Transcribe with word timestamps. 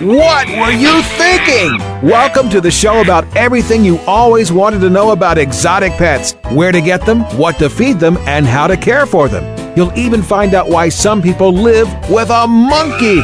What 0.00 0.48
were 0.48 0.70
you 0.70 1.02
thinking? 1.02 1.76
Welcome 2.00 2.48
to 2.50 2.60
the 2.62 2.70
show 2.70 3.02
about 3.02 3.36
everything 3.36 3.84
you 3.84 3.98
always 4.06 4.50
wanted 4.50 4.80
to 4.80 4.88
know 4.88 5.10
about 5.10 5.36
exotic 5.36 5.92
pets 5.92 6.36
where 6.52 6.72
to 6.72 6.80
get 6.80 7.04
them, 7.04 7.20
what 7.36 7.58
to 7.58 7.68
feed 7.68 8.00
them, 8.00 8.16
and 8.20 8.46
how 8.46 8.66
to 8.66 8.78
care 8.78 9.04
for 9.04 9.28
them. 9.28 9.44
You'll 9.76 9.92
even 9.92 10.22
find 10.22 10.54
out 10.54 10.70
why 10.70 10.88
some 10.88 11.20
people 11.20 11.52
live 11.52 11.86
with 12.08 12.30
a 12.30 12.46
monkey. 12.46 13.16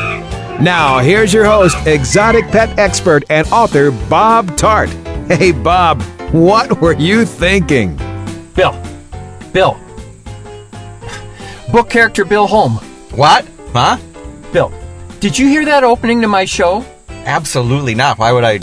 Now, 0.62 0.98
here's 0.98 1.32
your 1.32 1.46
host, 1.46 1.78
exotic 1.86 2.46
pet 2.48 2.78
expert 2.78 3.24
and 3.30 3.48
author 3.48 3.90
Bob 4.10 4.54
Tarte. 4.58 4.90
Hey, 5.28 5.52
Bob, 5.52 6.02
what 6.30 6.78
were 6.82 6.92
you 6.92 7.24
thinking? 7.24 7.96
Bill. 8.54 8.78
Bill. 9.54 9.80
Book 11.72 11.88
character 11.88 12.26
Bill 12.26 12.46
Holm. 12.46 12.72
What? 13.12 13.48
Huh? 13.72 13.96
Bill, 14.52 14.70
did 15.20 15.38
you 15.38 15.48
hear 15.48 15.64
that 15.64 15.84
opening 15.84 16.20
to 16.22 16.28
my 16.28 16.44
show? 16.44 16.84
Absolutely 17.08 17.94
not. 17.94 18.18
Why 18.18 18.32
would 18.32 18.44
I? 18.44 18.58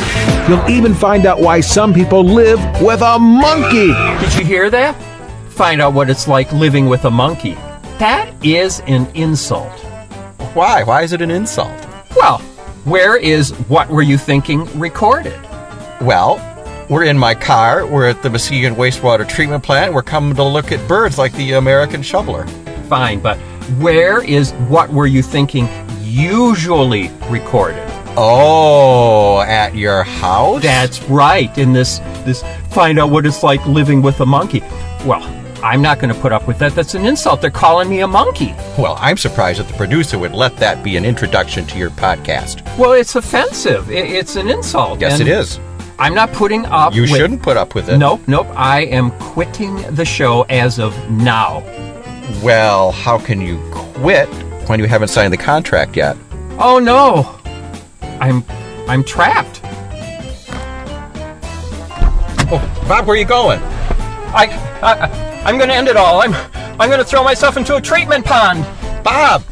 You'll 0.48 0.70
even 0.70 0.94
find 0.94 1.26
out 1.26 1.40
why 1.40 1.59
some 1.59 1.94
people 1.94 2.23
live 2.23 2.59
with 2.82 3.02
a 3.02 3.20
monkey. 3.20 3.88
Did 4.23 4.40
you 4.40 4.46
hear 4.46 4.70
that? 4.70 4.94
Find 5.52 5.81
out 5.81 5.94
what 5.94 6.09
it's 6.09 6.28
like 6.28 6.52
living 6.52 6.88
with 6.88 7.06
a 7.06 7.12
monkey. 7.12 7.54
That 8.00 8.34
is 8.44 8.81
an 8.88 9.08
insult. 9.16 9.72
Why? 10.54 10.84
Why 10.84 11.02
is 11.04 11.14
it 11.14 11.22
an 11.22 11.31
insult? 11.31 11.74
Well, 12.16 12.40
where 12.86 13.18
is 13.18 13.52
What 13.68 13.90
Were 13.90 14.02
You 14.02 14.18
Thinking 14.18 14.66
recorded? 14.80 15.40
Well, 16.02 16.40
we're 16.90 17.06
in 17.06 17.18
my 17.18 17.34
car. 17.34 17.86
We're 17.86 18.08
at 18.08 18.22
the 18.22 18.30
Muskegon 18.30 18.76
Wastewater 18.76 19.28
Treatment 19.28 19.64
Plant. 19.64 19.94
We're 19.94 20.04
coming 20.04 20.36
to 20.36 20.44
look 20.44 20.72
at 20.72 20.86
birds 20.88 21.18
like 21.18 21.34
the 21.34 21.54
American 21.54 22.02
shoveler. 22.02 22.46
Fine, 22.88 23.22
but 23.22 23.38
where 23.80 24.24
is 24.24 24.52
What 24.68 24.90
Were 24.90 25.08
You 25.08 25.22
Thinking 25.22 25.68
usually 26.14 27.09
recorded? 27.30 27.83
Oh, 28.16 29.42
at 29.42 29.75
your 29.75 30.03
house? 30.03 30.61
That's 30.61 31.02
right. 31.03 31.56
In 31.58 31.73
this 31.73 31.97
this 32.23 32.44
find 32.69 33.00
out 33.00 33.09
what 33.09 33.25
it's 33.25 33.42
like 33.42 33.66
living 33.66 34.02
with 34.03 34.19
a 34.22 34.25
monkey. 34.25 34.61
Well, 35.06 35.23
I'm 35.64 35.81
not 35.81 36.00
going 36.00 36.14
to 36.14 36.19
put 36.22 36.31
up 36.31 36.47
with 36.47 36.59
that. 36.59 36.75
That's 36.75 36.94
an 36.94 37.06
insult. 37.06 37.41
They're 37.41 37.50
calling 37.50 37.89
me 37.89 38.02
a 38.02 38.08
monkey. 38.08 38.53
Well, 38.78 38.97
I'm 39.00 39.17
surprised 39.17 39.59
that 39.59 39.67
the 39.67 39.73
producer 39.73 40.19
would 40.19 40.34
let 40.34 40.56
that 40.58 40.84
be 40.84 40.97
an 40.97 41.06
introduction 41.06 41.66
to 41.67 41.78
your 41.80 41.89
podcast. 41.89 42.61
Well, 42.78 42.94
it's 42.94 43.16
offensive. 43.16 43.89
It's 43.89 44.36
an 44.36 44.50
insult. 44.50 45.02
Yes, 45.02 45.19
and 45.19 45.28
it 45.28 45.31
is. 45.31 45.59
I'm 45.97 46.14
not 46.14 46.31
putting 46.34 46.66
up. 46.67 46.94
You 46.94 47.03
with- 47.03 47.11
shouldn't 47.16 47.41
put 47.41 47.58
up 47.58 47.73
with 47.73 47.89
it. 47.89 47.97
Nope, 47.97 48.22
nope. 48.28 48.47
I 48.56 48.81
am 48.81 49.09
quitting 49.19 49.81
the 49.95 50.06
show 50.06 50.44
as 50.50 50.78
of 50.80 50.94
now. 51.09 51.64
Well, 52.44 52.91
how 52.91 53.17
can 53.17 53.41
you 53.41 53.58
quit 53.72 54.30
when 54.67 54.80
you 54.80 54.88
haven't 54.88 55.09
signed 55.09 55.33
the 55.33 55.38
contract 55.38 55.95
yet? 55.95 56.17
Oh 56.59 56.80
no, 56.80 57.39
I'm 58.19 58.44
I'm 58.88 59.03
trapped. 59.03 59.61
Oh, 62.51 62.85
Bob, 62.88 63.07
where 63.07 63.16
are 63.16 63.19
you 63.19 63.25
going? 63.25 63.59
I, 63.62 64.47
I 64.81 65.44
I'm 65.46 65.57
going 65.57 65.69
to 65.69 65.75
end 65.75 65.88
it 65.88 65.97
all. 65.97 66.22
I'm 66.22 66.34
I'm 66.79 66.90
going 66.90 67.00
to 67.00 67.06
throw 67.06 67.23
myself 67.23 67.57
into 67.57 67.75
a 67.75 67.81
treatment 67.81 68.25
pond. 68.25 68.63
Bob! 69.03 69.44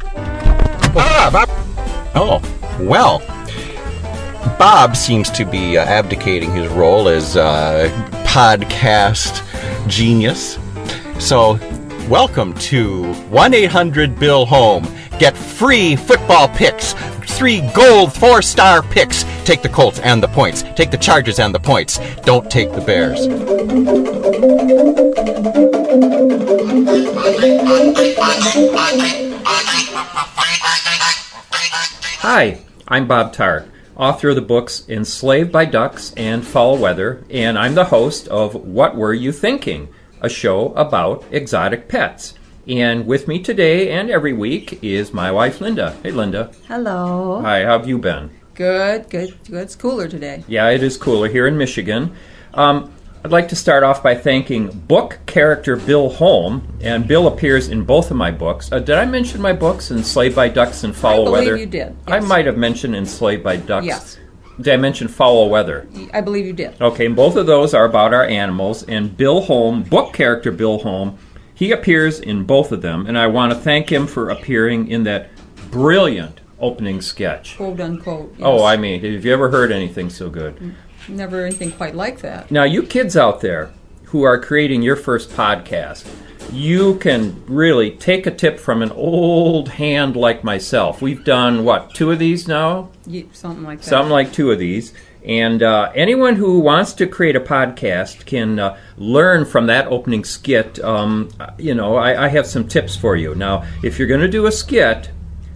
Bob! 0.94 1.34
Bob. 1.34 1.50
Oh, 2.16 2.42
well. 2.80 3.20
Bob 4.58 4.96
seems 4.96 5.30
to 5.32 5.46
be 5.46 5.78
uh, 5.78 5.86
abdicating 5.86 6.52
his 6.52 6.68
role 6.70 7.08
as 7.08 7.38
uh, 7.38 7.90
podcast 8.26 9.44
genius. 9.88 10.58
So, 11.20 11.56
welcome 12.12 12.54
to 12.56 13.14
1 13.30 13.54
800 13.54 14.20
Bill 14.20 14.46
Holm. 14.46 14.86
Get 15.18 15.38
free 15.38 15.96
football 15.96 16.50
picks, 16.50 16.92
three 17.38 17.62
gold 17.74 18.12
four 18.12 18.42
star 18.42 18.84
picks. 18.84 19.24
Take 19.46 19.62
the 19.62 19.70
Colts 19.70 20.00
and 20.00 20.22
the 20.22 20.28
points. 20.28 20.64
Take 20.76 20.92
the 20.92 20.98
Chargers 20.98 21.40
and 21.40 21.56
the 21.56 21.60
points. 21.60 22.00
Don't 22.26 22.52
take 22.52 22.74
the 22.74 22.82
Bears. 22.82 23.28
Hi, 32.20 32.60
I'm 32.90 33.08
Bob 33.08 33.34
Tarte, 33.34 33.70
author 33.96 34.30
of 34.30 34.36
the 34.36 34.42
books 34.42 34.84
Enslaved 34.90 35.50
by 35.50 35.64
Ducks 35.64 36.14
and 36.18 36.46
Fowl 36.46 36.78
Weather, 36.78 37.24
and 37.30 37.58
I'm 37.58 37.76
the 37.76 37.86
host 37.86 38.28
of 38.28 38.54
What 38.54 38.98
Were 38.98 39.14
You 39.14 39.32
Thinking, 39.32 39.88
a 40.22 40.30
show 40.30 40.74
about 40.74 41.24
exotic 41.32 41.88
pets. 41.88 42.36
And 42.68 43.08
with 43.08 43.28
me 43.28 43.42
today 43.42 43.92
and 43.92 44.10
every 44.10 44.34
week 44.34 44.84
is 44.84 45.14
my 45.14 45.32
wife 45.32 45.60
Linda. 45.62 45.98
Hey 46.04 46.12
Linda. 46.12 46.52
Hello. 46.68 47.42
Hi, 47.42 47.64
how 47.66 47.78
have 47.78 47.88
you 47.88 47.98
been? 47.98 48.30
Good, 48.54 49.10
good, 49.10 49.34
good. 49.46 49.64
It's 49.64 49.76
cooler 49.76 50.08
today. 50.08 50.44
Yeah, 50.48 50.70
it 50.70 50.84
is 50.84 50.96
cooler 50.98 51.28
here 51.28 51.48
in 51.48 51.58
Michigan. 51.58 52.16
Um, 52.54 52.94
I'd 53.24 53.32
like 53.32 53.50
to 53.50 53.56
start 53.56 53.84
off 53.84 54.02
by 54.02 54.16
thanking 54.16 54.68
book 54.68 55.20
character 55.28 55.76
Bill 55.76 56.10
Holm, 56.10 56.68
and 56.82 57.08
Bill 57.08 57.28
appears 57.28 57.70
in 57.70 57.84
both 57.84 58.10
of 58.10 58.18
my 58.18 58.32
books. 58.32 58.72
Uh, 58.72 58.80
did 58.80 58.98
I 58.98 59.06
mention 59.06 59.40
my 59.42 59.54
books, 59.54 59.92
Enslaved 59.92 60.36
by 60.36 60.50
Ducks 60.50 60.84
and 60.84 60.96
Fowl 60.96 61.26
believe 61.26 61.46
Weather? 61.46 61.58
you 61.58 61.68
did, 61.68 61.96
I 62.08 62.20
might 62.20 62.48
have 62.48 62.58
mentioned 62.58 62.96
Enslaved 62.96 63.44
by 63.44 63.58
Ducks. 63.58 63.86
Yes. 63.86 64.18
Did 64.62 64.74
I 64.74 64.78
mention 64.78 65.08
Fowl 65.08 65.50
Weather? 65.50 65.88
I 66.14 66.22
believe 66.22 66.46
you 66.46 66.54
did. 66.54 66.80
Okay, 66.82 67.06
and 67.06 67.16
both 67.16 67.36
of 67.36 67.46
those 67.48 67.74
are 67.74 67.86
about 67.86 68.14
our 68.14 68.26
animals, 68.26 68.84
and 68.84 69.16
Bill 69.16 69.42
Holm, 69.42 69.84
book 69.84 70.14
character 70.14 70.52
Bill 70.52 70.80
Holm, 70.80 71.18
he 71.54 71.72
appears 71.72 72.20
in 72.20 72.44
both 72.44 72.72
of 72.72 72.82
them, 72.82 73.06
and 73.08 73.18
I 73.18 73.28
want 73.28 73.54
to 73.54 73.60
thank 73.60 73.92
him 73.92 74.08
for 74.08 74.30
appearing 74.30 74.88
in 74.88 75.04
that 75.04 75.30
brilliant 75.70 76.42
opening 76.60 77.02
sketch. 77.02 77.58
Quote 77.58 77.80
unquote. 77.80 78.34
yes. 78.38 78.42
Oh, 78.46 78.64
I 78.64 78.78
mean, 78.78 79.02
have 79.04 79.26
you 79.26 79.34
ever 79.34 79.50
heard 79.50 79.72
anything 79.72 80.10
so 80.10 80.30
good? 80.30 80.76
Never 81.08 81.46
anything 81.46 81.72
quite 81.72 81.96
like 81.96 82.20
that. 82.22 82.52
Now, 82.52 82.64
you 82.64 82.84
kids 82.84 83.18
out 83.18 83.42
there 83.42 83.72
who 84.06 84.24
are 84.24 84.40
creating 84.40 84.82
your 84.82 84.96
first 84.96 85.32
podcast, 85.32 86.06
you 86.52 86.96
can 86.96 87.44
really 87.48 87.92
take 87.92 88.28
a 88.28 88.32
tip 88.32 88.60
from 88.60 88.82
an 88.82 88.92
old 88.92 89.70
hand 89.70 90.16
like 90.16 90.44
myself. 90.44 91.02
We've 91.02 91.24
done, 91.24 91.64
what, 91.64 91.94
two 91.94 92.12
of 92.12 92.20
these 92.20 92.48
now? 92.48 92.90
Ye- 93.06 93.30
something 93.34 93.64
like 93.64 93.80
that. 93.80 93.86
Something 93.86 94.12
like 94.12 94.34
two 94.34 94.52
of 94.52 94.60
these. 94.60 94.94
And 95.24 95.62
uh, 95.62 95.92
anyone 95.94 96.36
who 96.36 96.60
wants 96.60 96.94
to 96.94 97.06
create 97.08 97.36
a 97.36 97.40
podcast 97.40 98.26
can 98.26 98.58
uh, 98.58 98.78
learn 98.98 99.46
from 99.46 99.68
that 99.68 99.88
opening 99.88 100.24
skit. 100.24 100.84
Um, 100.84 101.30
you 101.58 101.76
know, 101.76 101.96
I, 101.96 102.26
I 102.26 102.28
have 102.30 102.48
some 102.48 102.68
tips 102.68 102.96
for 102.96 103.16
you. 103.16 103.36
Now, 103.36 103.66
if 103.84 104.00
you're 104.00 104.08
going 104.08 104.22
to 104.22 104.28
do 104.28 104.48
a 104.48 104.52
skit, 104.52 105.12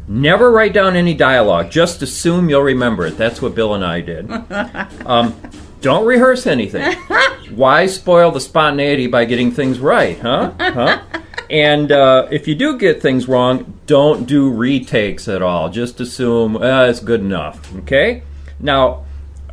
never 0.07 0.51
write 0.51 0.73
down 0.73 0.95
any 0.95 1.15
dialogue. 1.15 1.71
Just 1.71 2.03
assume 2.03 2.47
you'll 2.47 2.61
remember 2.61 3.07
it. 3.07 3.17
That's 3.17 3.41
what 3.41 3.55
Bill 3.55 3.73
and 3.73 3.83
I 3.83 4.01
did. 4.01 4.29
Um, 5.05 5.35
don't 5.81 6.05
rehearse 6.05 6.47
anything. 6.47 6.93
Why 7.55 7.85
spoil 7.85 8.31
the 8.31 8.41
spontaneity 8.41 9.07
by 9.07 9.25
getting 9.25 9.51
things 9.51 9.79
right, 9.79 10.19
huh? 10.19 10.53
Huh? 10.59 11.01
And 11.49 11.91
uh, 11.91 12.27
if 12.31 12.47
you 12.47 12.55
do 12.55 12.77
get 12.77 13.01
things 13.01 13.27
wrong, 13.27 13.79
don't 13.85 14.25
do 14.25 14.49
retakes 14.49 15.27
at 15.27 15.41
all. 15.41 15.69
Just 15.69 15.99
assume 15.99 16.57
uh, 16.57 16.85
it's 16.85 16.99
good 16.99 17.19
enough. 17.19 17.73
Okay? 17.77 18.23
Now, 18.59 19.05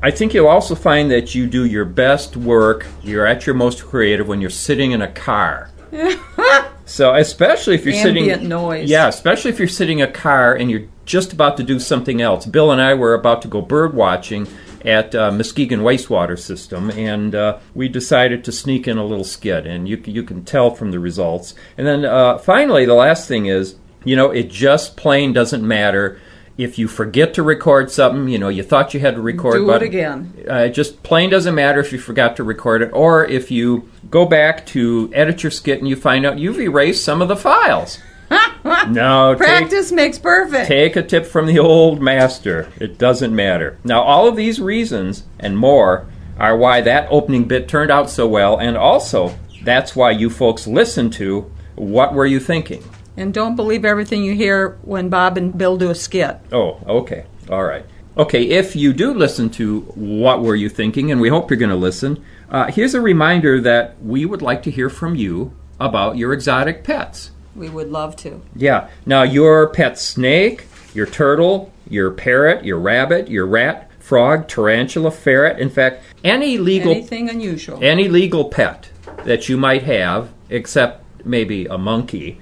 I 0.03 0.11
think 0.11 0.35
you'll 0.35 0.49
also 0.49 0.75
find 0.75 1.11
that 1.11 1.35
you 1.35 1.47
do 1.47 1.65
your 1.65 1.85
best 1.85 2.37
work, 2.37 2.87
you're 3.03 3.27
at 3.27 3.47
your 3.47 3.55
most 3.55 3.85
creative 3.85 4.27
when 4.27 4.41
you're 4.41 4.51
sitting 4.51 4.93
in 4.93 5.03
a 5.03 5.13
car. 5.13 5.71
so, 6.87 7.15
especially 7.15 7.75
if 7.75 7.85
you're 7.85 7.95
sitting. 7.95 8.25
Ambient 8.25 8.37
sitting. 8.39 8.49
noise. 8.49 8.91
Yeah, 8.91 9.09
especially 9.09 9.51
if 9.51 9.59
you're 9.59 9.69
sitting 9.69 9.99
in 9.99 10.09
a 10.09 10.13
car 10.13 10.55
and 10.55 10.71
you're 10.71 10.89
just 11.05 11.33
about 11.33 11.57
to 11.59 11.63
do 11.63 11.79
something 11.79 12.21
else. 12.21 12.47
Bill 12.47 12.73
and 12.73 12.81
I 12.81 12.95
were 12.95 13.15
about 13.15 13.43
to 13.43 13.49
go 13.49 13.61
bird 13.61 13.95
watching 13.95 14.49
at 14.85 15.15
uh, 15.15 15.31
Muskegon 15.31 15.81
Wastewater 15.81 16.39
System, 16.39 16.91
and 16.91 17.35
uh, 17.35 17.59
we 17.75 17.89
decided 17.89 18.45
to 18.45 18.53
sneak 18.53 18.87
in 18.89 18.99
a 18.99 19.05
little 19.05 19.25
skit, 19.25 19.67
and 19.67 19.89
you, 19.89 20.03
you 20.07 20.23
can 20.23 20.45
tell 20.45 20.71
from 20.75 20.91
the 20.91 20.99
results. 20.99 21.55
And 21.77 21.87
then 21.87 22.05
uh, 22.05 22.39
finally, 22.39 22.85
the 22.85 22.95
last 22.95 23.29
thing 23.29 23.47
is, 23.47 23.77
you 24.05 24.17
know, 24.17 24.31
it 24.31 24.51
just 24.51 24.97
plain 24.97 25.33
doesn't 25.33 25.67
matter 25.67 26.21
if 26.59 26.79
you 26.79 26.87
forget 26.87 27.33
to 27.35 27.43
record 27.43 27.91
something. 27.91 28.29
You 28.29 28.39
know, 28.39 28.49
you 28.49 28.63
thought 28.63 28.93
you 28.95 29.01
had 29.01 29.15
to 29.15 29.23
record, 29.23 29.55
Do 29.55 29.65
it 29.65 29.67
but 29.73 29.83
again. 29.83 30.35
uh, 30.51 30.55
it 30.55 30.71
just 30.71 31.03
plain 31.03 31.31
doesn't 31.31 31.55
matter 31.55 31.81
if 31.81 31.93
you 31.93 31.99
forgot 31.99 32.37
to 32.37 32.45
record 32.45 32.83
it, 32.83 32.91
or 32.93 33.25
if 33.25 33.51
you 33.51 33.89
go 34.11 34.27
back 34.27 34.67
to 34.67 35.11
edit 35.15 35.43
your 35.43 35.51
skit 35.51 35.79
and 35.79 35.89
you 35.89 35.97
find 35.97 36.27
out 36.27 36.39
you've 36.39 36.61
erased 36.61 37.05
some 37.05 37.23
of 37.23 37.29
the 37.29 37.37
files. 37.37 37.99
no, 38.89 39.35
take, 39.39 39.47
Practice 39.47 39.93
makes 39.93 40.19
perfect. 40.19 40.69
take 40.69 40.97
a 40.97 41.03
tip 41.03 41.27
from 41.27 41.47
the 41.47 41.59
old 41.59 42.01
master. 42.01 42.73
It 42.81 42.99
doesn't 42.99 43.35
matter. 43.35 43.79
Now, 43.85 44.03
all 44.03 44.29
of 44.29 44.37
these 44.37 44.61
reasons 44.61 45.25
and 45.39 45.57
more 45.57 46.07
are 46.39 46.57
why 46.57 46.81
that 46.81 47.09
opening 47.11 47.45
bit 47.45 47.69
turned 47.69 47.91
out 47.91 48.11
so 48.11 48.27
well, 48.27 48.59
and 48.59 48.77
also 48.77 49.35
that's 49.63 49.95
why 49.95 50.11
you 50.11 50.31
folks 50.31 50.67
listen 50.67 51.11
to 51.11 51.51
What 51.77 52.15
Were 52.15 52.27
You 52.27 52.41
Thinking? 52.41 52.83
And 53.17 53.35
don't 53.35 53.57
believe 53.57 53.85
everything 53.85 54.25
you 54.25 54.35
hear 54.35 54.79
when 54.83 55.09
Bob 55.09 55.37
and 55.37 55.57
Bill 55.57 55.77
do 55.77 55.91
a 55.91 55.95
skit. 55.95 56.39
Oh, 56.51 56.81
okay. 56.87 57.27
All 57.51 57.65
right. 57.65 57.85
Okay, 58.17 58.45
if 58.45 58.75
you 58.77 58.93
do 58.93 59.15
listen 59.15 59.49
to 59.51 59.81
What 59.95 60.43
Were 60.43 60.57
You 60.57 60.69
Thinking, 60.69 61.11
and 61.11 61.21
we 61.21 61.29
hope 61.29 61.51
you're 61.51 61.59
going 61.59 61.71
to 61.71 61.77
listen, 61.77 62.23
uh, 62.51 62.71
here's 62.71 62.95
a 62.95 63.01
reminder 63.01 63.61
that 63.61 64.03
we 64.03 64.27
would 64.27 64.43
like 64.43 64.63
to 64.65 64.71
hear 64.71 64.91
from 64.91 65.15
you 65.15 65.57
about 65.81 66.17
your 66.17 66.33
exotic 66.33 66.85
pets. 66.85 67.31
We 67.55 67.69
would 67.69 67.91
love 67.91 68.17
to. 68.17 68.41
Yeah. 68.57 68.89
Now, 69.07 69.23
your 69.23 69.69
pet 69.69 69.99
snake, 69.99 70.67
your 70.95 71.07
turtle, 71.07 71.73
your 71.89 72.11
parrot, 72.11 72.65
your 72.65 72.79
rabbit, 72.79 73.29
your 73.29 73.47
rat, 73.47 73.91
frog, 74.01 74.49
tarantula, 74.49 75.11
ferret, 75.11 75.59
in 75.59 75.71
fact, 75.71 76.03
any 76.25 76.59
legal 76.59 76.93
Anything 76.93 77.29
unusual. 77.31 77.79
any 77.83 78.09
legal 78.09 78.47
pet 78.47 78.89
that 79.25 79.49
you 79.49 79.57
might 79.57 79.83
have, 79.85 80.31
except 80.51 81.05
maybe 81.25 81.67
a 81.67 81.79
monkey. 81.79 82.41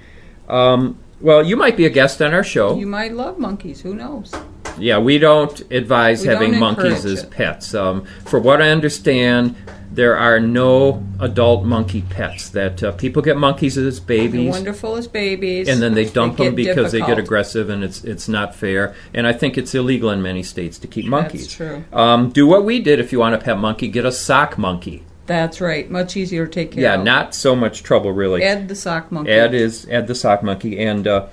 Um, 0.49 0.97
well, 1.19 1.43
you 1.45 1.55
might 1.55 1.77
be 1.77 1.85
a 1.85 1.89
guest 1.89 2.21
on 2.21 2.33
our 2.33 2.43
show. 2.43 2.77
You 2.77 2.87
might 2.87 3.13
love 3.13 3.37
monkeys. 3.37 3.81
Who 3.81 3.93
knows? 3.93 4.33
Yeah, 4.79 4.97
we 4.97 5.17
don't 5.19 5.59
advise 5.71 6.21
We 6.23 6.29
having 6.29 6.51
don't 6.51 6.59
monkeys 6.61 7.05
as 7.05 7.23
it. 7.23 7.29
pets. 7.31 7.75
Um, 7.75 8.05
for 8.25 8.39
what 8.39 8.61
I 8.61 8.69
understand, 8.69 9.55
there 9.93 10.15
are 10.15 10.39
no 10.39 11.03
adult 11.19 11.65
monkey 11.65 12.01
pets. 12.01 12.49
That 12.49 12.81
uh, 12.81 12.91
people 12.93 13.21
get 13.21 13.37
monkeys 13.37 13.77
as 13.77 13.99
babies, 13.99 14.51
wonderful 14.51 14.95
as 14.95 15.07
babies. 15.07 15.67
and 15.67 15.81
then 15.81 15.93
they 15.93 16.05
dump 16.05 16.37
them 16.37 16.55
get 16.55 16.55
because 16.55 16.91
they 16.91 16.99
get 16.99 17.19
aggressive, 17.19 17.69
and 17.69 17.83
it's 17.83 18.03
it's 18.03 18.27
not 18.29 18.55
fair. 18.55 18.95
And 19.13 19.27
I 19.27 19.33
think 19.33 19.57
it's 19.57 19.75
illegal 19.75 20.09
in 20.09 20.21
many 20.21 20.43
states 20.43 20.79
to 20.79 20.87
keep 20.87 21.05
monkeys. 21.05 21.43
That's 21.43 21.55
true. 21.55 21.83
Um, 21.91 22.29
do 22.29 22.47
what 22.47 22.63
we 22.63 22.79
did 22.79 22.99
if 22.99 23.11
you 23.11 23.19
want 23.19 23.35
a 23.35 23.37
pet 23.37 23.57
monkey. 23.57 23.87
Get 23.87 24.05
a 24.05 24.11
sock 24.11 24.57
monkey. 24.57 25.03
That's 25.27 25.61
right. 25.61 25.89
Much 25.89 26.17
easier 26.17 26.45
to 26.45 26.51
take 26.51 26.71
care 26.71 26.83
Yeah, 26.83 26.93
of. 26.95 26.99
Yeah, 27.01 27.03
not 27.03 27.35
so 27.35 27.55
much 27.55 27.83
trouble 27.83 28.11
really. 28.11 28.43
Add 28.43 28.67
the 28.67 28.75
sock 28.75 29.11
monkey. 29.11 29.31
Add 29.31 29.53
is 29.53 29.87
add 29.89 30.07
the 30.07 30.15
sock 30.15 30.41
monkey, 30.43 30.79
and 30.79 31.07
uh, 31.07 31.27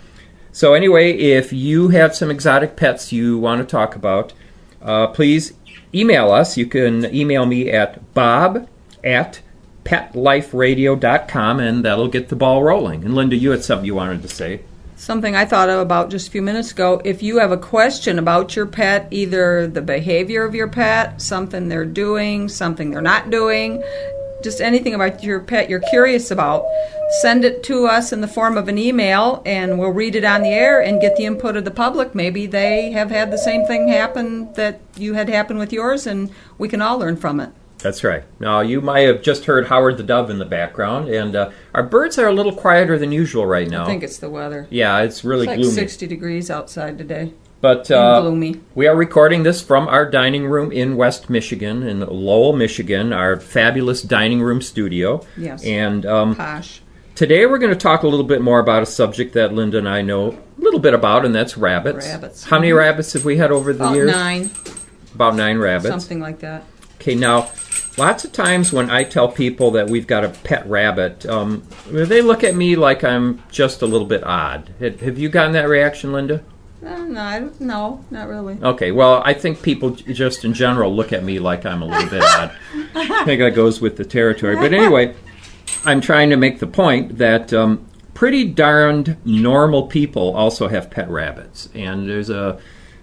so 0.52 0.74
anyway, 0.74 1.12
if 1.12 1.52
you 1.52 1.88
have 1.88 2.14
some 2.14 2.30
exotic 2.30 2.76
pets 2.76 3.12
you 3.12 3.38
want 3.38 3.60
to 3.60 3.66
talk 3.66 3.94
about, 3.96 4.32
uh, 4.82 5.08
please 5.08 5.52
email 5.94 6.30
us. 6.30 6.56
You 6.56 6.66
can 6.66 7.04
email 7.14 7.46
me 7.46 7.70
at 7.70 8.14
bob 8.14 8.68
at 9.04 9.40
petliferadio.com, 9.84 11.60
and 11.60 11.84
that'll 11.84 12.08
get 12.08 12.28
the 12.28 12.36
ball 12.36 12.62
rolling. 12.62 13.04
And 13.04 13.14
Linda, 13.14 13.36
you 13.36 13.50
had 13.50 13.64
something 13.64 13.86
you 13.86 13.94
wanted 13.94 14.22
to 14.22 14.28
say. 14.28 14.60
Something 14.96 15.36
I 15.36 15.44
thought 15.44 15.70
of 15.70 15.78
about 15.78 16.10
just 16.10 16.28
a 16.28 16.30
few 16.32 16.42
minutes 16.42 16.72
ago. 16.72 17.00
If 17.04 17.22
you 17.22 17.38
have 17.38 17.52
a 17.52 17.56
question 17.56 18.18
about 18.18 18.56
your 18.56 18.66
pet, 18.66 19.06
either 19.12 19.66
the 19.68 19.80
behavior 19.80 20.44
of 20.44 20.56
your 20.56 20.68
pet, 20.68 21.22
something 21.22 21.68
they're 21.68 21.84
doing, 21.84 22.48
something 22.48 22.90
they're 22.90 23.00
not 23.00 23.30
doing, 23.30 23.82
just 24.42 24.60
anything 24.60 24.94
about 24.94 25.22
your 25.22 25.40
pet 25.40 25.68
you're 25.68 25.80
curious 25.80 26.30
about, 26.30 26.64
send 27.20 27.44
it 27.44 27.62
to 27.64 27.86
us 27.86 28.12
in 28.12 28.20
the 28.20 28.28
form 28.28 28.56
of 28.56 28.68
an 28.68 28.78
email 28.78 29.42
and 29.46 29.78
we'll 29.78 29.90
read 29.90 30.14
it 30.14 30.24
on 30.24 30.42
the 30.42 30.48
air 30.50 30.80
and 30.80 31.00
get 31.00 31.16
the 31.16 31.24
input 31.24 31.56
of 31.56 31.64
the 31.64 31.70
public. 31.70 32.14
Maybe 32.14 32.46
they 32.46 32.92
have 32.92 33.10
had 33.10 33.30
the 33.30 33.38
same 33.38 33.64
thing 33.66 33.88
happen 33.88 34.52
that 34.54 34.80
you 34.96 35.14
had 35.14 35.28
happen 35.28 35.58
with 35.58 35.72
yours 35.72 36.06
and 36.06 36.30
we 36.58 36.68
can 36.68 36.80
all 36.82 36.98
learn 36.98 37.16
from 37.16 37.40
it. 37.40 37.50
That's 37.78 38.02
right. 38.02 38.24
Now, 38.40 38.58
you 38.60 38.80
might 38.80 39.02
have 39.02 39.22
just 39.22 39.44
heard 39.44 39.68
Howard 39.68 39.98
the 39.98 40.02
Dove 40.02 40.30
in 40.30 40.40
the 40.40 40.44
background, 40.44 41.08
and 41.10 41.36
uh, 41.36 41.50
our 41.72 41.84
birds 41.84 42.18
are 42.18 42.26
a 42.26 42.32
little 42.32 42.52
quieter 42.52 42.98
than 42.98 43.12
usual 43.12 43.46
right 43.46 43.68
now. 43.70 43.84
I 43.84 43.86
think 43.86 44.02
it's 44.02 44.18
the 44.18 44.28
weather. 44.28 44.66
yeah, 44.68 44.98
it's 45.02 45.22
really 45.22 45.42
It's 45.42 45.50
like 45.50 45.58
gloomy. 45.60 45.74
60 45.74 46.06
degrees 46.08 46.50
outside 46.50 46.98
today. 46.98 47.34
But 47.60 47.90
uh, 47.90 48.30
we 48.76 48.86
are 48.86 48.94
recording 48.94 49.42
this 49.42 49.60
from 49.60 49.88
our 49.88 50.08
dining 50.08 50.46
room 50.46 50.70
in 50.70 50.96
West 50.96 51.28
Michigan, 51.28 51.82
in 51.82 52.00
Lowell, 52.00 52.52
Michigan, 52.54 53.12
our 53.12 53.40
fabulous 53.40 54.00
dining 54.00 54.40
room 54.40 54.62
studio. 54.62 55.26
Yes. 55.36 55.64
And 55.64 56.06
um, 56.06 56.36
Posh. 56.36 56.80
today 57.16 57.46
we're 57.46 57.58
going 57.58 57.72
to 57.72 57.78
talk 57.78 58.04
a 58.04 58.08
little 58.08 58.24
bit 58.26 58.42
more 58.42 58.60
about 58.60 58.84
a 58.84 58.86
subject 58.86 59.34
that 59.34 59.52
Linda 59.54 59.78
and 59.78 59.88
I 59.88 60.02
know 60.02 60.28
a 60.30 60.60
little 60.60 60.78
bit 60.78 60.94
about, 60.94 61.24
and 61.24 61.34
that's 61.34 61.56
rabbits. 61.58 62.06
Rabbits. 62.06 62.44
How 62.44 62.58
many 62.60 62.72
rabbits 62.72 63.12
have 63.14 63.24
we 63.24 63.36
had 63.38 63.50
over 63.50 63.72
the 63.72 63.82
About 63.82 63.94
years? 63.96 64.10
nine, 64.12 64.50
About 65.16 65.34
nine 65.34 65.58
rabbits. 65.58 65.88
something 65.88 66.20
like 66.20 66.38
that. 66.38 66.62
Okay, 67.00 67.16
now, 67.16 67.50
lots 67.96 68.24
of 68.24 68.32
times 68.32 68.72
when 68.72 68.88
I 68.88 69.02
tell 69.02 69.28
people 69.28 69.72
that 69.72 69.90
we've 69.90 70.06
got 70.06 70.24
a 70.24 70.28
pet 70.28 70.64
rabbit, 70.68 71.26
um, 71.26 71.64
they 71.88 72.22
look 72.22 72.44
at 72.44 72.54
me 72.54 72.76
like 72.76 73.02
I'm 73.02 73.42
just 73.50 73.82
a 73.82 73.86
little 73.86 74.06
bit 74.06 74.22
odd. 74.22 74.70
Have 74.78 75.00
have 75.00 75.18
you 75.18 75.28
gotten 75.28 75.52
that 75.52 75.68
reaction, 75.68 76.12
Linda? 76.12 76.44
Uh, 76.84 76.98
no, 77.04 77.20
I 77.20 77.40
don't- 77.40 77.60
no, 77.60 78.04
not 78.10 78.28
really. 78.28 78.56
Okay, 78.62 78.92
well, 78.92 79.22
I 79.24 79.34
think 79.34 79.62
people 79.62 79.90
j- 79.90 80.12
just 80.12 80.44
in 80.44 80.52
general 80.54 80.94
look 80.94 81.12
at 81.12 81.24
me 81.24 81.38
like 81.38 81.66
I'm 81.66 81.82
a 81.82 81.86
little 81.86 82.08
bit 82.08 82.22
odd. 82.22 82.52
I 82.94 83.24
think 83.24 83.40
that 83.40 83.54
goes 83.54 83.80
with 83.80 83.96
the 83.96 84.04
territory. 84.04 84.54
But 84.56 84.72
anyway, 84.72 85.14
I'm 85.84 86.00
trying 86.00 86.30
to 86.30 86.36
make 86.36 86.60
the 86.60 86.66
point 86.68 87.18
that 87.18 87.52
um, 87.52 87.84
pretty 88.14 88.44
darned 88.44 89.16
normal 89.24 89.86
people 89.88 90.34
also 90.36 90.68
have 90.68 90.90
pet 90.90 91.08
rabbits. 91.10 91.68
And 91.74 92.08
there's 92.08 92.30
a 92.30 92.58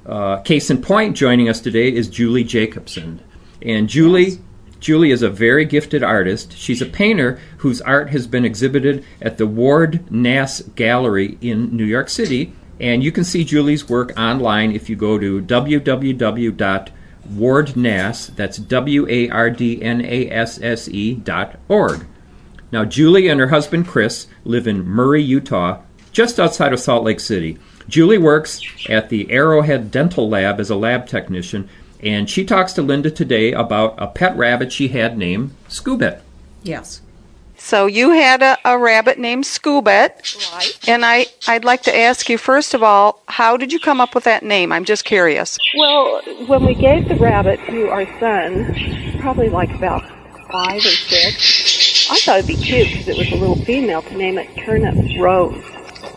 uh, 0.05 0.37
case 0.41 0.69
in 0.69 0.81
point 0.81 1.17
joining 1.17 1.49
us 1.49 1.59
today 1.59 1.93
is 1.93 2.07
Julie 2.07 2.43
Jacobson. 2.45 3.21
And 3.61 3.89
Julie. 3.89 4.39
Julie 4.81 5.09
is 5.09 5.23
a 5.23 5.29
very 5.31 5.65
gifted 5.65 6.03
artist. 6.03 6.55
She's 6.55 6.79
a 6.79 6.85
painter 6.85 7.39
whose 7.57 7.81
art 7.81 8.11
has 8.11 8.27
been 8.27 8.45
exhibited 8.45 9.03
at 9.19 9.39
the 9.39 9.47
Ward 9.47 10.11
Nasse 10.11 10.61
Gallery 10.75 11.39
in 11.41 11.75
New 11.75 11.85
York 11.85 12.07
City. 12.07 12.53
And 12.79 13.03
you 13.03 13.11
can 13.11 13.23
see 13.23 13.43
Julie's 13.43 13.87
work 13.87 14.13
online 14.17 14.71
if 14.71 14.89
you 14.89 14.95
go 14.95 15.17
to 15.17 15.41
www.wardnasse, 15.41 18.35
that's 18.35 18.57
W 18.57 19.07
A 19.09 19.29
R 19.29 19.49
D 19.49 19.81
N 19.81 20.01
A 20.01 20.29
S 20.29 20.61
S 20.61 20.87
E 20.89 21.15
dot 21.15 21.57
org. 21.67 22.05
Now, 22.71 22.83
Julie 22.83 23.29
and 23.29 23.39
her 23.39 23.47
husband 23.47 23.87
Chris 23.87 24.27
live 24.43 24.67
in 24.67 24.85
Murray, 24.85 25.23
Utah, 25.23 25.81
just 26.11 26.39
outside 26.39 26.73
of 26.73 26.79
Salt 26.79 27.03
Lake 27.03 27.19
City. 27.19 27.57
Julie 27.87 28.17
works 28.17 28.59
at 28.89 29.09
the 29.09 29.31
Arrowhead 29.31 29.91
Dental 29.91 30.27
Lab 30.27 30.59
as 30.59 30.69
a 30.69 30.75
lab 30.75 31.07
technician, 31.07 31.69
and 32.01 32.29
she 32.29 32.43
talks 32.43 32.73
to 32.73 32.81
Linda 32.81 33.11
today 33.11 33.53
about 33.53 33.95
a 33.97 34.07
pet 34.07 34.35
rabbit 34.35 34.73
she 34.73 34.89
had 34.89 35.17
named 35.17 35.55
Scoobit. 35.69 36.21
Yes. 36.63 37.01
So 37.65 37.87
you 37.87 38.11
had 38.11 38.43
a, 38.43 38.59
a 38.63 38.77
rabbit 38.77 39.17
named 39.17 39.43
Scoobit. 39.43 40.53
Right. 40.53 40.87
And 40.87 41.03
I, 41.03 41.25
I'd 41.47 41.65
like 41.65 41.81
to 41.83 41.97
ask 41.97 42.29
you, 42.29 42.37
first 42.37 42.75
of 42.75 42.83
all, 42.83 43.23
how 43.27 43.57
did 43.57 43.73
you 43.73 43.79
come 43.79 43.99
up 43.99 44.13
with 44.13 44.25
that 44.25 44.43
name? 44.43 44.71
I'm 44.71 44.85
just 44.85 45.03
curious. 45.03 45.57
Well, 45.75 46.21
when 46.45 46.63
we 46.63 46.75
gave 46.75 47.07
the 47.07 47.15
rabbit 47.15 47.59
to 47.65 47.89
our 47.89 48.05
son, 48.19 49.17
probably 49.19 49.49
like 49.49 49.71
about 49.71 50.03
five 50.51 50.77
or 50.77 50.81
six, 50.81 52.07
I 52.11 52.17
thought 52.19 52.37
it'd 52.37 52.47
be 52.47 52.55
cute 52.55 52.87
because 52.87 53.07
it 53.07 53.17
was 53.17 53.31
a 53.31 53.35
little 53.35 53.57
female 53.65 54.03
to 54.03 54.15
name 54.15 54.37
it 54.37 54.47
Turnip 54.57 55.19
Rose, 55.19 55.63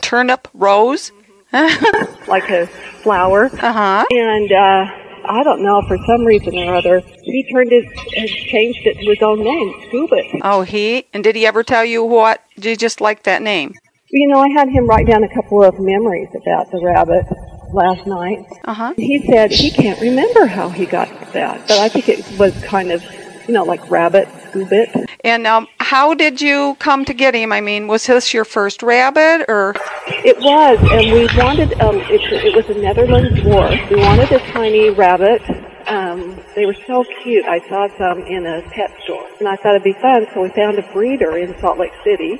Turnip 0.03 0.49
Rose? 0.53 1.13
like 1.53 2.51
a 2.51 2.67
flower. 3.01 3.47
Uh-huh. 3.47 4.05
And 4.11 4.53
uh, 4.53 4.98
I 5.29 5.43
don't 5.43 5.63
know, 5.63 5.83
for 5.83 5.99
some 6.07 6.25
reason 6.25 6.59
or 6.59 6.75
other, 6.75 7.01
he 7.23 7.47
turned 7.53 7.71
it 7.71 7.85
and 8.17 8.29
changed 8.29 8.81
it 8.87 8.99
to 8.99 9.11
his 9.11 9.23
own 9.23 9.45
name, 9.45 9.75
Scoobit. 9.83 10.41
Oh, 10.43 10.63
he? 10.63 11.07
And 11.13 11.23
did 11.23 11.37
he 11.37 11.47
ever 11.47 11.63
tell 11.63 11.85
you 11.85 12.03
what? 12.03 12.43
Did 12.55 12.65
you 12.65 12.77
just 12.77 13.01
like 13.03 13.25
that 13.25 13.43
name? 13.43 13.75
You 14.11 14.29
know, 14.29 14.41
I 14.41 14.49
had 14.49 14.71
him 14.71 14.87
write 14.87 15.07
down 15.07 15.23
a 15.23 15.35
couple 15.35 15.63
of 15.63 15.79
memories 15.79 16.29
about 16.35 16.71
the 16.71 16.81
rabbit 16.83 17.27
last 17.75 18.07
night. 18.07 18.47
Uh-huh. 18.65 18.95
He 18.97 19.19
said 19.27 19.53
he 19.53 19.71
can't 19.71 20.01
remember 20.01 20.47
how 20.47 20.71
he 20.71 20.87
got 20.87 21.09
that, 21.35 21.61
but 21.69 21.79
I 21.79 21.91
think 21.91 22.09
it 22.09 22.25
was 22.39 22.59
kind 22.65 22.91
of, 22.91 23.05
you 23.47 23.53
know, 23.53 23.65
like 23.65 23.91
rabbit, 23.91 24.29
Scoobit. 24.29 25.07
And 25.25 25.47
um, 25.47 25.69
how 25.89 26.13
did 26.13 26.39
you 26.39 26.77
come 26.81 27.07
to 27.07 27.15
get 27.15 27.35
him? 27.35 27.51
I 27.51 27.63
mean, 27.63 27.87
was 27.87 28.07
this 28.07 28.35
your 28.35 28.45
first 28.45 28.83
rabbit, 28.83 29.47
or 29.49 29.75
It 30.07 30.37
was, 30.37 30.79
and 30.93 31.11
we 31.11 31.25
wanted, 31.43 31.81
um, 31.81 31.97
it, 31.97 32.21
it 32.45 32.55
was 32.55 32.69
a 32.69 32.79
Netherlands 32.79 33.41
dwarf. 33.41 33.89
We 33.89 33.97
wanted 33.97 34.31
a 34.31 34.39
tiny 34.53 34.91
rabbit. 34.91 35.41
Um, 35.89 36.39
they 36.55 36.67
were 36.67 36.77
so 36.87 37.07
cute. 37.23 37.47
I 37.47 37.67
saw 37.71 37.89
some 37.97 38.21
in 38.21 38.45
a 38.45 38.61
pet 38.69 38.95
store, 39.05 39.27
and 39.39 39.49
I 39.49 39.57
thought 39.57 39.77
it'd 39.77 39.83
be 39.83 39.95
fun, 39.95 40.27
so 40.35 40.43
we 40.43 40.51
found 40.51 40.79
a 40.79 40.83
breeder 40.93 41.39
in 41.39 41.59
Salt 41.59 41.79
Lake 41.79 41.95
City. 42.05 42.39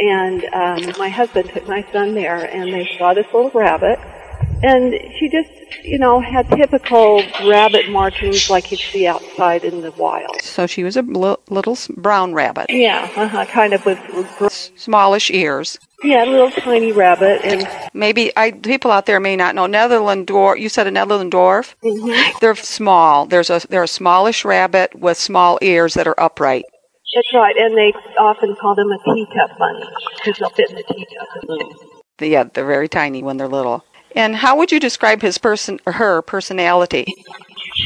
And 0.00 0.44
um, 0.54 0.92
my 0.96 1.08
husband 1.08 1.50
took 1.50 1.66
my 1.66 1.84
son 1.90 2.14
there, 2.14 2.44
and 2.44 2.72
they 2.72 2.88
saw 2.96 3.14
this 3.14 3.26
little 3.34 3.50
rabbit. 3.50 3.98
And 4.62 4.94
she 5.18 5.28
just, 5.28 5.50
you 5.84 5.98
know, 5.98 6.18
had 6.20 6.48
typical 6.48 7.22
rabbit 7.46 7.88
markings 7.90 8.48
like 8.48 8.70
you'd 8.70 8.80
see 8.80 9.06
outside 9.06 9.64
in 9.64 9.82
the 9.82 9.92
wild. 9.92 10.40
so 10.40 10.66
she 10.66 10.82
was 10.82 10.96
a 10.96 11.02
little 11.02 11.76
brown 11.96 12.32
rabbit, 12.32 12.66
Yeah, 12.70 13.08
uh-huh, 13.16 13.44
kind 13.46 13.74
of 13.74 13.84
with, 13.84 13.98
with 14.40 14.72
smallish 14.76 15.30
ears. 15.30 15.78
yeah, 16.02 16.24
a 16.24 16.26
little 16.30 16.50
tiny 16.50 16.90
rabbit, 16.92 17.42
and 17.44 17.68
Maybe 17.92 18.32
I 18.36 18.50
people 18.52 18.90
out 18.90 19.06
there 19.06 19.20
may 19.20 19.36
not 19.36 19.54
know 19.54 19.66
Netherland 19.66 20.26
dwarf. 20.26 20.58
You 20.58 20.68
said 20.68 20.86
a 20.86 20.90
Netherland 20.90 21.32
dwarf. 21.32 21.74
Mm-hmm. 21.84 22.38
They're 22.40 22.54
small. 22.56 23.26
There's 23.26 23.50
a 23.50 23.60
they're 23.68 23.82
a 23.84 23.88
smallish 23.88 24.44
rabbit 24.44 24.94
with 24.94 25.18
small 25.18 25.58
ears 25.62 25.94
that 25.94 26.06
are 26.06 26.18
upright. 26.18 26.64
That's 27.14 27.32
right, 27.34 27.56
and 27.56 27.76
they 27.76 27.92
often 28.18 28.54
call 28.56 28.74
them 28.74 28.90
a 28.90 28.98
teacup 29.04 29.56
bunny 29.58 29.84
because 30.16 30.38
they'll 30.38 30.50
fit 30.50 30.70
in 30.70 30.76
the 30.76 30.82
teacup. 30.82 31.76
Yeah, 32.20 32.44
they're 32.44 32.66
very 32.66 32.88
tiny 32.88 33.22
when 33.22 33.36
they're 33.36 33.48
little. 33.48 33.84
And 34.16 34.34
how 34.34 34.56
would 34.56 34.72
you 34.72 34.80
describe 34.80 35.20
his 35.20 35.36
person 35.38 35.78
or 35.86 35.92
her 35.92 36.22
personality? 36.22 37.04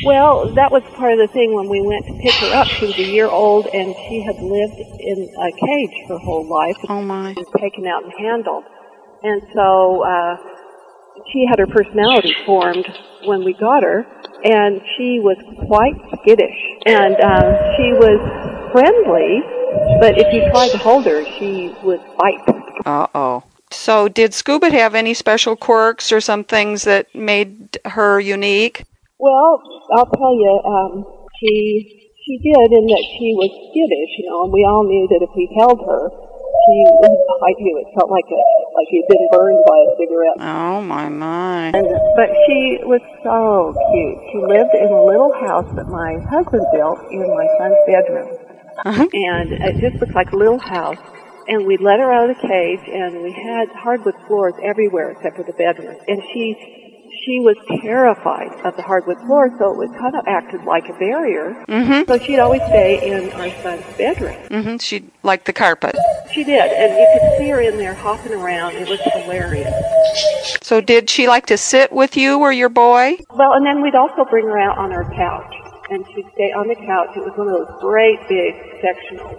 Well, 0.05 0.55
that 0.55 0.71
was 0.71 0.83
part 0.95 1.13
of 1.13 1.19
the 1.19 1.27
thing 1.27 1.53
when 1.53 1.69
we 1.69 1.81
went 1.83 2.07
to 2.07 2.13
pick 2.23 2.35
her 2.35 2.55
up. 2.55 2.69
She 2.69 2.87
was 2.87 2.97
a 2.97 3.03
year 3.03 3.27
old 3.27 3.67
and 3.67 3.95
she 4.09 4.23
had 4.23 4.37
lived 4.37 4.79
in 4.79 5.29
a 5.35 5.51
cage 5.67 6.09
her 6.09 6.19
whole 6.19 6.47
life. 6.47 6.77
Oh 6.89 7.03
my. 7.03 7.31
and 7.31 7.47
taken 7.59 7.87
out 7.87 8.05
and 8.05 8.13
handled. 8.17 8.65
And 9.23 9.43
so 9.53 10.05
uh, 10.05 10.37
she 11.33 11.45
had 11.51 11.59
her 11.59 11.67
personality 11.67 12.35
formed 12.47 12.87
when 13.25 13.45
we 13.45 13.53
got 13.53 13.83
her, 13.83 14.07
and 14.45 14.81
she 14.97 15.21
was 15.21 15.37
quite 15.67 15.95
skittish. 16.21 16.57
And 16.87 17.21
um, 17.21 17.45
she 17.77 17.93
was 17.93 18.21
friendly, 18.73 19.43
but 20.01 20.17
if 20.17 20.33
you 20.33 20.49
tried 20.51 20.71
to 20.71 20.79
hold 20.79 21.05
her, 21.05 21.25
she 21.39 21.75
would 21.83 22.01
bite. 22.17 22.49
Uh 22.87 23.07
oh. 23.15 23.43
So 23.71 24.09
did 24.09 24.35
Scuba 24.35 24.71
have 24.71 24.95
any 24.95 25.15
special 25.15 25.57
quirks 25.57 26.13
or 26.13 26.21
some 26.21 26.45
things 26.45 26.85
that 26.85 27.15
made 27.15 27.79
her 27.85 28.21
unique? 28.21 28.85
Well, 29.19 29.63
I'll 29.97 30.11
tell 30.11 30.35
you, 30.35 30.61
um, 30.65 31.05
she 31.39 32.11
she 32.27 32.39
did 32.39 32.73
in 32.73 32.87
that 32.87 33.05
she 33.17 33.33
was 33.35 33.51
skittish, 33.71 34.13
you 34.19 34.31
know, 34.31 34.45
and 34.45 34.53
we 34.53 34.65
all 34.65 34.85
knew 34.85 35.07
that 35.09 35.23
if 35.23 35.31
we 35.35 35.49
held 35.57 35.81
her, 35.87 36.03
she 36.11 36.77
would 37.01 37.17
bite 37.41 37.59
you. 37.59 37.75
It 37.81 37.89
felt 37.97 38.11
like 38.11 38.27
a 38.29 38.41
like 38.75 38.89
you'd 38.91 39.09
been 39.09 39.27
burned 39.33 39.63
by 39.67 39.79
a 39.79 39.91
cigarette. 39.97 40.37
Oh 40.41 40.81
my 40.83 41.09
my. 41.09 41.73
And, 41.73 41.89
but 42.17 42.31
she 42.47 42.79
was 42.85 43.01
so 43.23 43.73
cute. 43.93 44.19
She 44.31 44.39
lived 44.45 44.75
in 44.75 44.91
a 44.93 45.03
little 45.05 45.33
house 45.41 45.69
that 45.77 45.89
my 45.89 46.19
husband 46.29 46.67
built 46.73 47.01
in 47.11 47.25
my 47.25 47.47
son's 47.59 47.81
bedroom. 47.87 48.29
And 48.85 49.53
it 49.53 49.81
just 49.81 50.01
looked 50.01 50.15
like 50.15 50.33
a 50.33 50.37
little 50.37 50.59
house. 50.59 50.99
And 51.51 51.67
we 51.67 51.77
let 51.79 51.99
her 51.99 52.13
out 52.13 52.31
of 52.31 52.37
the 52.37 52.47
cage, 52.47 52.87
and 52.87 53.23
we 53.23 53.33
had 53.33 53.69
hardwood 53.71 54.15
floors 54.29 54.55
everywhere 54.63 55.11
except 55.11 55.35
for 55.37 55.43
the 55.43 55.53
bedroom. 55.53 55.97
And 56.07 56.23
she 56.33 56.55
she 57.27 57.41
was 57.41 57.57
terrified 57.83 58.53
of 58.65 58.77
the 58.77 58.83
hardwood 58.83 59.19
floor, 59.27 59.51
so 59.59 59.73
it 59.73 59.77
was 59.77 59.91
kind 59.99 60.15
of 60.15 60.25
acted 60.29 60.65
like 60.65 60.89
a 60.89 60.93
barrier. 60.95 61.57
Mhm. 61.69 62.07
So 62.07 62.19
she'd 62.19 62.39
always 62.39 62.63
stay 62.63 63.01
in 63.03 63.33
our 63.33 63.51
son's 63.63 63.85
bedroom. 63.99 64.37
Mhm. 64.49 64.81
She 64.81 65.03
liked 65.25 65.45
the 65.47 65.53
carpet. 65.53 65.97
She 66.33 66.45
did, 66.45 66.71
and 66.73 66.97
you 66.97 67.07
could 67.13 67.39
see 67.39 67.49
her 67.51 67.61
in 67.61 67.79
there 67.79 67.95
hopping 67.95 68.33
around. 68.33 68.77
It 68.77 68.89
was 68.89 69.01
hilarious. 69.01 69.75
So 70.63 70.81
did 70.81 71.11
she 71.11 71.27
like 71.27 71.47
to 71.47 71.57
sit 71.59 71.93
with 71.93 72.17
you 72.17 72.39
or 72.39 72.53
your 72.53 72.69
boy? 72.69 73.19
Well, 73.35 73.53
and 73.55 73.67
then 73.67 73.83
we'd 73.83 73.97
also 73.97 74.25
bring 74.25 74.47
her 74.47 74.59
out 74.59 74.79
on 74.79 74.93
our 74.93 75.05
couch, 75.05 75.53
and 75.91 76.07
she'd 76.15 76.27
stay 76.35 76.53
on 76.53 76.69
the 76.69 76.77
couch. 76.77 77.11
It 77.17 77.25
was 77.25 77.37
one 77.37 77.49
of 77.49 77.55
those 77.55 77.81
great 77.81 78.21
big 78.29 78.55
sectionals 78.83 79.39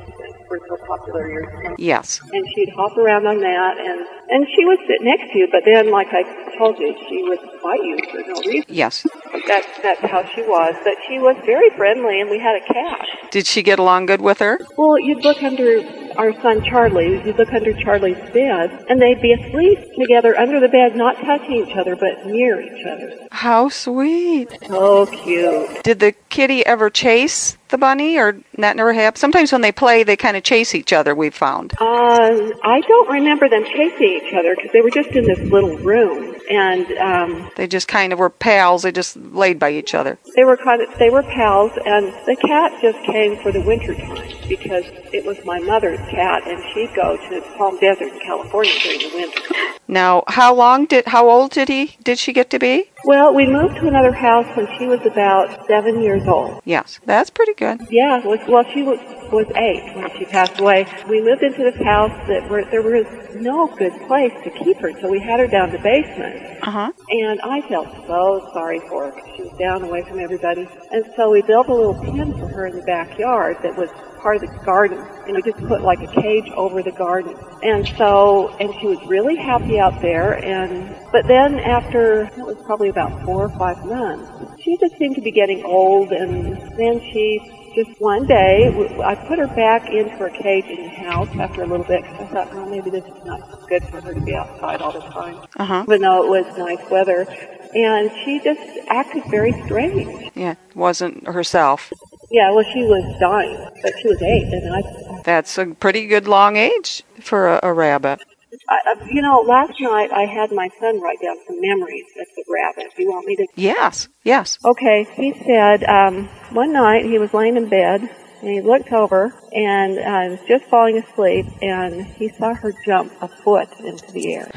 were 0.50 0.60
so 0.68 0.78
popular 0.86 1.30
years 1.30 1.48
ago. 1.48 1.76
Yes. 1.78 2.22
And 2.32 2.46
she'd 2.54 2.70
hop 2.76 2.98
around 2.98 3.26
on 3.26 3.40
that, 3.40 3.78
and 3.80 4.06
and 4.30 4.48
she 4.56 4.66
would 4.66 4.80
sit 4.88 5.02
next 5.02 5.32
to 5.32 5.40
you. 5.40 5.48
But 5.52 5.64
then, 5.66 5.92
like 5.92 6.08
I 6.12 6.24
told 6.58 6.78
you, 6.80 6.96
she 7.10 7.24
would 7.24 7.40
bite 7.64 7.84
you 7.84 7.98
for 8.12 8.22
no 8.28 8.42
reason. 8.46 8.66
Yes. 8.68 9.08
That 9.48 9.66
that's 9.82 10.02
how 10.02 10.26
she 10.36 10.42
was. 10.42 10.76
But 10.84 10.96
she 11.08 11.20
was 11.20 11.36
very 11.46 11.70
friendly, 11.72 12.20
and 12.22 12.30
we 12.30 12.40
had 12.40 12.56
a 12.62 12.66
cat. 12.74 13.08
Did 13.32 13.48
she 13.48 13.64
get 13.64 13.80
along 13.80 14.08
good 14.08 14.22
with 14.22 14.40
her? 14.40 14.60
Well, 14.78 15.00
you'd 15.00 15.24
look 15.24 15.42
under 15.42 15.82
our 16.18 16.34
son 16.42 16.64
Charlie. 16.64 17.24
You'd 17.26 17.38
look 17.38 17.54
under 17.54 17.74
Charlie's 17.74 18.20
bed, 18.32 18.86
and 18.90 19.02
they'd 19.02 19.22
be 19.22 19.34
asleep 19.34 19.80
together 19.98 20.38
under 20.38 20.60
the 20.60 20.68
bed, 20.68 20.96
not 20.96 21.16
touching 21.22 21.66
each 21.66 21.76
other, 21.78 21.96
but 21.96 22.26
near 22.28 22.62
each 22.62 22.86
other. 22.86 23.28
How 23.32 23.70
sweet. 23.70 24.50
So 24.68 25.06
cute. 25.06 25.84
Did 25.84 26.00
the 26.00 26.14
kitty 26.30 26.66
ever 26.66 26.90
chase 26.90 27.58
the 27.72 27.78
bunny 27.78 28.18
or 28.18 28.38
that 28.58 28.76
never 28.76 28.94
happened? 28.94 29.20
Sometimes 29.20 29.52
when 29.52 29.62
they 29.62 29.72
play, 29.72 30.04
they 30.04 30.16
kind 30.16 30.38
of 30.38 30.44
chase 30.44 30.76
each 30.76 30.94
other, 30.94 31.16
we've 31.16 31.34
found. 31.34 31.74
Uh, 31.80 32.52
I 32.64 32.82
don't 32.88 33.10
remember 33.10 33.50
them 33.50 33.64
chasing 33.66 34.22
each 34.24 34.34
other 34.34 34.56
because 34.56 34.72
they 34.72 34.82
were 34.82 34.92
just 34.92 35.10
in 35.10 35.26
this 35.26 35.40
little 35.52 35.76
room, 35.78 36.36
and 36.50 36.92
um, 37.00 37.50
They 37.56 37.68
just 37.68 37.88
kind 37.88 38.14
of 38.14 38.20
were 38.20 38.30
pals. 38.30 38.84
They 38.84 38.92
just 38.92 39.18
laid 39.18 39.58
by 39.60 39.72
each 39.72 39.94
other. 39.96 40.18
they 40.36 40.44
were 40.44 40.58
kind 40.58 40.82
of 40.82 40.90
they 41.00 41.10
were 41.10 41.24
pals. 41.24 41.72
And 41.86 42.08
the 42.28 42.36
cat 42.36 42.72
just 42.82 43.00
came 43.06 43.38
for 43.42 43.52
the 43.52 43.62
winter 43.62 43.96
time 43.96 44.30
because 44.48 44.86
it 45.14 45.26
was 45.26 45.44
my 45.46 45.60
mother's 45.60 46.00
cat, 46.10 46.48
and 46.48 46.62
she'd 46.74 46.94
go 46.96 47.18
to 47.18 47.42
Palm 47.58 47.80
Desert 47.80 48.14
in 48.14 48.20
California 48.20 48.74
during 48.84 49.00
the 49.00 49.12
winter. 49.16 49.42
Now, 49.88 50.24
how 50.28 50.54
long 50.54 50.86
did, 50.86 51.06
how 51.08 51.30
old 51.30 51.52
did 51.52 51.68
he, 51.68 51.98
did 52.04 52.18
she 52.18 52.32
get 52.32 52.50
to 52.52 52.60
be? 52.60 52.90
Well, 53.04 53.34
we 53.34 53.46
moved 53.46 53.76
to 53.78 53.88
another 53.88 54.14
house 54.14 54.46
when 54.56 54.68
she 54.78 54.86
was 54.88 55.02
about 55.06 55.68
seven 55.68 56.02
years 56.02 56.26
old. 56.28 56.62
Yes, 56.66 57.00
that's 57.06 57.30
pretty 57.30 57.54
good. 57.62 57.80
Yeah, 57.90 58.20
well, 58.26 58.66
she 58.74 58.82
was 58.84 59.00
was 59.32 59.48
eight 59.56 59.96
when 59.96 60.10
she 60.18 60.26
passed 60.26 60.60
away. 60.60 60.86
We 61.08 61.22
lived 61.22 61.42
into 61.42 61.64
this 61.64 61.80
house 61.82 62.12
that 62.28 62.50
were, 62.50 62.66
there 62.66 62.82
was 62.82 63.08
no 63.36 63.68
good 63.78 63.94
place 64.08 64.34
to 64.44 64.50
keep 64.50 64.78
her, 64.80 64.92
so 65.00 65.08
we 65.10 65.20
had 65.20 65.40
her 65.40 65.48
down 65.48 65.72
the 65.72 65.80
basement. 65.80 66.36
Uh 66.62 66.72
huh. 66.72 66.92
And 67.10 67.40
I 67.42 67.62
felt 67.70 67.88
so 68.08 68.50
sorry 68.54 68.80
for 68.90 69.06
her 69.06 69.12
'cause 69.12 69.30
she 69.38 69.44
was 69.44 69.54
down 69.58 69.84
away 69.84 70.02
from 70.02 70.20
everybody. 70.20 70.68
And 70.92 71.06
so 71.16 71.30
we 71.32 71.42
built 71.44 71.68
a 71.68 71.74
little 71.74 71.96
pen 71.96 72.34
for 72.40 72.48
her 72.48 72.66
in 72.68 72.76
the 72.76 72.82
backyard 72.84 73.56
that 73.64 73.78
was 73.78 73.90
part 74.22 74.38
of 74.38 74.42
the 74.42 74.66
garden. 74.66 75.00
And 75.26 75.36
we 75.36 75.42
just 75.42 75.58
put 75.68 75.82
like 75.82 76.00
a 76.02 76.22
cage 76.22 76.50
over 76.56 76.82
the 76.84 76.92
garden. 76.92 77.36
And 77.64 77.88
so, 77.98 78.50
and 78.60 78.74
she 78.80 78.88
was 78.88 79.00
really 79.08 79.36
happy 79.36 79.80
out 79.80 80.02
there. 80.02 80.34
And, 80.34 80.96
but 81.12 81.28
then 81.28 81.60
after, 81.60 82.24
it 82.24 82.38
was 82.38 82.58
probably 82.66 82.90
about 82.90 83.24
four 83.26 83.44
or 83.46 83.50
five 83.58 83.84
months, 83.86 84.30
she 84.64 84.78
just 84.78 84.98
seemed 84.98 85.16
to 85.16 85.22
be 85.22 85.32
getting 85.32 85.64
old. 85.64 86.12
And 86.12 86.58
then 86.78 87.00
she 87.12 87.40
just 87.76 88.02
one 88.02 88.26
day, 88.28 88.68
I 89.04 89.16
put 89.16 89.40
her 89.40 89.48
back 89.48 89.90
into 89.90 90.10
her 90.18 90.30
cage 90.30 90.66
in 90.66 90.84
the 90.84 90.90
house 90.90 91.30
after 91.40 91.64
a 91.64 91.68
little 91.68 91.86
bit 91.86 92.02
because 92.04 92.20
I 92.20 92.26
thought, 92.26 92.54
well, 92.54 92.66
maybe 92.70 92.90
this 92.90 93.06
is 93.06 93.24
not 93.24 93.68
good 93.70 93.82
for 93.86 94.02
her 94.02 94.14
to 94.14 94.20
be 94.20 94.36
outside 94.36 94.82
all 94.82 94.92
the 94.92 95.00
time 95.00 95.38
Uh 95.58 95.64
huh. 95.66 95.86
even 95.88 96.02
though 96.02 96.24
it 96.26 96.30
was 96.46 96.58
nice 96.58 96.90
weather. 96.90 97.26
And 97.74 98.12
she 98.26 98.42
just 98.44 98.60
acted 98.90 99.24
very 99.32 99.54
strange. 99.64 100.32
Yeah, 100.36 100.56
wasn't 100.76 101.26
herself. 101.28 101.94
Yeah, 102.32 102.52
well, 102.52 102.64
she 102.64 102.84
was 102.84 103.04
dying, 103.20 103.58
but 103.82 103.94
she 104.02 104.08
was 104.08 104.22
eight, 104.22 104.54
and 104.54 104.74
I, 104.74 105.22
That's 105.24 105.58
a 105.58 105.66
pretty 105.68 106.08
good 106.08 106.28
long 106.28 106.56
age 106.56 107.04
for 107.20 107.48
a, 107.48 107.60
a 107.64 107.74
rabbit. 107.74 108.22
I, 108.70 108.96
you 109.10 109.22
know, 109.22 109.44
last 109.46 109.80
night 109.80 110.12
I 110.12 110.26
had 110.26 110.52
my 110.52 110.70
son 110.80 111.02
write 111.02 111.20
down 111.22 111.36
some 111.46 111.60
memories 111.60 112.06
of 112.20 112.28
the 112.36 112.44
rabbit. 112.50 112.94
Do 112.96 113.04
you 113.04 113.10
want 113.10 113.26
me 113.26 113.36
to? 113.38 113.48
Yes, 113.56 114.08
yes. 114.24 114.60
Okay, 114.64 115.06
he 115.16 115.34
said 115.46 115.84
um, 115.84 116.28
one 116.52 116.72
night 116.74 117.06
he 117.06 117.18
was 117.18 117.34
laying 117.34 117.58
in 117.58 117.70
bed 117.70 118.10
and 118.42 118.50
he 118.50 118.62
looked 118.62 118.92
over 118.92 119.34
and 119.52 120.00
uh, 120.00 120.36
was 120.36 120.48
just 120.48 120.66
falling 120.66 120.98
asleep, 120.98 121.46
and 121.62 122.06
he 122.06 122.30
saw 122.30 122.54
her 122.54 122.74
jump 122.86 123.12
a 123.22 123.28
foot 123.28 123.70
into 123.80 124.12
the 124.12 124.36
air. 124.36 124.52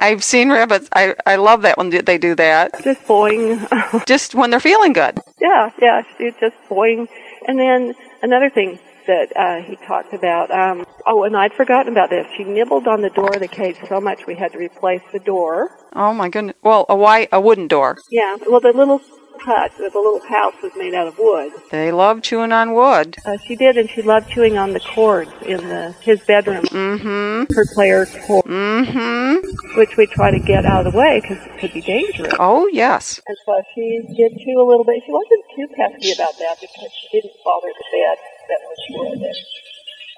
I've 0.00 0.22
seen 0.24 0.50
rabbits. 0.50 0.88
I, 0.92 1.14
I 1.26 1.36
love 1.36 1.62
that 1.62 1.78
when 1.78 1.90
they 1.90 2.18
do 2.18 2.34
that. 2.36 2.82
Just 2.82 3.02
boing. 3.02 4.04
Just 4.06 4.34
when 4.34 4.50
they're 4.50 4.60
feeling 4.60 4.92
good. 4.92 5.18
Yeah, 5.40 5.70
yeah, 5.80 6.02
she 6.16 6.30
just 6.40 6.56
boing. 6.68 7.08
And 7.46 7.58
then 7.58 7.94
another 8.22 8.50
thing 8.50 8.78
that 9.06 9.32
uh, 9.36 9.62
he 9.62 9.76
talked 9.76 10.12
about. 10.12 10.50
Um, 10.50 10.86
oh, 11.06 11.24
and 11.24 11.36
I'd 11.36 11.54
forgotten 11.54 11.92
about 11.92 12.10
this. 12.10 12.26
She 12.36 12.44
nibbled 12.44 12.86
on 12.86 13.00
the 13.00 13.10
door 13.10 13.34
of 13.34 13.40
the 13.40 13.48
cage 13.48 13.76
so 13.88 14.00
much 14.00 14.26
we 14.26 14.34
had 14.34 14.52
to 14.52 14.58
replace 14.58 15.02
the 15.12 15.18
door. 15.18 15.70
Oh 15.94 16.12
my 16.12 16.28
goodness. 16.28 16.56
Well, 16.62 16.86
a 16.88 16.96
white, 16.96 17.28
a 17.32 17.40
wooden 17.40 17.66
door. 17.68 17.96
Yeah, 18.10 18.36
well, 18.46 18.60
the 18.60 18.72
little 18.72 19.00
hut, 19.38 19.72
the 19.78 19.84
little 19.84 20.20
house 20.28 20.54
was 20.62 20.72
made 20.76 20.94
out 20.94 21.06
of 21.06 21.18
wood. 21.18 21.52
They 21.70 21.92
love 21.92 22.22
chewing 22.22 22.52
on 22.52 22.74
wood. 22.74 23.16
Uh, 23.24 23.36
she 23.46 23.56
did, 23.56 23.76
and 23.76 23.88
she 23.90 24.02
loved 24.02 24.30
chewing 24.30 24.58
on 24.58 24.72
the 24.72 24.80
cords 24.80 25.30
in 25.46 25.58
the 25.68 25.94
his 26.00 26.20
bedroom. 26.20 26.64
Mm-hmm. 26.66 27.52
Her 27.54 27.66
player 27.74 28.06
cord, 28.26 28.44
Mm-hmm. 28.44 29.78
which 29.78 29.96
we 29.96 30.06
try 30.06 30.30
to 30.30 30.38
get 30.40 30.64
out 30.64 30.86
of 30.86 30.92
the 30.92 30.98
way 30.98 31.20
because 31.20 31.38
it 31.44 31.58
could 31.58 31.72
be 31.72 31.80
dangerous. 31.80 32.34
Oh 32.38 32.68
yes. 32.72 33.20
And 33.26 33.36
so 33.44 33.62
she 33.74 34.00
did 34.16 34.32
chew 34.38 34.56
a 34.60 34.66
little 34.66 34.84
bit. 34.84 35.02
She 35.04 35.12
wasn't 35.12 35.44
too 35.56 35.66
pesky 35.74 36.12
about 36.12 36.34
that 36.38 36.56
because 36.60 36.90
she 37.00 37.20
didn't 37.20 37.34
bother 37.44 37.68
the 37.68 37.86
bed 37.92 38.16
that 38.48 38.60
was 38.64 38.80
wood. 38.90 39.20
And, 39.22 39.36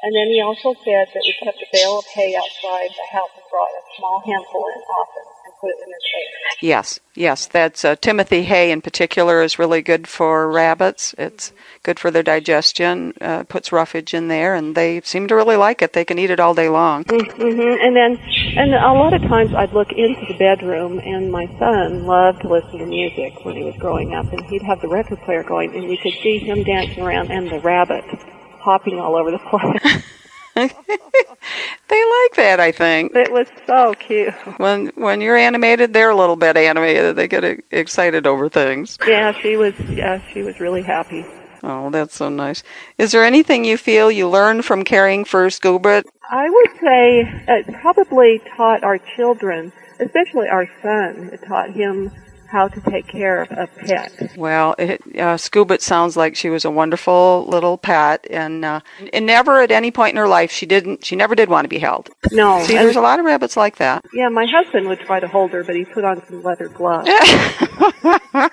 and 0.02 0.12
then 0.16 0.28
he 0.32 0.40
also 0.40 0.72
said 0.84 1.08
that 1.12 1.22
we 1.24 1.34
kept 1.44 1.60
a 1.60 1.68
bale 1.72 1.98
of 2.00 2.06
hay 2.14 2.32
outside 2.36 2.90
the 2.96 3.08
house 3.12 3.30
and 3.36 3.44
brought 3.50 3.68
a 3.68 3.82
small 3.98 4.22
handful 4.24 4.64
in 4.72 4.80
often 4.88 5.24
put 5.60 5.70
it 5.70 5.76
in 5.84 5.92
her 5.92 5.98
cage. 5.98 6.62
Yes, 6.62 7.00
yes. 7.14 7.46
That's 7.46 7.84
uh, 7.84 7.96
Timothy 7.96 8.42
hay 8.42 8.70
in 8.70 8.80
particular 8.80 9.42
is 9.42 9.58
really 9.58 9.82
good 9.82 10.06
for 10.06 10.50
rabbits. 10.50 11.14
It's 11.18 11.52
good 11.82 11.98
for 11.98 12.10
their 12.10 12.22
digestion. 12.22 13.14
Uh, 13.20 13.44
puts 13.44 13.72
roughage 13.72 14.14
in 14.14 14.28
there, 14.28 14.54
and 14.54 14.74
they 14.74 15.00
seem 15.02 15.28
to 15.28 15.36
really 15.36 15.56
like 15.56 15.82
it. 15.82 15.92
They 15.92 16.04
can 16.04 16.18
eat 16.18 16.30
it 16.30 16.40
all 16.40 16.54
day 16.54 16.68
long. 16.68 17.04
Mm-hmm. 17.04 17.84
And 17.84 17.96
then, 17.96 18.18
and 18.58 18.74
a 18.74 18.92
lot 18.92 19.12
of 19.12 19.22
times 19.22 19.54
I'd 19.54 19.72
look 19.72 19.92
into 19.92 20.26
the 20.26 20.38
bedroom, 20.38 20.98
and 20.98 21.30
my 21.30 21.46
son 21.58 22.06
loved 22.06 22.42
to 22.42 22.48
listen 22.48 22.78
to 22.78 22.86
music 22.86 23.44
when 23.44 23.56
he 23.56 23.64
was 23.64 23.76
growing 23.78 24.14
up, 24.14 24.32
and 24.32 24.44
he'd 24.46 24.62
have 24.62 24.80
the 24.80 24.88
record 24.88 25.20
player 25.20 25.42
going, 25.42 25.74
and 25.74 25.84
you 25.84 25.98
could 25.98 26.14
see 26.22 26.38
him 26.38 26.62
dancing 26.62 27.02
around 27.02 27.30
and 27.30 27.50
the 27.50 27.60
rabbit 27.60 28.04
hopping 28.60 28.98
all 28.98 29.16
over 29.16 29.30
the 29.30 29.38
place. 29.38 30.02
They 31.88 32.04
like 32.04 32.36
that, 32.36 32.58
I 32.60 32.70
think. 32.70 33.14
it 33.14 33.32
was 33.32 33.48
so 33.66 33.94
cute. 33.94 34.32
When 34.58 34.88
when 34.94 35.20
you're 35.20 35.36
animated, 35.36 35.92
they're 35.92 36.10
a 36.10 36.16
little 36.16 36.36
bit 36.36 36.56
animated. 36.56 37.16
They 37.16 37.26
get 37.26 37.64
excited 37.72 38.26
over 38.26 38.48
things. 38.48 38.96
Yeah, 39.06 39.32
she 39.32 39.56
was. 39.56 39.74
Yeah, 39.88 40.20
she 40.32 40.42
was 40.42 40.60
really 40.60 40.82
happy. 40.82 41.24
Oh, 41.62 41.90
that's 41.90 42.14
so 42.14 42.28
nice. 42.28 42.62
Is 42.96 43.10
there 43.12 43.24
anything 43.24 43.64
you 43.64 43.76
feel 43.76 44.10
you 44.10 44.28
learned 44.28 44.64
from 44.64 44.84
caring 44.84 45.24
for 45.24 45.46
Scoobit? 45.48 46.04
I 46.30 46.48
would 46.48 46.70
say 46.80 47.42
it 47.48 47.74
probably 47.80 48.40
taught 48.56 48.84
our 48.84 48.98
children, 49.16 49.72
especially 49.98 50.48
our 50.48 50.66
son, 50.82 51.30
it 51.32 51.42
taught 51.46 51.70
him 51.70 52.12
how 52.50 52.68
to 52.68 52.80
take 52.82 53.06
care 53.06 53.42
of 53.42 53.50
a 53.52 53.66
pet. 53.66 54.32
Well, 54.36 54.74
it, 54.78 55.00
uh, 55.14 55.36
Scoobit 55.36 55.80
sounds 55.80 56.16
like 56.16 56.36
she 56.36 56.50
was 56.50 56.64
a 56.64 56.70
wonderful 56.70 57.46
little 57.48 57.78
pet, 57.78 58.26
and 58.30 58.64
uh, 58.64 58.80
and 59.12 59.26
never 59.26 59.60
at 59.60 59.70
any 59.70 59.90
point 59.90 60.10
in 60.12 60.16
her 60.16 60.28
life 60.28 60.50
she 60.50 60.66
didn't 60.66 61.04
she 61.04 61.16
never 61.16 61.34
did 61.34 61.48
want 61.48 61.64
to 61.64 61.68
be 61.68 61.78
held. 61.78 62.10
No, 62.32 62.62
See, 62.64 62.74
there's 62.74 62.96
a 62.96 63.00
lot 63.00 63.18
of 63.18 63.24
rabbits 63.24 63.56
like 63.56 63.76
that. 63.76 64.04
yeah, 64.12 64.28
my 64.28 64.46
husband 64.46 64.88
would 64.88 65.00
try 65.00 65.20
to 65.20 65.28
hold 65.28 65.52
her, 65.52 65.62
but 65.64 65.76
he 65.76 65.84
put 65.84 66.04
on 66.04 66.24
some 66.26 66.42
leather 66.42 66.68
gloves. 66.68 67.08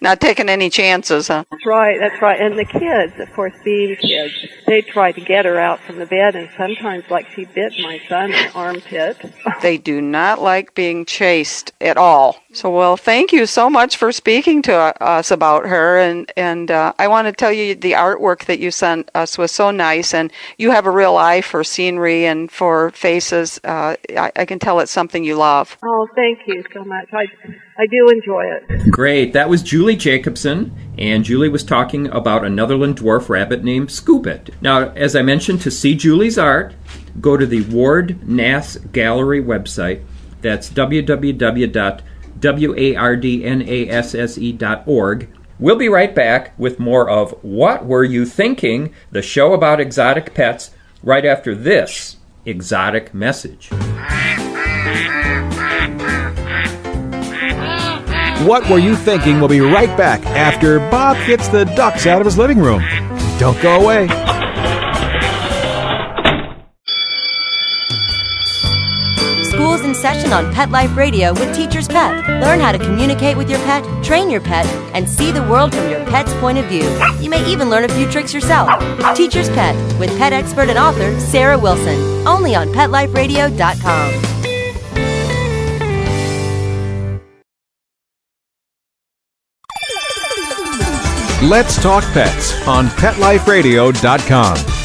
Not 0.00 0.20
taking 0.20 0.48
any 0.48 0.68
chances, 0.68 1.28
huh? 1.28 1.44
That's 1.50 1.64
right, 1.64 1.96
that's 2.00 2.20
right. 2.20 2.40
And 2.40 2.58
the 2.58 2.64
kids, 2.64 3.12
of 3.20 3.32
course, 3.34 3.52
being 3.64 3.94
kids, 3.96 4.34
they 4.66 4.80
try 4.82 5.12
to 5.12 5.20
get 5.20 5.44
her 5.44 5.58
out 5.60 5.78
from 5.80 5.98
the 5.98 6.06
bed, 6.06 6.34
and 6.34 6.48
sometimes, 6.56 7.04
like 7.08 7.30
she 7.30 7.44
bit 7.44 7.72
my 7.80 8.00
son 8.08 8.32
in 8.32 8.46
the 8.48 8.52
armpit. 8.52 9.32
They 9.62 9.78
do 9.78 10.00
not 10.00 10.42
like 10.42 10.74
being 10.74 11.04
chased 11.04 11.72
at 11.80 11.96
all. 11.96 12.21
So, 12.52 12.70
well, 12.70 12.96
thank 12.96 13.32
you 13.32 13.46
so 13.46 13.68
much 13.68 13.96
for 13.96 14.12
speaking 14.12 14.62
to 14.62 14.74
us 15.02 15.30
about 15.30 15.66
her. 15.66 15.98
And 15.98 16.30
and 16.36 16.70
uh, 16.70 16.92
I 16.98 17.08
want 17.08 17.26
to 17.26 17.32
tell 17.32 17.52
you 17.52 17.74
the 17.74 17.92
artwork 17.92 18.44
that 18.46 18.58
you 18.58 18.70
sent 18.70 19.10
us 19.14 19.38
was 19.38 19.50
so 19.50 19.70
nice, 19.70 20.14
and 20.14 20.32
you 20.58 20.70
have 20.70 20.86
a 20.86 20.90
real 20.90 21.16
eye 21.16 21.40
for 21.40 21.64
scenery 21.64 22.26
and 22.26 22.50
for 22.50 22.90
faces. 22.90 23.60
Uh, 23.64 23.96
I, 24.16 24.32
I 24.36 24.44
can 24.44 24.58
tell 24.58 24.80
it's 24.80 24.92
something 24.92 25.24
you 25.24 25.36
love. 25.36 25.76
Oh, 25.82 26.06
thank 26.14 26.40
you 26.46 26.62
so 26.74 26.84
much. 26.84 27.08
I, 27.12 27.24
I 27.78 27.86
do 27.86 28.08
enjoy 28.08 28.44
it. 28.44 28.90
Great. 28.90 29.32
That 29.32 29.48
was 29.48 29.62
Julie 29.62 29.96
Jacobson, 29.96 30.72
and 30.98 31.24
Julie 31.24 31.48
was 31.48 31.64
talking 31.64 32.06
about 32.08 32.44
a 32.44 32.50
Netherland 32.50 32.98
dwarf 32.98 33.28
rabbit 33.28 33.64
named 33.64 33.88
Scoobit. 33.88 34.50
Now, 34.60 34.90
as 34.90 35.16
I 35.16 35.22
mentioned, 35.22 35.60
to 35.62 35.70
see 35.70 35.94
Julie's 35.94 36.38
art, 36.38 36.74
go 37.20 37.36
to 37.36 37.46
the 37.46 37.62
Ward 37.62 38.28
Nasse 38.28 38.76
Gallery 38.92 39.42
website. 39.42 40.04
That's 40.42 40.68
www.wardnasse.org. 42.38 45.28
We'll 45.58 45.76
be 45.76 45.88
right 45.88 46.14
back 46.14 46.58
with 46.58 46.78
more 46.80 47.08
of 47.08 47.30
What 47.42 47.86
Were 47.86 48.04
You 48.04 48.26
Thinking? 48.26 48.92
The 49.10 49.22
show 49.22 49.52
about 49.52 49.80
exotic 49.80 50.34
pets, 50.34 50.70
right 51.02 51.24
after 51.24 51.54
this 51.54 52.16
exotic 52.44 53.14
message. 53.14 53.70
What 58.46 58.68
Were 58.68 58.78
You 58.78 58.96
Thinking? 58.96 59.38
We'll 59.38 59.48
be 59.48 59.60
right 59.60 59.96
back 59.96 60.26
after 60.26 60.80
Bob 60.90 61.16
gets 61.28 61.46
the 61.46 61.64
ducks 61.64 62.06
out 62.06 62.20
of 62.20 62.24
his 62.24 62.36
living 62.36 62.58
room. 62.58 62.82
Don't 63.38 63.60
go 63.62 63.80
away. 63.80 64.08
Session 69.94 70.32
on 70.32 70.52
Pet 70.52 70.70
Life 70.70 70.96
Radio 70.96 71.32
with 71.32 71.54
Teacher's 71.54 71.88
Pet. 71.88 72.26
Learn 72.42 72.60
how 72.60 72.72
to 72.72 72.78
communicate 72.78 73.36
with 73.36 73.50
your 73.50 73.58
pet, 73.60 73.84
train 74.04 74.30
your 74.30 74.40
pet, 74.40 74.66
and 74.94 75.08
see 75.08 75.30
the 75.30 75.42
world 75.42 75.74
from 75.74 75.88
your 75.90 76.04
pet's 76.06 76.32
point 76.34 76.58
of 76.58 76.66
view. 76.66 76.84
You 77.20 77.30
may 77.30 77.44
even 77.50 77.70
learn 77.70 77.84
a 77.84 77.88
few 77.88 78.10
tricks 78.10 78.34
yourself. 78.34 78.68
Teacher's 79.16 79.48
Pet 79.50 79.76
with 79.98 80.16
pet 80.18 80.32
expert 80.32 80.68
and 80.68 80.78
author 80.78 81.18
Sarah 81.20 81.58
Wilson. 81.58 82.26
Only 82.26 82.54
on 82.54 82.68
PetLifeRadio.com. 82.68 84.32
Let's 91.48 91.82
Talk 91.82 92.04
Pets 92.12 92.66
on 92.68 92.86
PetLifeRadio.com. 92.86 94.81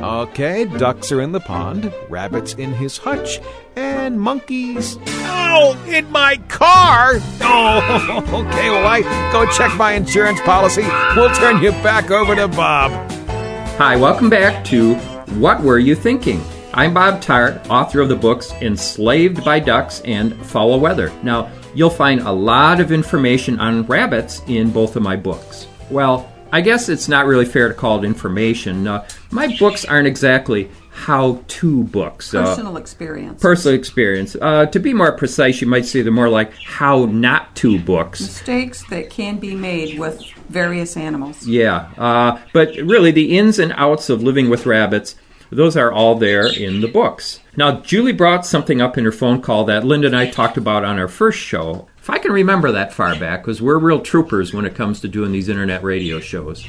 Okay, 0.00 0.64
ducks 0.64 1.12
are 1.12 1.20
in 1.20 1.32
the 1.32 1.40
pond, 1.40 1.92
rabbits 2.08 2.54
in 2.54 2.72
his 2.72 2.96
hutch, 2.98 3.40
and 3.76 4.20
monkeys. 4.20 4.96
Oh, 5.06 5.80
in 5.88 6.10
my 6.10 6.38
car! 6.48 7.14
Oh, 7.54 8.18
okay, 8.48 8.70
well, 8.70 8.86
I 8.86 9.02
go 9.30 9.44
check 9.52 9.76
my 9.76 9.92
insurance 9.92 10.40
policy. 10.40 10.82
We'll 11.14 11.34
turn 11.34 11.62
you 11.62 11.70
back 11.82 12.10
over 12.10 12.34
to 12.34 12.48
Bob. 12.48 12.90
Hi, 13.76 13.94
welcome 13.96 14.30
back 14.30 14.64
to 14.66 14.94
What 15.38 15.60
Were 15.60 15.78
You 15.78 15.94
Thinking? 15.94 16.42
I'm 16.72 16.94
Bob 16.94 17.20
Tarte, 17.20 17.68
author 17.68 18.00
of 18.00 18.08
the 18.08 18.16
books 18.16 18.50
Enslaved 18.62 19.44
by 19.44 19.60
Ducks 19.60 20.00
and 20.06 20.34
Fowl 20.46 20.80
Weather. 20.80 21.12
Now, 21.22 21.50
you'll 21.74 21.90
find 21.90 22.20
a 22.22 22.32
lot 22.32 22.80
of 22.80 22.90
information 22.90 23.60
on 23.60 23.82
rabbits 23.84 24.40
in 24.46 24.70
both 24.70 24.96
of 24.96 25.02
my 25.02 25.16
books. 25.16 25.66
Well, 25.90 26.31
I 26.52 26.60
guess 26.60 26.88
it's 26.90 27.08
not 27.08 27.24
really 27.26 27.46
fair 27.46 27.68
to 27.68 27.74
call 27.74 27.98
it 27.98 28.04
information. 28.06 28.86
Uh, 28.86 29.08
my 29.30 29.56
books 29.58 29.84
aren't 29.86 30.06
exactly 30.06 30.70
how 30.90 31.42
to 31.48 31.84
books. 31.84 32.34
Uh, 32.34 32.44
Personal 32.44 32.76
experience. 32.76 33.40
personal 33.40 33.78
experience. 33.78 34.36
Uh, 34.38 34.66
to 34.66 34.78
be 34.78 34.92
more 34.92 35.12
precise, 35.12 35.62
you 35.62 35.66
might 35.66 35.86
say 35.86 36.02
they're 36.02 36.12
more 36.12 36.28
like 36.28 36.52
how 36.54 37.06
not 37.06 37.56
to 37.56 37.78
books. 37.78 38.20
Mistakes 38.20 38.84
that 38.90 39.08
can 39.08 39.38
be 39.38 39.54
made 39.54 39.98
with 39.98 40.22
various 40.50 40.96
animals. 40.98 41.46
Yeah, 41.46 41.90
uh, 41.96 42.38
but 42.52 42.76
really, 42.76 43.10
the 43.10 43.38
ins 43.38 43.58
and 43.58 43.72
outs 43.76 44.10
of 44.10 44.22
living 44.22 44.50
with 44.50 44.66
rabbits, 44.66 45.16
those 45.50 45.76
are 45.78 45.90
all 45.90 46.16
there 46.16 46.46
in 46.46 46.82
the 46.82 46.88
books. 46.88 47.40
Now, 47.56 47.80
Julie 47.80 48.12
brought 48.12 48.44
something 48.44 48.82
up 48.82 48.98
in 48.98 49.04
her 49.06 49.12
phone 49.12 49.40
call 49.40 49.64
that 49.64 49.84
Linda 49.84 50.08
and 50.08 50.16
I 50.16 50.28
talked 50.30 50.58
about 50.58 50.84
on 50.84 50.98
our 50.98 51.08
first 51.08 51.38
show. 51.38 51.88
If 52.02 52.10
I 52.10 52.18
can 52.18 52.32
remember 52.32 52.72
that 52.72 52.92
far 52.92 53.16
back, 53.16 53.42
because 53.42 53.62
we're 53.62 53.78
real 53.78 54.00
troopers 54.00 54.52
when 54.52 54.64
it 54.64 54.74
comes 54.74 55.00
to 55.02 55.08
doing 55.08 55.30
these 55.30 55.48
internet 55.48 55.84
radio 55.84 56.18
shows. 56.18 56.66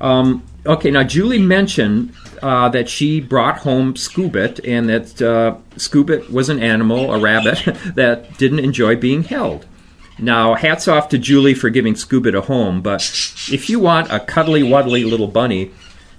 Um, 0.00 0.44
okay, 0.64 0.88
now 0.88 1.02
Julie 1.02 1.40
mentioned 1.40 2.14
uh, 2.44 2.68
that 2.68 2.88
she 2.88 3.20
brought 3.20 3.58
home 3.58 3.94
Scoobit 3.94 4.60
and 4.64 4.88
that 4.88 5.20
uh, 5.20 5.56
Scoobit 5.74 6.30
was 6.30 6.48
an 6.48 6.60
animal, 6.60 7.12
a 7.12 7.18
rabbit, 7.18 7.64
that 7.96 8.38
didn't 8.38 8.60
enjoy 8.60 8.94
being 8.94 9.24
held. 9.24 9.66
Now, 10.20 10.54
hats 10.54 10.86
off 10.86 11.08
to 11.08 11.18
Julie 11.18 11.54
for 11.54 11.68
giving 11.68 11.94
Scoobit 11.94 12.38
a 12.38 12.42
home, 12.42 12.82
but 12.82 13.02
if 13.50 13.68
you 13.68 13.80
want 13.80 14.12
a 14.12 14.20
cuddly 14.20 14.62
wuddly 14.62 15.04
little 15.04 15.26
bunny, 15.26 15.72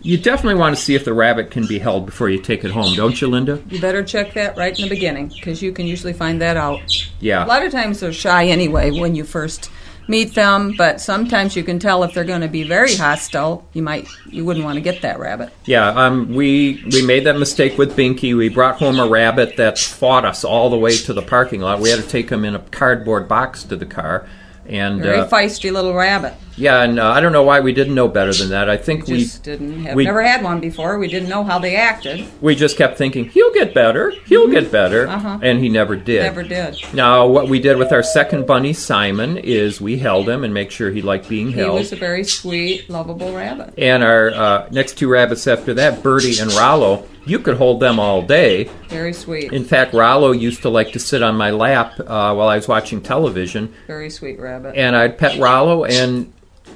you 0.03 0.17
definitely 0.17 0.59
want 0.59 0.75
to 0.75 0.81
see 0.81 0.95
if 0.95 1.05
the 1.05 1.13
rabbit 1.13 1.49
can 1.49 1.65
be 1.65 1.79
held 1.79 2.05
before 2.05 2.29
you 2.29 2.39
take 2.39 2.63
it 2.63 2.71
home, 2.71 2.93
don't 2.95 3.19
you, 3.19 3.27
Linda? 3.27 3.63
You 3.69 3.79
better 3.79 4.03
check 4.03 4.33
that 4.33 4.57
right 4.57 4.77
in 4.77 4.83
the 4.83 4.89
beginning 4.89 5.29
because 5.29 5.61
you 5.61 5.71
can 5.71 5.87
usually 5.87 6.13
find 6.13 6.41
that 6.41 6.57
out. 6.57 6.81
Yeah. 7.19 7.45
A 7.45 7.47
lot 7.47 7.65
of 7.65 7.71
times 7.71 8.01
they're 8.01 8.13
shy 8.13 8.47
anyway 8.47 8.91
when 8.91 9.15
you 9.15 9.23
first 9.23 9.71
meet 10.07 10.33
them, 10.33 10.73
but 10.77 10.99
sometimes 10.99 11.55
you 11.55 11.63
can 11.63 11.79
tell 11.79 12.03
if 12.03 12.13
they're 12.13 12.23
going 12.23 12.41
to 12.41 12.47
be 12.47 12.63
very 12.63 12.95
hostile. 12.95 13.65
You 13.73 13.81
might 13.81 14.07
you 14.29 14.43
wouldn't 14.45 14.65
want 14.65 14.75
to 14.75 14.81
get 14.81 15.01
that 15.03 15.19
rabbit. 15.19 15.53
Yeah, 15.65 15.87
um, 15.87 16.33
we 16.33 16.83
we 16.91 17.05
made 17.05 17.25
that 17.25 17.37
mistake 17.37 17.77
with 17.77 17.95
Binky. 17.95 18.35
We 18.35 18.49
brought 18.49 18.79
home 18.79 18.99
a 18.99 19.07
rabbit 19.07 19.57
that 19.57 19.79
fought 19.79 20.25
us 20.25 20.43
all 20.43 20.69
the 20.69 20.77
way 20.77 20.97
to 20.97 21.13
the 21.13 21.21
parking 21.21 21.61
lot. 21.61 21.79
We 21.79 21.89
had 21.89 22.01
to 22.01 22.07
take 22.07 22.29
him 22.29 22.43
in 22.45 22.55
a 22.55 22.59
cardboard 22.59 23.27
box 23.27 23.63
to 23.63 23.75
the 23.75 23.85
car, 23.85 24.27
and 24.65 25.01
Very 25.01 25.19
uh, 25.19 25.27
feisty 25.27 25.71
little 25.71 25.93
rabbit. 25.93 26.33
yeah, 26.55 26.81
and 26.83 26.99
uh, 26.99 27.09
I 27.11 27.19
don't 27.19 27.31
know 27.33 27.43
why 27.43 27.59
we 27.59 27.73
didn't 27.73 27.95
know 27.95 28.07
better 28.07 28.33
than 28.33 28.49
that. 28.49 28.69
I 28.69 28.77
think 28.77 29.07
we 29.07 29.19
Just 29.23 29.43
didn't 29.43 29.83
have 29.85 29.95
we- 29.95 30.05
never 30.05 30.21
had 30.21 30.43
one 30.43 30.59
before. 30.59 30.97
We 30.99 31.07
didn't 31.07 31.27
know 31.29 31.43
how 31.43 31.59
they 31.59 31.75
acted. 31.75 32.25
we 32.41 32.55
just 32.55 32.77
kept 32.77 32.97
thinking 32.97 33.25
he'll 33.29 33.53
get 33.53 33.73
better, 33.73 34.11
he'll 34.25 34.47
get 34.47 34.71
better, 34.71 35.07
Uh-huh. 35.07 35.39
and 35.41 35.59
he 35.59 35.67
never 35.69 35.95
did. 35.95 36.23
Never 36.23 36.43
did. 36.43 36.77
Now, 36.93 37.27
what 37.27 37.49
we 37.49 37.59
did 37.59 37.77
with 37.77 37.91
our 37.91 38.03
second 38.03 38.45
bunny, 38.47 38.73
Simon, 38.73 39.37
is 39.37 39.81
we 39.81 39.97
held 39.97 40.29
him 40.29 40.43
and 40.43 40.53
make 40.53 40.71
sure 40.71 40.91
he 40.91 41.01
liked 41.01 41.27
being 41.27 41.47
He 41.47 41.53
held. 41.59 41.71
He 41.73 41.79
was 41.79 41.91
a 41.91 41.95
very 41.97 42.23
sweet, 42.23 42.89
lovable 42.89 43.33
rabbit. 43.35 43.73
and 43.77 44.03
our 44.03 44.29
uh, 44.31 44.67
next 44.71 44.97
two 44.97 45.09
rabbits 45.09 45.45
after 45.47 45.73
that, 45.75 46.01
Birdie 46.03 46.39
and 46.39 46.51
Rollo, 46.53 47.05
you 47.25 47.39
could 47.39 47.57
hold 47.57 47.79
them 47.79 47.99
all 47.99 48.21
day. 48.21 48.65
Very 48.89 49.13
sweet. 49.13 49.51
In 49.53 49.63
fact, 49.63 49.93
Rollo 49.93 50.31
used 50.31 50.61
to 50.63 50.69
like 50.69 50.91
to 50.93 50.99
sit 50.99 51.21
on 51.23 51.35
my 51.35 51.51
lap 51.51 51.99
uh, 51.99 52.33
while 52.33 52.47
I 52.49 52.55
was 52.55 52.67
watching 52.67 53.01
television, 53.01 53.73
Very 53.87 54.09
sweet 54.09 54.39
rabbit. 54.39 54.75
and 54.75 54.95
I'd 54.95 55.17
pet 55.17 55.39
Rollo, 55.39 55.85
and 55.85 56.31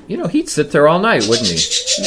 you 0.07 0.15
know 0.17 0.27
he'd 0.27 0.47
sit 0.49 0.71
there 0.71 0.87
all 0.87 0.99
night, 0.99 1.25
wouldn't 1.27 1.47
he? 1.47 1.59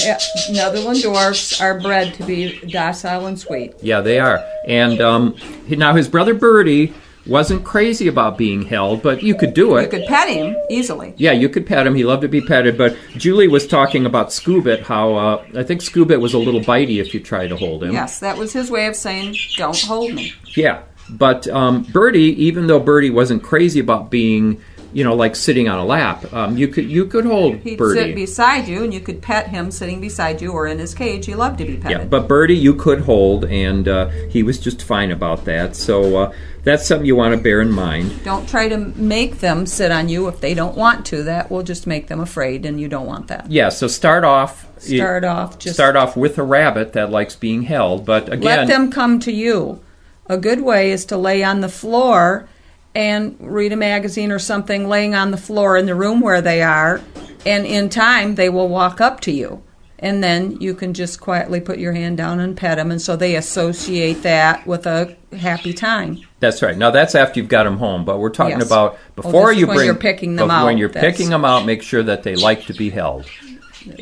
Yeah, 0.04 0.18
Netherland 0.50 1.02
dwarfs 1.02 1.60
are 1.60 1.78
bred 1.80 2.14
to 2.14 2.22
be 2.24 2.58
docile 2.66 3.26
and 3.26 3.38
sweet. 3.38 3.74
Yeah, 3.82 4.00
they 4.00 4.18
are. 4.20 4.42
And 4.66 5.00
um, 5.00 5.34
he- 5.66 5.76
now 5.76 5.94
his 5.94 6.08
brother 6.08 6.32
Birdie 6.34 6.94
wasn't 7.26 7.64
crazy 7.64 8.08
about 8.08 8.38
being 8.38 8.62
held, 8.62 9.02
but 9.02 9.22
you 9.22 9.34
could 9.34 9.54
do 9.54 9.76
it. 9.76 9.82
You 9.82 9.88
could 9.88 10.06
pet 10.06 10.28
him 10.28 10.56
easily. 10.70 11.14
Yeah, 11.16 11.32
you 11.32 11.48
could 11.48 11.66
pet 11.66 11.86
him. 11.86 11.94
He 11.94 12.04
loved 12.04 12.22
to 12.22 12.28
be 12.28 12.40
petted. 12.40 12.78
But 12.78 12.96
Julie 13.16 13.48
was 13.48 13.66
talking 13.66 14.06
about 14.06 14.28
Scoobit, 14.28 14.82
how 14.82 15.14
uh, 15.14 15.44
I 15.56 15.62
think 15.62 15.80
Scoobit 15.80 16.20
was 16.20 16.34
a 16.34 16.38
little 16.38 16.60
bitey 16.60 17.00
if 17.00 17.12
you 17.14 17.20
try 17.20 17.46
to 17.46 17.56
hold 17.56 17.84
him. 17.84 17.92
Yes, 17.92 18.20
that 18.20 18.36
was 18.36 18.52
his 18.52 18.70
way 18.70 18.86
of 18.86 18.96
saying, 18.96 19.36
"Don't 19.56 19.78
hold 19.78 20.14
me." 20.14 20.32
Yeah, 20.56 20.82
but 21.10 21.48
um, 21.48 21.82
Birdie, 21.82 22.44
even 22.44 22.66
though 22.66 22.80
Birdie 22.80 23.10
wasn't 23.10 23.42
crazy 23.42 23.80
about 23.80 24.10
being 24.10 24.60
you 24.92 25.04
know, 25.04 25.14
like 25.14 25.36
sitting 25.36 25.68
on 25.68 25.78
a 25.78 25.84
lap. 25.84 26.32
Um, 26.32 26.56
you 26.56 26.68
could 26.68 26.90
you 26.90 27.06
could 27.06 27.24
hold 27.24 27.56
He'd 27.56 27.78
Birdie. 27.78 28.00
sit 28.00 28.14
beside 28.14 28.68
you, 28.68 28.84
and 28.84 28.92
you 28.92 29.00
could 29.00 29.22
pet 29.22 29.48
him 29.48 29.70
sitting 29.70 30.00
beside 30.00 30.42
you 30.42 30.52
or 30.52 30.66
in 30.66 30.78
his 30.78 30.94
cage. 30.94 31.26
He 31.26 31.34
loved 31.34 31.58
to 31.58 31.64
be 31.64 31.76
petted. 31.76 31.98
Yeah, 31.98 32.04
but 32.04 32.28
Birdie 32.28 32.56
you 32.56 32.74
could 32.74 33.00
hold, 33.00 33.44
and 33.44 33.86
uh, 33.86 34.08
he 34.28 34.42
was 34.42 34.58
just 34.58 34.82
fine 34.82 35.10
about 35.10 35.44
that. 35.44 35.76
So 35.76 36.16
uh, 36.16 36.32
that's 36.64 36.86
something 36.86 37.06
you 37.06 37.16
want 37.16 37.34
to 37.34 37.40
bear 37.40 37.60
in 37.60 37.70
mind. 37.70 38.24
don't 38.24 38.48
try 38.48 38.68
to 38.68 38.78
make 38.78 39.38
them 39.38 39.66
sit 39.66 39.90
on 39.90 40.08
you 40.08 40.28
if 40.28 40.40
they 40.40 40.54
don't 40.54 40.76
want 40.76 41.06
to. 41.06 41.22
That 41.22 41.50
will 41.50 41.62
just 41.62 41.86
make 41.86 42.08
them 42.08 42.20
afraid, 42.20 42.66
and 42.66 42.80
you 42.80 42.88
don't 42.88 43.06
want 43.06 43.28
that. 43.28 43.50
Yeah, 43.50 43.68
so 43.68 43.86
start 43.86 44.24
off. 44.24 44.66
Start 44.80 45.24
off 45.24 45.58
just 45.58 45.74
start 45.74 45.94
off 45.94 46.16
with 46.16 46.38
a 46.38 46.42
rabbit 46.42 46.94
that 46.94 47.10
likes 47.10 47.36
being 47.36 47.62
held, 47.62 48.06
but 48.06 48.32
again, 48.32 48.42
let 48.42 48.66
them 48.66 48.90
come 48.90 49.20
to 49.20 49.30
you. 49.30 49.82
A 50.26 50.38
good 50.38 50.62
way 50.62 50.90
is 50.90 51.04
to 51.06 51.16
lay 51.16 51.42
on 51.42 51.60
the 51.60 51.68
floor 51.68 52.48
and 52.94 53.36
read 53.40 53.72
a 53.72 53.76
magazine 53.76 54.32
or 54.32 54.38
something 54.38 54.88
laying 54.88 55.14
on 55.14 55.30
the 55.30 55.36
floor 55.36 55.76
in 55.76 55.86
the 55.86 55.94
room 55.94 56.20
where 56.20 56.40
they 56.42 56.62
are, 56.62 57.00
and 57.46 57.66
in 57.66 57.88
time 57.88 58.34
they 58.34 58.48
will 58.48 58.68
walk 58.68 59.00
up 59.00 59.20
to 59.20 59.32
you. 59.32 59.62
And 60.02 60.24
then 60.24 60.58
you 60.62 60.72
can 60.74 60.94
just 60.94 61.20
quietly 61.20 61.60
put 61.60 61.78
your 61.78 61.92
hand 61.92 62.16
down 62.16 62.40
and 62.40 62.56
pet 62.56 62.78
them, 62.78 62.90
and 62.90 63.00
so 63.02 63.16
they 63.16 63.36
associate 63.36 64.22
that 64.22 64.66
with 64.66 64.86
a 64.86 65.14
happy 65.38 65.74
time. 65.74 66.18
That's 66.40 66.62
right. 66.62 66.76
Now 66.76 66.90
that's 66.90 67.14
after 67.14 67.38
you've 67.38 67.50
got 67.50 67.64
them 67.64 67.76
home, 67.76 68.06
but 68.06 68.18
we're 68.18 68.30
talking 68.30 68.58
Yes. 68.58 68.66
about 68.66 68.94
Oh, 68.94 69.22
before 69.22 69.52
is 69.52 69.58
you 69.58 69.66
when 69.66 69.76
bring 69.76 69.86
you're 69.86 69.94
picking 69.94 70.36
them 70.36 70.48
but 70.48 70.64
When 70.64 70.78
you're 70.78 70.88
That's- 70.88 71.12
picking 71.12 71.28
them 71.28 71.44
out, 71.44 71.66
make 71.66 71.82
sure 71.82 72.02
that 72.02 72.22
they 72.22 72.34
like 72.34 72.64
to 72.66 72.72
be 72.72 72.88
held. 72.90 73.26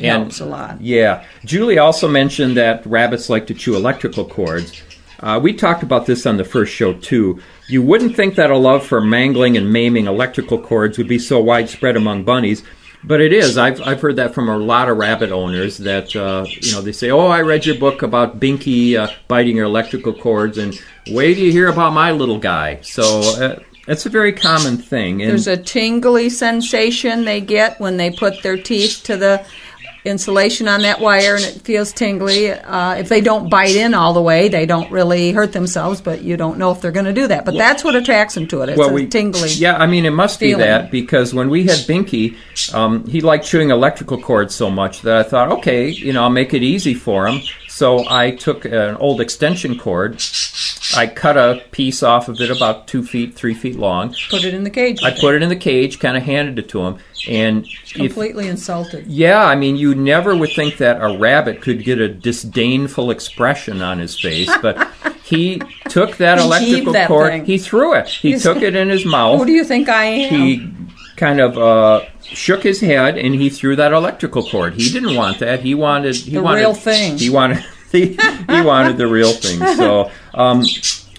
helps 0.01 0.39
a 0.39 0.45
lot. 0.45 0.77
Yeah. 0.81 1.23
Julie 1.45 1.77
also 1.77 2.07
mentioned 2.07 2.55
that 2.57 2.85
rabbits 2.85 3.29
like 3.29 3.47
to 3.47 3.53
chew 3.53 3.75
electrical 3.75 4.25
cords. 4.25 4.81
Uh, 5.21 5.39
we 5.41 5.53
talked 5.53 5.83
about 5.83 6.05
this 6.05 6.25
on 6.25 6.37
the 6.37 6.43
first 6.45 6.73
show 6.73 6.93
too. 6.93 7.39
You 7.69 7.83
wouldn't 7.83 8.15
think 8.15 8.35
that 8.35 8.49
a 8.49 8.57
love 8.57 8.85
for 8.85 8.99
mangling 8.99 9.55
and 9.55 9.71
maiming 9.71 10.07
electrical 10.07 10.59
cords 10.59 10.97
would 10.97 11.07
be 11.07 11.19
so 11.19 11.39
widespread 11.39 11.95
among 11.95 12.23
bunnies, 12.23 12.63
but 13.03 13.21
it 13.21 13.31
is. 13.31 13.59
I've, 13.59 13.79
I've 13.83 14.01
heard 14.01 14.15
that 14.15 14.33
from 14.33 14.49
a 14.49 14.57
lot 14.57 14.89
of 14.89 14.97
rabbit 14.97 15.31
owners 15.31 15.77
that 15.77 16.15
uh, 16.15 16.45
you 16.49 16.71
know 16.71 16.81
they 16.81 16.91
say, 16.91 17.11
"Oh, 17.11 17.27
I 17.27 17.41
read 17.41 17.67
your 17.67 17.77
book 17.77 18.01
about 18.01 18.39
Binky 18.39 18.95
uh, 18.97 19.07
biting 19.27 19.55
your 19.55 19.65
electrical 19.65 20.13
cords, 20.13 20.57
and 20.57 20.73
wait 21.11 21.35
till 21.35 21.45
you 21.45 21.51
hear 21.51 21.67
about 21.67 21.93
my 21.93 22.11
little 22.11 22.39
guy." 22.39 22.81
So 22.81 23.03
uh, 23.39 23.59
it's 23.87 24.05
a 24.05 24.09
very 24.09 24.33
common 24.33 24.77
thing. 24.77 25.21
And 25.21 25.29
There's 25.29 25.47
a 25.47 25.55
tingly 25.55 26.29
sensation 26.29 27.25
they 27.25 27.39
get 27.39 27.79
when 27.79 27.97
they 27.97 28.11
put 28.11 28.41
their 28.41 28.57
teeth 28.57 29.01
to 29.05 29.15
the 29.15 29.45
insulation 30.05 30.67
on 30.67 30.81
that 30.81 30.99
wire 30.99 31.35
and 31.35 31.43
it 31.43 31.61
feels 31.61 31.91
tingly. 31.91 32.51
Uh, 32.51 32.95
if 32.95 33.09
they 33.09 33.21
don't 33.21 33.49
bite 33.49 33.75
in 33.75 33.93
all 33.93 34.13
the 34.13 34.21
way, 34.21 34.47
they 34.47 34.65
don't 34.65 34.91
really 34.91 35.31
hurt 35.31 35.51
themselves, 35.51 36.01
but 36.01 36.21
you 36.21 36.37
don't 36.37 36.57
know 36.57 36.71
if 36.71 36.81
they're 36.81 36.91
going 36.91 37.05
to 37.05 37.13
do 37.13 37.27
that. 37.27 37.45
But 37.45 37.55
that's 37.55 37.83
what 37.83 37.95
attracts 37.95 38.35
them 38.35 38.47
to 38.47 38.61
it. 38.61 38.69
It's 38.69 38.79
a 38.79 39.05
tingly. 39.07 39.49
Yeah, 39.49 39.77
I 39.77 39.87
mean, 39.87 40.05
it 40.05 40.11
must 40.11 40.39
feeling. 40.39 40.57
be 40.57 40.63
that 40.63 40.91
because 40.91 41.33
when 41.33 41.49
we 41.49 41.63
had 41.63 41.79
Binky, 41.79 42.35
um, 42.73 43.05
he 43.07 43.21
liked 43.21 43.45
chewing 43.45 43.71
electrical 43.71 44.19
cords 44.21 44.55
so 44.55 44.69
much 44.69 45.01
that 45.01 45.17
I 45.17 45.23
thought, 45.23 45.51
okay, 45.59 45.89
you 45.89 46.13
know, 46.13 46.23
I'll 46.23 46.29
make 46.29 46.53
it 46.53 46.63
easy 46.63 46.93
for 46.93 47.27
him. 47.27 47.41
So 47.79 48.03
I 48.09 48.31
took 48.31 48.65
an 48.65 48.97
old 48.97 49.21
extension 49.21 49.79
cord, 49.79 50.21
I 50.97 51.07
cut 51.07 51.37
a 51.37 51.63
piece 51.71 52.03
off 52.03 52.27
of 52.27 52.41
it 52.41 52.51
about 52.51 52.87
two 52.87 53.05
feet, 53.05 53.35
three 53.35 53.53
feet 53.53 53.77
long. 53.77 54.13
Put 54.29 54.43
it 54.43 54.53
in 54.53 54.65
the 54.65 54.69
cage. 54.69 55.01
I 55.01 55.11
put 55.11 55.33
it 55.33 55.41
in 55.41 55.47
the 55.47 55.55
cage, 55.55 55.97
kind 55.97 56.17
of 56.17 56.23
handed 56.23 56.59
it 56.59 56.67
to 56.71 56.81
him, 56.81 56.97
and 57.29 57.65
if, 57.65 57.93
completely 57.93 58.49
insulted. 58.49 59.07
yeah, 59.07 59.45
I 59.45 59.55
mean, 59.55 59.77
you 59.77 59.95
never 59.95 60.35
would 60.35 60.51
think 60.51 60.75
that 60.79 61.01
a 61.01 61.17
rabbit 61.17 61.61
could 61.61 61.85
get 61.85 61.99
a 61.99 62.09
disdainful 62.09 63.11
expression 63.11 63.81
on 63.81 63.99
his 63.99 64.19
face, 64.19 64.51
but 64.61 64.85
he 65.23 65.61
took 65.87 66.17
that 66.17 66.37
electrical 66.37 66.91
that 66.91 67.07
cord, 67.07 67.31
thing. 67.31 67.45
he 67.45 67.57
threw 67.57 67.93
it, 67.95 68.09
he 68.09 68.31
He's- 68.31 68.43
took 68.43 68.61
it 68.61 68.75
in 68.75 68.89
his 68.89 69.05
mouth 69.05 69.39
Who 69.39 69.45
do 69.45 69.53
you 69.53 69.63
think 69.63 69.87
I 69.87 70.03
am? 70.03 70.29
he 70.33 70.69
kind 71.19 71.39
of 71.39 71.57
uh, 71.57 72.05
shook 72.23 72.63
his 72.63 72.79
head 72.79 73.17
and 73.17 73.35
he 73.35 73.49
threw 73.49 73.75
that 73.75 73.91
electrical 73.91 74.41
cord. 74.41 74.73
He 74.73 74.89
didn't 74.89 75.15
want 75.15 75.39
that. 75.39 75.59
He 75.59 75.75
wanted 75.75 76.15
he 76.15 76.31
The 76.31 76.41
wanted 76.41 76.61
real 76.61 76.73
thing. 76.73 77.17
He 77.17 77.29
wanted 77.29 77.63
he, 77.91 78.13
he 78.15 78.61
wanted 78.61 78.97
the 78.97 79.07
real 79.07 79.33
thing. 79.33 79.59
So 79.75 80.09
um, 80.33 80.63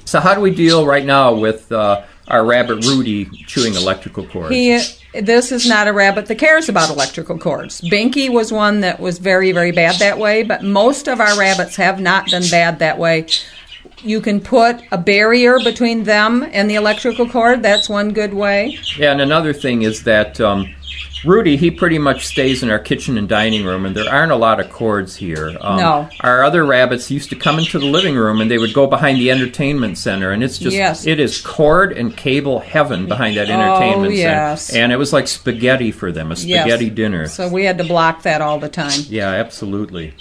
so 0.05 0.19
how 0.19 0.35
do 0.35 0.41
we 0.41 0.53
deal 0.53 0.87
right 0.87 1.05
now 1.05 1.35
with 1.35 1.71
uh, 1.71 2.03
our 2.27 2.45
rabbit 2.45 2.85
Rudy 2.85 3.27
chewing 3.47 3.75
electrical 3.75 4.27
cords? 4.27 4.51
He, 4.51 4.81
this 5.13 5.53
is 5.53 5.69
not 5.69 5.89
a 5.89 5.93
rabbit 5.93 6.27
that 6.27 6.37
cares 6.37 6.69
about 6.69 6.91
electrical 6.91 7.39
cords. 7.39 7.81
Binky 7.81 8.31
was 8.31 8.53
one 8.53 8.81
that 8.81 9.01
was 9.01 9.19
very, 9.19 9.53
very 9.53 9.73
bad 9.73 9.97
that 9.97 10.19
way, 10.19 10.43
but 10.43 10.63
most 10.63 11.09
of 11.09 11.21
our 11.21 11.39
rabbits 11.39 11.77
have 11.77 12.01
not 12.01 12.31
been 12.31 12.49
bad 12.51 12.79
that 12.79 12.99
way. 12.99 13.27
You 14.03 14.21
can 14.21 14.41
put 14.41 14.83
a 14.91 14.99
barrier 14.99 15.59
between 15.59 16.05
them 16.05 16.47
and 16.53 16.71
the 16.71 16.75
electrical 16.75 17.29
cord. 17.29 17.63
That's 17.63 17.89
one 17.89 18.13
good 18.13 18.33
way. 18.35 18.79
Yeah, 18.97 19.13
and 19.13 19.21
another 19.21 19.53
thing 19.53 19.83
is 19.83 20.05
that 20.05 20.41
um, 20.41 20.75
Rudy, 21.25 21.57
he 21.57 21.71
pretty 21.71 21.99
much 21.99 22.27
stays 22.27 22.63
in 22.63 22.71
our 22.71 22.79
kitchen 22.79 23.19
and 23.19 23.29
dining 23.29 23.65
room, 23.65 23.85
and 23.85 23.95
there 23.95 24.11
aren't 24.11 24.33
a 24.33 24.37
lot 24.37 24.59
of 24.61 24.71
cords 24.71 25.17
here. 25.17 25.57
Um, 25.61 25.77
No. 25.77 26.09
Our 26.21 26.43
other 26.45 26.65
rabbits 26.65 27.11
used 27.11 27.29
to 27.31 27.37
come 27.37 27.59
into 27.59 27.79
the 27.79 27.87
living 27.87 28.15
room, 28.15 28.41
and 28.41 28.51
they 28.51 28.59
would 28.59 28.73
go 28.73 28.87
behind 28.87 29.19
the 29.19 29.31
entertainment 29.31 29.99
center, 29.99 30.31
and 30.31 30.43
it's 30.43 30.59
just, 30.59 30.75
Yes. 30.77 31.07
it 31.07 31.21
is 31.21 31.41
cord 31.41 31.93
and 31.93 32.17
cable 32.17 32.61
heaven 32.61 33.07
behind 33.07 33.37
that 33.37 33.51
entertainment 33.51 34.13
Oh, 34.13 34.17
yes. 34.17 34.63
center. 34.65 34.83
And 34.83 34.93
it 34.93 34.97
was 34.97 35.13
like 35.13 35.29
spaghetti 35.29 35.91
for 35.93 36.11
them, 36.11 36.29
a 36.33 36.35
Yes. 36.37 36.63
spaghetti 36.63 36.91
dinner. 36.91 37.27
So 37.29 37.49
we 37.49 37.65
had 37.65 37.79
to 37.79 37.85
block 37.85 38.23
that 38.23 38.41
all 38.41 38.59
the 38.59 38.69
time. 38.69 39.01
yeah, 39.09 39.29
absolutely. 39.29 40.15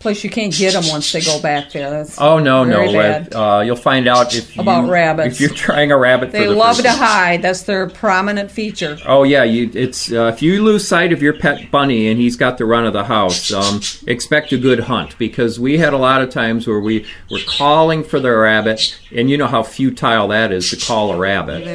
Plus, 0.00 0.24
you 0.24 0.30
can't 0.30 0.52
get 0.52 0.72
them 0.72 0.82
once 0.88 1.12
they 1.12 1.20
go 1.20 1.40
back 1.40 1.70
there. 1.70 1.88
That's 1.88 2.20
Oh 2.20 2.40
no, 2.40 2.64
no! 2.64 2.92
bad. 2.92 3.32
Uh, 3.32 3.62
you'll 3.64 3.76
find 3.76 4.08
out 4.08 4.34
if 4.34 4.58
About 4.58 4.88
rabbits. 4.88 5.36
If 5.36 5.40
you're 5.40 5.50
trying 5.50 5.92
a 5.92 5.96
rabbit, 5.96 6.32
They 6.32 6.40
for 6.40 6.50
the 6.50 6.56
love 6.56 6.78
to 6.78 6.90
hide. 6.90 7.42
That's 7.42 7.62
their 7.62 7.88
prominent 7.88 8.50
feature. 8.50 8.98
Oh 9.06 9.22
yeah, 9.22 9.44
you, 9.44 9.70
it's 9.72 9.95
uh, 10.12 10.26
if 10.26 10.42
you 10.42 10.62
lose 10.62 10.86
sight 10.86 11.12
of 11.12 11.22
your 11.22 11.32
pet 11.32 11.70
bunny 11.70 12.08
and 12.08 12.20
he's 12.20 12.36
got 12.36 12.58
the 12.58 12.64
run 12.64 12.86
of 12.86 12.92
the 12.92 13.04
house, 13.04 13.52
um, 13.52 13.80
expect 14.06 14.52
a 14.52 14.58
good 14.58 14.80
hunt 14.80 15.16
because 15.18 15.58
we 15.58 15.78
had 15.78 15.92
a 15.92 15.98
lot 15.98 16.22
of 16.22 16.30
times 16.30 16.66
where 16.66 16.80
we 16.80 17.06
were 17.30 17.40
calling 17.46 18.04
for 18.04 18.20
the 18.20 18.30
rabbit, 18.30 18.98
and 19.14 19.30
you 19.30 19.36
know 19.36 19.46
how 19.46 19.62
futile 19.62 20.28
that 20.28 20.52
is 20.52 20.70
to 20.70 20.76
call 20.76 21.12
a 21.12 21.18
rabbit. 21.18 21.66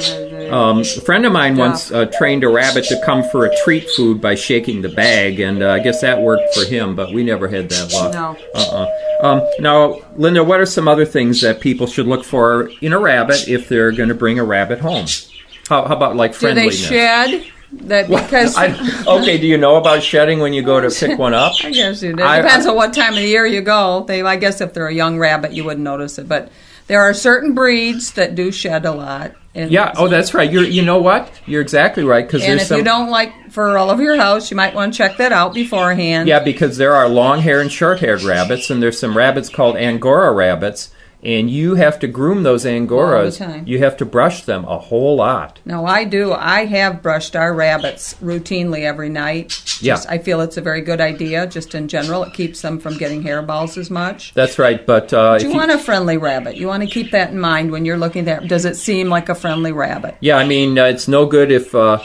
Um, 0.51 0.79
a 0.79 1.01
friend 1.01 1.25
of 1.25 1.31
mine 1.31 1.57
once 1.57 1.91
uh, 1.91 2.05
trained 2.05 2.43
a 2.43 2.49
rabbit 2.49 2.85
to 2.85 3.01
come 3.05 3.23
for 3.23 3.45
a 3.45 3.55
treat 3.63 3.89
food 3.91 4.21
by 4.21 4.35
shaking 4.35 4.81
the 4.81 4.89
bag, 4.89 5.39
and 5.39 5.63
uh, 5.63 5.71
I 5.71 5.79
guess 5.79 6.01
that 6.01 6.21
worked 6.21 6.53
for 6.53 6.65
him, 6.65 6.95
but 6.95 7.13
we 7.13 7.23
never 7.23 7.47
had 7.47 7.69
that 7.69 7.93
luck. 7.93 8.13
No. 8.13 8.37
Uh-uh. 8.53 9.25
Um, 9.25 9.47
now, 9.59 9.99
Linda, 10.15 10.43
what 10.43 10.59
are 10.59 10.65
some 10.65 10.87
other 10.87 11.05
things 11.05 11.41
that 11.41 11.59
people 11.59 11.87
should 11.87 12.07
look 12.07 12.23
for 12.23 12.71
in 12.81 12.93
a 12.93 12.99
rabbit 12.99 13.47
if 13.47 13.69
they're 13.69 13.91
going 13.91 14.09
to 14.09 14.15
bring 14.15 14.39
a 14.39 14.43
rabbit 14.43 14.79
home? 14.79 15.05
How, 15.69 15.87
how 15.87 15.95
about 15.95 16.15
like 16.15 16.33
friendliness? 16.33 16.81
Do 16.81 16.89
they 16.89 16.89
shed? 16.89 17.51
That 17.73 18.09
because 18.09 18.55
I, 18.57 18.67
okay, 19.07 19.37
do 19.37 19.47
you 19.47 19.57
know 19.57 19.77
about 19.77 20.03
shedding 20.03 20.39
when 20.39 20.51
you 20.53 20.61
go 20.61 20.81
to 20.81 20.89
pick 20.89 21.17
one 21.17 21.33
up? 21.33 21.53
I 21.63 21.71
guess 21.71 22.03
you 22.03 22.09
do. 22.15 22.23
it 22.23 22.41
depends 22.41 22.65
I- 22.65 22.69
on 22.69 22.75
what 22.75 22.93
time 22.93 23.13
of 23.13 23.19
the 23.19 23.27
year 23.27 23.45
you 23.45 23.61
go. 23.61 24.03
They, 24.07 24.21
I 24.21 24.35
guess, 24.35 24.59
if 24.61 24.73
they're 24.73 24.87
a 24.87 24.93
young 24.93 25.17
rabbit, 25.17 25.53
you 25.53 25.63
wouldn't 25.63 25.83
notice 25.83 26.19
it. 26.19 26.27
But 26.27 26.51
there 26.87 27.01
are 27.01 27.13
certain 27.13 27.53
breeds 27.53 28.11
that 28.13 28.35
do 28.35 28.51
shed 28.51 28.85
a 28.85 28.91
lot. 28.91 29.35
And, 29.55 29.71
Yeah. 29.71 29.93
Oh, 29.97 30.07
that's 30.09 30.33
right. 30.33 30.51
You're. 30.51 30.63
You 30.63 30.81
know 30.81 31.01
what? 31.01 31.31
You're 31.45 31.61
exactly 31.61 32.03
right. 32.03 32.25
Because 32.25 32.43
and 32.43 32.59
if 32.59 32.67
some. 32.67 32.77
you 32.79 32.83
don't 32.83 33.09
like 33.09 33.51
fur 33.51 33.77
all 33.77 33.89
over 33.89 34.01
your 34.03 34.17
house, 34.17 34.51
you 34.51 34.57
might 34.57 34.73
want 34.73 34.93
to 34.93 34.97
check 34.97 35.17
that 35.17 35.31
out 35.31 35.53
beforehand. 35.53 36.27
yeah, 36.27 36.39
because 36.39 36.75
there 36.77 36.93
are 36.95 37.07
long-haired 37.09 37.61
and 37.61 37.71
short-haired 37.71 38.21
rabbits, 38.23 38.69
and 38.69 38.81
there's 38.83 38.99
some 38.99 39.15
rabbits 39.17 39.49
called 39.49 39.75
Angora 39.77 40.31
rabbits, 40.33 40.91
and 41.23 41.49
you 41.49 41.75
have 41.75 41.99
to 41.99 42.07
groom 42.07 42.43
those 42.43 42.65
Angoras. 42.65 43.37
time. 43.37 43.63
You 43.67 43.79
have 43.79 43.95
to 43.97 44.05
brush 44.05 44.43
them 44.43 44.65
a 44.65 44.77
whole 44.77 45.15
lot. 45.17 45.59
No, 45.65 45.85
I 45.85 46.03
do. 46.03 46.33
I 46.33 46.65
have 46.65 47.01
brushed 47.01 47.35
our 47.35 47.53
rabbits 47.53 48.15
routinely 48.15 48.81
every 48.83 49.09
night. 49.09 49.61
Yeah. 49.81 49.99
I 50.09 50.17
feel 50.17 50.41
it's 50.41 50.57
a 50.57 50.61
very 50.61 50.81
good 50.81 51.01
idea. 51.01 51.47
Just 51.47 51.75
in 51.75 51.87
general, 51.87 52.23
it 52.23 52.33
keeps 52.33 52.61
them 52.61 52.79
from 52.79 52.97
getting 52.97 53.23
hairballs 53.23 53.77
as 53.77 53.89
much. 53.91 54.33
That's 54.33 54.57
right. 54.59 54.85
But 54.85 55.13
uh, 55.13 55.35
if 55.37 55.43
You 55.43 55.49
you- 55.49 55.55
want 55.55 55.71
a 55.71 55.77
friendly 55.77 56.17
rabbit. 56.17 56.55
You 56.55 56.67
want 56.67 56.83
to 56.83 56.89
keep 56.89 57.11
that 57.11 57.31
in 57.31 57.39
mind 57.39 57.71
when 57.71 57.85
you're 57.85 57.97
looking 57.97 58.27
at. 58.27 58.47
Does 58.47 58.65
it 58.65 58.75
seem 58.75 59.09
like 59.09 59.29
a 59.29 59.35
friendly 59.35 59.71
rabbit? 59.71 60.15
Yeah, 60.21 60.37
I 60.37 60.45
mean, 60.47 60.77
uh, 60.77 60.85
it's 60.85 61.07
no 61.07 61.25
good 61.25 61.51
if 61.51 61.73
uh, 61.75 61.97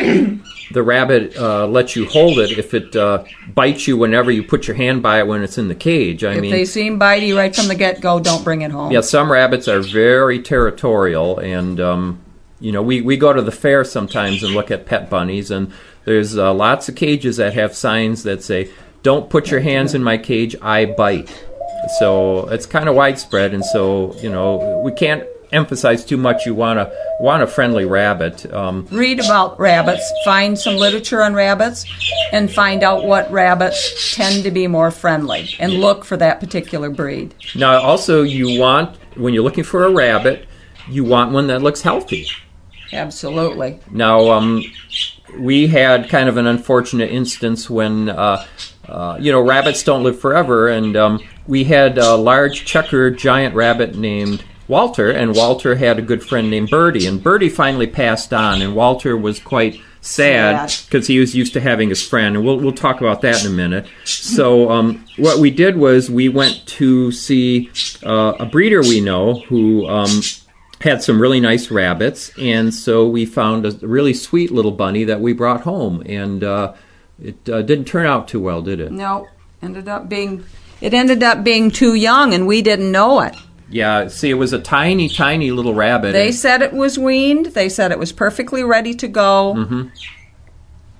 the 0.72 0.82
rabbit 0.82 1.36
uh, 1.36 1.66
lets 1.66 1.94
you 1.96 2.06
hold 2.06 2.38
it 2.38 2.58
if 2.58 2.74
it 2.74 2.94
uh, 2.96 3.24
bites 3.54 3.86
you 3.86 3.96
whenever 3.96 4.30
you 4.30 4.42
put 4.42 4.66
your 4.66 4.76
hand 4.76 5.02
by 5.02 5.18
it 5.20 5.26
when 5.26 5.42
it's 5.42 5.58
in 5.58 5.68
the 5.68 5.74
cage. 5.74 6.24
I 6.24 6.34
If 6.34 6.40
mean, 6.42 6.50
they 6.50 6.64
seem 6.64 6.98
bitey 6.98 7.36
right 7.36 7.54
from 7.54 7.68
the 7.68 7.74
get 7.74 8.00
go, 8.00 8.18
don't 8.20 8.42
bring 8.42 8.62
it 8.62 8.70
home. 8.70 8.90
yeah, 8.92 9.00
some 9.00 9.30
rabbits 9.30 9.68
are 9.68 9.80
very 9.80 10.40
territorial, 10.40 11.38
and 11.38 11.80
um, 11.80 12.20
you 12.60 12.72
know, 12.72 12.82
we, 12.82 13.00
we 13.02 13.16
go 13.16 13.32
to 13.32 13.42
the 13.42 13.52
fair 13.52 13.84
sometimes 13.84 14.42
and 14.42 14.54
look 14.54 14.70
at 14.70 14.86
pet 14.86 15.08
bunnies, 15.10 15.50
and 15.50 15.72
there's 16.04 16.36
uh, 16.36 16.52
lots 16.54 16.88
of 16.88 16.94
cages 16.96 17.36
that 17.36 17.54
have 17.54 17.74
signs 17.74 18.22
that 18.24 18.42
say, 18.42 18.70
"Don't 19.02 19.28
put 19.30 19.50
your 19.50 19.60
hands 19.60 19.94
in 19.94 20.02
my 20.02 20.18
cage, 20.18 20.56
I 20.62 20.86
bite." 20.86 21.28
So 21.98 22.48
it's 22.48 22.66
kind 22.66 22.88
of 22.88 22.94
widespread, 22.96 23.54
and 23.54 23.64
so 23.64 24.14
you 24.20 24.30
know, 24.30 24.80
we 24.84 24.90
can't 24.92 25.24
emphasize 25.52 26.04
too 26.04 26.16
much. 26.16 26.46
You 26.46 26.54
want 26.54 26.78
to 26.78 26.92
want 27.20 27.42
a 27.42 27.46
friendly 27.46 27.84
rabbit. 27.84 28.50
Um, 28.52 28.86
Read 28.90 29.20
about 29.20 29.58
rabbits, 29.58 30.10
find 30.24 30.58
some 30.58 30.76
literature 30.76 31.22
on 31.22 31.34
rabbits, 31.34 31.84
and 32.32 32.50
find 32.50 32.82
out 32.82 33.04
what 33.04 33.30
rabbits 33.30 34.14
tend 34.14 34.44
to 34.44 34.50
be 34.50 34.66
more 34.66 34.90
friendly, 34.90 35.54
and 35.58 35.74
look 35.74 36.04
for 36.04 36.16
that 36.16 36.40
particular 36.40 36.90
breed. 36.90 37.34
Now, 37.54 37.80
also, 37.80 38.22
you 38.22 38.58
want 38.60 38.96
when 39.16 39.34
you're 39.34 39.44
looking 39.44 39.64
for 39.64 39.84
a 39.84 39.90
rabbit, 39.90 40.46
you 40.88 41.04
want 41.04 41.32
one 41.32 41.46
that 41.48 41.62
looks 41.62 41.82
healthy. 41.82 42.26
Absolutely. 42.92 43.80
Now, 43.90 44.30
um, 44.30 44.62
we 45.38 45.66
had 45.66 46.08
kind 46.08 46.28
of 46.28 46.36
an 46.36 46.46
unfortunate 46.46 47.10
instance 47.10 47.68
when, 47.68 48.08
uh, 48.08 48.44
uh, 48.88 49.18
you 49.20 49.32
know, 49.32 49.40
rabbits 49.40 49.82
don't 49.82 50.02
live 50.02 50.20
forever, 50.20 50.68
and 50.68 50.96
um, 50.96 51.20
we 51.46 51.64
had 51.64 51.98
a 51.98 52.14
large 52.14 52.64
checker 52.64 53.10
giant 53.10 53.54
rabbit 53.54 53.96
named 53.96 54.44
Walter, 54.68 55.10
and 55.10 55.34
Walter 55.34 55.76
had 55.76 55.98
a 55.98 56.02
good 56.02 56.24
friend 56.24 56.50
named 56.50 56.70
Bertie, 56.70 57.06
and 57.06 57.22
Bertie 57.22 57.48
finally 57.48 57.86
passed 57.86 58.32
on, 58.32 58.62
and 58.62 58.74
Walter 58.74 59.16
was 59.16 59.38
quite 59.38 59.80
sad 60.00 60.72
because 60.86 61.06
he 61.06 61.18
was 61.18 61.34
used 61.34 61.52
to 61.52 61.60
having 61.60 61.88
his 61.88 62.06
friend, 62.06 62.36
and 62.36 62.44
we'll 62.44 62.58
we'll 62.58 62.72
talk 62.72 63.00
about 63.00 63.20
that 63.22 63.44
in 63.44 63.52
a 63.52 63.54
minute. 63.54 63.86
So, 64.04 64.70
um, 64.70 65.04
what 65.16 65.38
we 65.38 65.50
did 65.50 65.76
was 65.76 66.10
we 66.10 66.28
went 66.28 66.66
to 66.66 67.12
see 67.12 67.70
uh, 68.04 68.34
a 68.38 68.46
breeder 68.46 68.80
we 68.80 69.00
know 69.00 69.40
who. 69.40 69.86
Um, 69.86 70.20
had 70.82 71.02
some 71.02 71.20
really 71.20 71.40
nice 71.40 71.70
rabbits, 71.70 72.30
and 72.38 72.72
so 72.72 73.08
we 73.08 73.24
found 73.24 73.64
a 73.64 73.70
really 73.86 74.12
sweet 74.12 74.50
little 74.50 74.70
bunny 74.70 75.04
that 75.04 75.20
we 75.22 75.32
brought 75.32 75.62
home, 75.62 76.02
and 76.04 76.44
uh, 76.44 76.74
it 77.20 77.48
uh, 77.48 77.62
didn't 77.62 77.86
turn 77.86 78.04
out 78.04 78.28
too 78.28 78.40
well, 78.40 78.60
did 78.60 78.78
it? 78.78 78.92
No, 78.92 79.26
ended 79.62 79.88
up 79.88 80.08
being 80.08 80.44
it 80.80 80.92
ended 80.92 81.22
up 81.22 81.42
being 81.42 81.70
too 81.70 81.94
young, 81.94 82.34
and 82.34 82.46
we 82.46 82.60
didn't 82.62 82.92
know 82.92 83.20
it. 83.20 83.34
Yeah, 83.68 84.08
see, 84.08 84.30
it 84.30 84.34
was 84.34 84.52
a 84.52 84.60
tiny, 84.60 85.08
tiny 85.08 85.50
little 85.50 85.74
rabbit. 85.74 86.12
They 86.12 86.32
said 86.32 86.62
it 86.62 86.72
was 86.72 86.98
weaned. 86.98 87.46
They 87.46 87.68
said 87.68 87.90
it 87.90 87.98
was 87.98 88.12
perfectly 88.12 88.62
ready 88.62 88.94
to 88.94 89.08
go. 89.08 89.54
Mhm. 89.56 89.90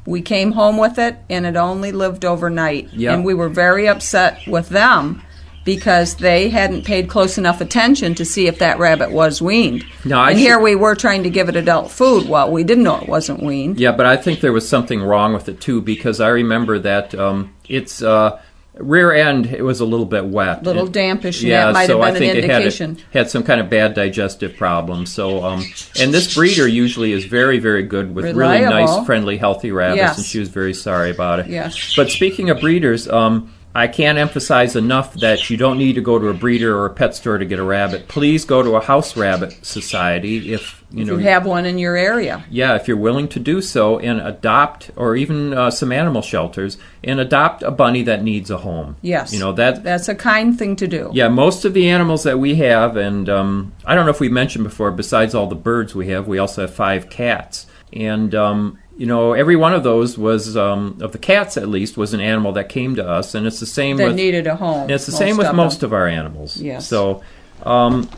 We 0.06 0.20
came 0.20 0.52
home 0.52 0.76
with 0.76 0.98
it, 0.98 1.16
and 1.28 1.46
it 1.46 1.56
only 1.56 1.92
lived 1.92 2.24
overnight. 2.24 2.90
Yeah. 2.92 3.14
And 3.14 3.24
we 3.24 3.34
were 3.34 3.48
very 3.48 3.88
upset 3.88 4.38
with 4.46 4.68
them 4.68 5.22
because 5.64 6.14
they 6.14 6.48
hadn't 6.48 6.84
paid 6.84 7.08
close 7.08 7.36
enough 7.38 7.60
attention 7.60 8.14
to 8.14 8.24
see 8.24 8.46
if 8.46 8.60
that 8.60 8.78
rabbit 8.78 9.10
was 9.10 9.42
weaned. 9.42 9.84
No, 10.04 10.18
I 10.20 10.30
and 10.30 10.38
here 10.38 10.60
we 10.60 10.76
were 10.76 10.94
trying 10.94 11.24
to 11.24 11.30
give 11.30 11.48
it 11.48 11.56
adult 11.56 11.90
food. 11.90 12.28
Well, 12.28 12.52
we 12.52 12.62
didn't 12.62 12.84
know 12.84 12.98
it 12.98 13.08
wasn't 13.08 13.42
weaned. 13.42 13.80
Yeah, 13.80 13.90
but 13.90 14.06
I 14.06 14.16
think 14.16 14.40
there 14.40 14.52
was 14.52 14.68
something 14.68 15.02
wrong 15.02 15.34
with 15.34 15.48
it 15.48 15.60
too 15.60 15.80
because 15.82 16.20
I 16.20 16.28
remember 16.28 16.78
that 16.78 17.16
um, 17.16 17.50
its 17.68 18.00
uh, 18.00 18.38
rear 18.78 19.12
end 19.12 19.46
it 19.46 19.62
was 19.62 19.80
a 19.80 19.84
little 19.84 20.06
bit 20.06 20.26
wet, 20.26 20.60
A 20.62 20.64
Little 20.64 20.86
It- 20.86 20.92
dampish, 20.92 21.42
Yeah, 21.42 21.72
might 21.72 21.86
so 21.86 21.98
have 22.00 22.08
I 22.08 22.12
been 22.12 22.22
an 22.22 22.32
think 22.34 22.44
it 22.44 22.50
had, 22.50 22.80
a, 22.80 22.96
had 23.18 23.30
some 23.30 23.42
kind 23.42 23.60
of 23.60 23.70
bad 23.70 23.94
digestive 23.94 24.56
problem. 24.56 25.06
So, 25.06 25.44
um, 25.44 25.64
and 26.00 26.12
this 26.12 26.34
breeder 26.34 26.68
usually 26.68 27.12
is 27.12 27.24
very, 27.24 27.58
very 27.58 27.82
good 27.84 28.14
with 28.14 28.24
really 28.36 28.60
nice, 28.60 29.04
friendly, 29.06 29.36
healthy 29.38 29.72
rabbits, 29.72 29.96
Yes. 29.98 30.16
and 30.18 30.26
she 30.26 30.38
was 30.38 30.48
very 30.48 30.74
sorry 30.74 31.10
about 31.10 31.40
it. 31.40 31.46
Yes. 31.48 31.94
But 31.96 32.10
speaking 32.10 32.50
of 32.50 32.60
breeders, 32.60 33.08
um, 33.08 33.50
I 33.76 33.88
can't 33.88 34.16
emphasize 34.16 34.74
enough 34.74 35.12
that 35.20 35.50
you 35.50 35.58
don't 35.58 35.76
need 35.76 35.96
to 35.96 36.00
go 36.00 36.18
to 36.18 36.28
a 36.28 36.34
breeder 36.34 36.74
or 36.76 36.86
a 36.86 36.90
pet 36.90 37.14
store 37.14 37.36
to 37.36 37.44
get 37.44 37.58
a 37.58 37.62
rabbit. 37.62 38.08
Please 38.08 38.46
go 38.46 38.62
to 38.62 38.76
a 38.76 38.80
house 38.80 39.16
rabbit 39.18 39.52
society 39.64 40.54
if 40.54 40.82
you 40.90 41.02
If 41.02 41.08
know 41.08 41.12
you 41.14 41.18
have 41.24 41.44
one 41.44 41.66
in 41.66 41.76
your 41.76 41.94
area. 41.94 42.42
yeah, 42.50 42.74
if 42.76 42.88
you're 42.88 42.96
willing 42.96 43.28
to 43.28 43.38
do 43.38 43.60
so, 43.60 43.98
and 43.98 44.18
adopt, 44.20 44.90
or 44.96 45.14
even 45.14 45.52
uh, 45.52 45.70
some 45.70 45.92
animal 45.92 46.22
shelters, 46.22 46.78
and 47.04 47.20
adopt 47.20 47.62
a 47.62 47.70
bunny 47.70 48.02
that 48.04 48.22
needs 48.22 48.50
a 48.50 48.56
home. 48.56 48.96
Yes. 49.02 49.32
You 49.34 49.40
know 49.40 49.52
that. 49.52 49.82
That's 49.84 50.08
a 50.08 50.14
kind 50.14 50.58
thing 50.58 50.76
to 50.76 50.86
do. 50.86 51.10
Yeah, 51.12 51.28
most 51.28 51.64
of 51.66 51.74
the 51.74 51.88
animals 51.90 52.22
that 52.22 52.38
we 52.38 52.54
have, 52.54 52.96
and 52.96 53.28
um, 53.28 53.72
I 53.84 53.94
don't 53.94 54.06
know 54.06 54.10
if 54.10 54.20
we 54.20 54.30
mentioned 54.30 54.64
before. 54.64 54.90
Besides 54.90 55.34
all 55.34 55.48
the 55.48 55.54
birds 55.54 55.94
we 55.94 56.08
have, 56.08 56.26
we 56.26 56.38
also 56.38 56.62
have 56.62 56.74
five 56.74 57.10
cats, 57.10 57.66
and 57.92 58.34
um, 58.34 58.78
you 58.96 59.06
know 59.06 59.32
every 59.34 59.56
one 59.56 59.72
of 59.74 59.82
those 59.82 60.16
was 60.18 60.56
um, 60.56 60.98
of 61.00 61.12
the 61.12 61.18
cats 61.18 61.56
at 61.56 61.68
least 61.68 61.96
was 61.96 62.14
an 62.14 62.20
animal 62.20 62.52
that 62.52 62.68
came 62.68 62.96
to 62.96 63.06
us, 63.06 63.34
and 63.34 63.46
it's 63.46 63.60
the 63.60 63.66
same 63.66 63.96
That 63.98 64.08
with 64.08 64.16
needed 64.16 64.46
a 64.46 64.56
home. 64.56 64.88
it's 64.90 65.06
the 65.06 65.12
same 65.12 65.36
with 65.36 65.52
most 65.54 65.80
them. 65.80 65.88
of 65.88 65.92
our 65.94 66.06
animals. 66.08 66.56
Yes. 66.56 66.86
So, 66.88 67.22
um, 67.62 68.08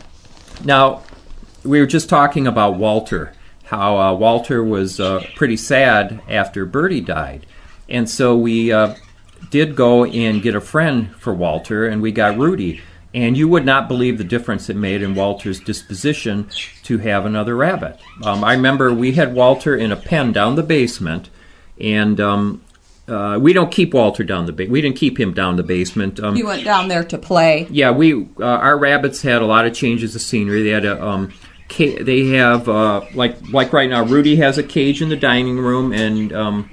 now 0.63 1.03
we 1.63 1.79
were 1.79 1.85
just 1.87 2.07
talking 2.09 2.47
about 2.47 2.75
Walter, 2.75 3.33
how 3.65 3.97
uh, 3.97 4.13
Walter 4.13 4.63
was 4.63 4.99
uh, 4.99 5.23
pretty 5.35 5.57
sad 5.57 6.21
after 6.29 6.65
Bertie 6.65 7.01
died, 7.01 7.45
and 7.89 8.09
so 8.09 8.37
we 8.37 8.71
uh, 8.71 8.95
did 9.51 9.75
go 9.75 10.05
and 10.05 10.41
get 10.41 10.55
a 10.55 10.61
friend 10.61 11.13
for 11.17 11.33
Walter, 11.33 11.87
and 11.87 12.01
we 12.01 12.11
got 12.11 12.37
Rudy. 12.37 12.81
And 13.13 13.35
you 13.35 13.47
would 13.47 13.65
not 13.65 13.87
believe 13.87 14.17
the 14.19 14.23
difference 14.23 14.69
it 14.69 14.75
made 14.75 15.01
in 15.01 15.15
Walter's 15.15 15.59
disposition 15.59 16.47
to 16.83 16.99
have 16.99 17.25
another 17.25 17.55
rabbit. 17.55 17.97
Um, 18.23 18.43
I 18.43 18.53
remember 18.53 18.93
we 18.93 19.13
had 19.13 19.33
Walter 19.33 19.75
in 19.75 19.91
a 19.91 19.95
pen 19.95 20.31
down 20.31 20.55
the 20.55 20.61
basement, 20.63 21.29
and 21.81 22.19
um, 22.19 22.61
uh, 23.07 23.39
we 23.41 23.51
don't 23.51 23.71
keep 23.71 23.95
Walter 23.95 24.23
down 24.23 24.45
the 24.45 24.51
ba- 24.51 24.67
we 24.69 24.79
didn't 24.81 24.97
keep 24.97 25.19
him 25.19 25.33
down 25.33 25.55
the 25.55 25.63
basement. 25.63 26.19
Um, 26.19 26.35
He 26.35 26.43
went 26.43 26.63
down 26.63 26.87
there 26.87 27.03
to 27.05 27.17
play. 27.17 27.65
yeah, 27.71 27.89
we 27.89 28.13
uh, 28.39 28.43
our 28.45 28.77
rabbits 28.77 29.23
had 29.23 29.41
a 29.41 29.45
lot 29.47 29.65
of 29.65 29.73
changes 29.73 30.13
of 30.15 30.21
scenery. 30.21 30.61
They 30.61 30.69
had 30.69 30.85
a 30.85 31.03
um, 31.03 31.33
ca- 31.67 32.03
they 32.03 32.27
have 32.27 32.69
uh, 32.69 33.01
like 33.15 33.37
like 33.51 33.73
right 33.73 33.89
now. 33.89 34.03
Rudy 34.05 34.35
has 34.35 34.59
a 34.59 34.63
cage 34.63 35.01
in 35.01 35.09
the 35.09 35.15
dining 35.17 35.57
room, 35.57 35.91
and 35.93 36.31
um, 36.31 36.69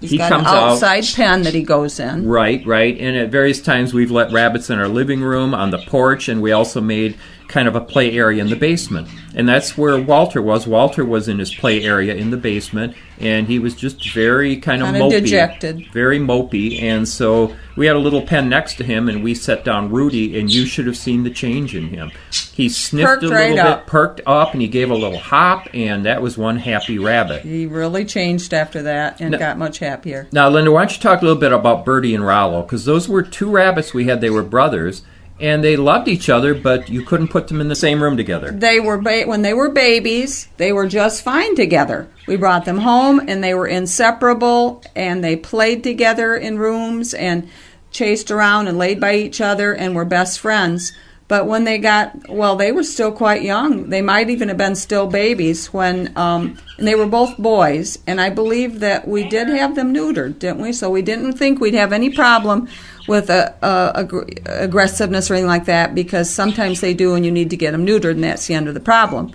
He's 0.00 0.10
he 0.10 0.18
got 0.18 0.30
comes 0.30 0.46
an 0.46 0.54
out. 0.54 0.68
outside 0.70 1.04
pen 1.14 1.42
that 1.42 1.54
he 1.54 1.62
goes 1.62 1.98
in. 2.00 2.26
Right, 2.26 2.64
right. 2.66 2.96
And 2.98 3.16
at 3.16 3.30
various 3.30 3.60
times 3.60 3.92
we've 3.92 4.10
let 4.10 4.32
rabbits 4.32 4.70
in 4.70 4.78
our 4.78 4.88
living 4.88 5.22
room, 5.22 5.54
on 5.54 5.70
the 5.70 5.78
porch, 5.78 6.28
and 6.28 6.40
we 6.42 6.52
also 6.52 6.80
made 6.80 7.16
kind 7.48 7.68
of 7.68 7.76
a 7.76 7.80
play 7.80 8.12
area 8.16 8.42
in 8.42 8.50
the 8.50 8.56
basement. 8.56 9.08
And 9.34 9.48
that's 9.48 9.76
where 9.76 10.00
Walter 10.00 10.40
was. 10.42 10.66
Walter 10.66 11.04
was 11.04 11.28
in 11.28 11.38
his 11.38 11.54
play 11.54 11.84
area 11.84 12.14
in 12.14 12.30
the 12.30 12.36
basement, 12.36 12.94
and 13.20 13.46
he 13.46 13.58
was 13.58 13.74
just 13.74 14.12
very 14.12 14.56
kind 14.56 14.82
of 14.82 14.88
Kinda 14.88 15.00
mopey. 15.00 15.10
dejected. 15.20 15.86
Very 15.92 16.18
mopey. 16.18 16.82
And 16.82 17.06
so 17.06 17.54
we 17.76 17.86
had 17.86 17.96
a 17.96 17.98
little 18.00 18.22
pen 18.22 18.48
next 18.48 18.76
to 18.76 18.84
him, 18.84 19.08
and 19.08 19.22
we 19.22 19.34
set 19.34 19.64
down 19.64 19.90
Rudy, 19.90 20.38
and 20.38 20.50
you 20.52 20.64
should 20.66 20.86
have 20.86 20.96
seen 20.96 21.22
the 21.22 21.30
change 21.30 21.74
in 21.76 21.88
him. 21.88 22.10
He 22.54 22.68
sniffed 22.70 23.06
Perked 23.06 23.22
a 23.22 23.26
little 23.26 23.38
right 23.42 23.50
bit, 23.56 23.58
up. 23.66 23.86
perked 23.86 24.20
up, 24.26 24.52
and 24.54 24.62
he 24.62 24.68
gave 24.68 24.90
a 24.90 24.94
little 24.94 25.18
hop, 25.18 25.68
and 25.74 26.04
that 26.06 26.22
was 26.22 26.38
one 26.38 26.56
happy 26.56 26.98
rabbit. 26.98 27.42
He 27.42 27.66
really 27.66 28.04
changed 28.06 28.54
after 28.54 28.82
that 28.82 29.20
and 29.20 29.32
No. 29.32 29.38
got 29.38 29.58
much 29.58 29.78
happier. 29.80 30.26
Now, 30.32 30.48
Linda, 30.48 30.70
why 30.72 30.80
don't 30.80 30.96
you 30.96 31.02
talk 31.02 31.20
a 31.20 31.24
little 31.24 31.40
bit 31.40 31.52
about 31.52 31.84
Bertie 31.84 32.14
and 32.14 32.26
Rollo? 32.26 32.62
Because 32.62 32.86
those 32.86 33.08
were 33.08 33.22
two 33.22 33.50
rabbits 33.50 33.92
we 33.92 34.04
had. 34.06 34.22
They 34.22 34.30
were 34.30 34.42
brothers, 34.42 35.02
and 35.38 35.62
they 35.62 35.76
loved 35.76 36.08
each 36.08 36.28
other, 36.28 36.54
but 36.54 36.88
you 36.88 37.02
couldn't 37.02 37.28
put 37.28 37.48
them 37.48 37.60
in 37.60 37.68
the 37.68 37.74
same 37.74 38.02
room 38.02 38.16
together. 38.16 38.50
They 38.50 38.80
were 38.80 38.98
ba- 38.98 39.24
when 39.26 39.42
they 39.42 39.52
were 39.52 39.70
babies, 39.70 40.48
they 40.56 40.72
were 40.72 40.86
just 40.86 41.22
fine 41.22 41.54
together. 41.54 42.08
We 42.26 42.36
brought 42.36 42.64
them 42.64 42.78
home 42.78 43.20
and 43.26 43.44
they 43.44 43.54
were 43.54 43.66
inseparable 43.66 44.82
and 44.94 45.22
they 45.22 45.36
played 45.36 45.84
together 45.84 46.34
in 46.34 46.58
rooms 46.58 47.12
and 47.12 47.48
chased 47.90 48.30
around 48.30 48.68
and 48.68 48.78
laid 48.78 49.00
by 49.00 49.14
each 49.14 49.40
other 49.40 49.74
and 49.74 49.94
were 49.94 50.04
best 50.04 50.40
friends. 50.40 50.92
But 51.28 51.46
when 51.46 51.64
they 51.64 51.78
got 51.78 52.28
well, 52.28 52.54
they 52.54 52.70
were 52.70 52.84
still 52.84 53.10
quite 53.10 53.42
young. 53.42 53.90
They 53.90 54.00
might 54.00 54.30
even 54.30 54.48
have 54.48 54.56
been 54.56 54.76
still 54.76 55.08
babies 55.08 55.72
when, 55.72 56.16
um, 56.16 56.56
and 56.78 56.86
they 56.86 56.94
were 56.94 57.06
both 57.06 57.36
boys. 57.36 57.98
And 58.06 58.20
I 58.20 58.30
believe 58.30 58.78
that 58.78 59.08
we 59.08 59.28
did 59.28 59.48
have 59.48 59.74
them 59.74 59.92
neutered, 59.92 60.38
didn't 60.38 60.62
we? 60.62 60.72
So 60.72 60.88
we 60.88 61.02
didn't 61.02 61.32
think 61.32 61.60
we'd 61.60 61.74
have 61.74 61.92
any 61.92 62.10
problem 62.10 62.68
with 63.06 63.30
a, 63.30 63.54
a, 63.62 64.04
aggr- 64.04 64.42
aggressiveness 64.46 65.30
or 65.30 65.34
anything 65.34 65.48
like 65.48 65.66
that 65.66 65.94
because 65.94 66.28
sometimes 66.30 66.80
they 66.80 66.94
do, 66.94 67.14
and 67.14 67.24
you 67.24 67.30
need 67.32 67.50
to 67.50 67.56
get 67.56 67.72
them 67.72 67.86
neutered, 67.86 68.12
and 68.12 68.24
that's 68.24 68.46
the 68.46 68.54
end 68.54 68.68
of 68.68 68.74
the 68.74 68.80
problem. 68.80 69.32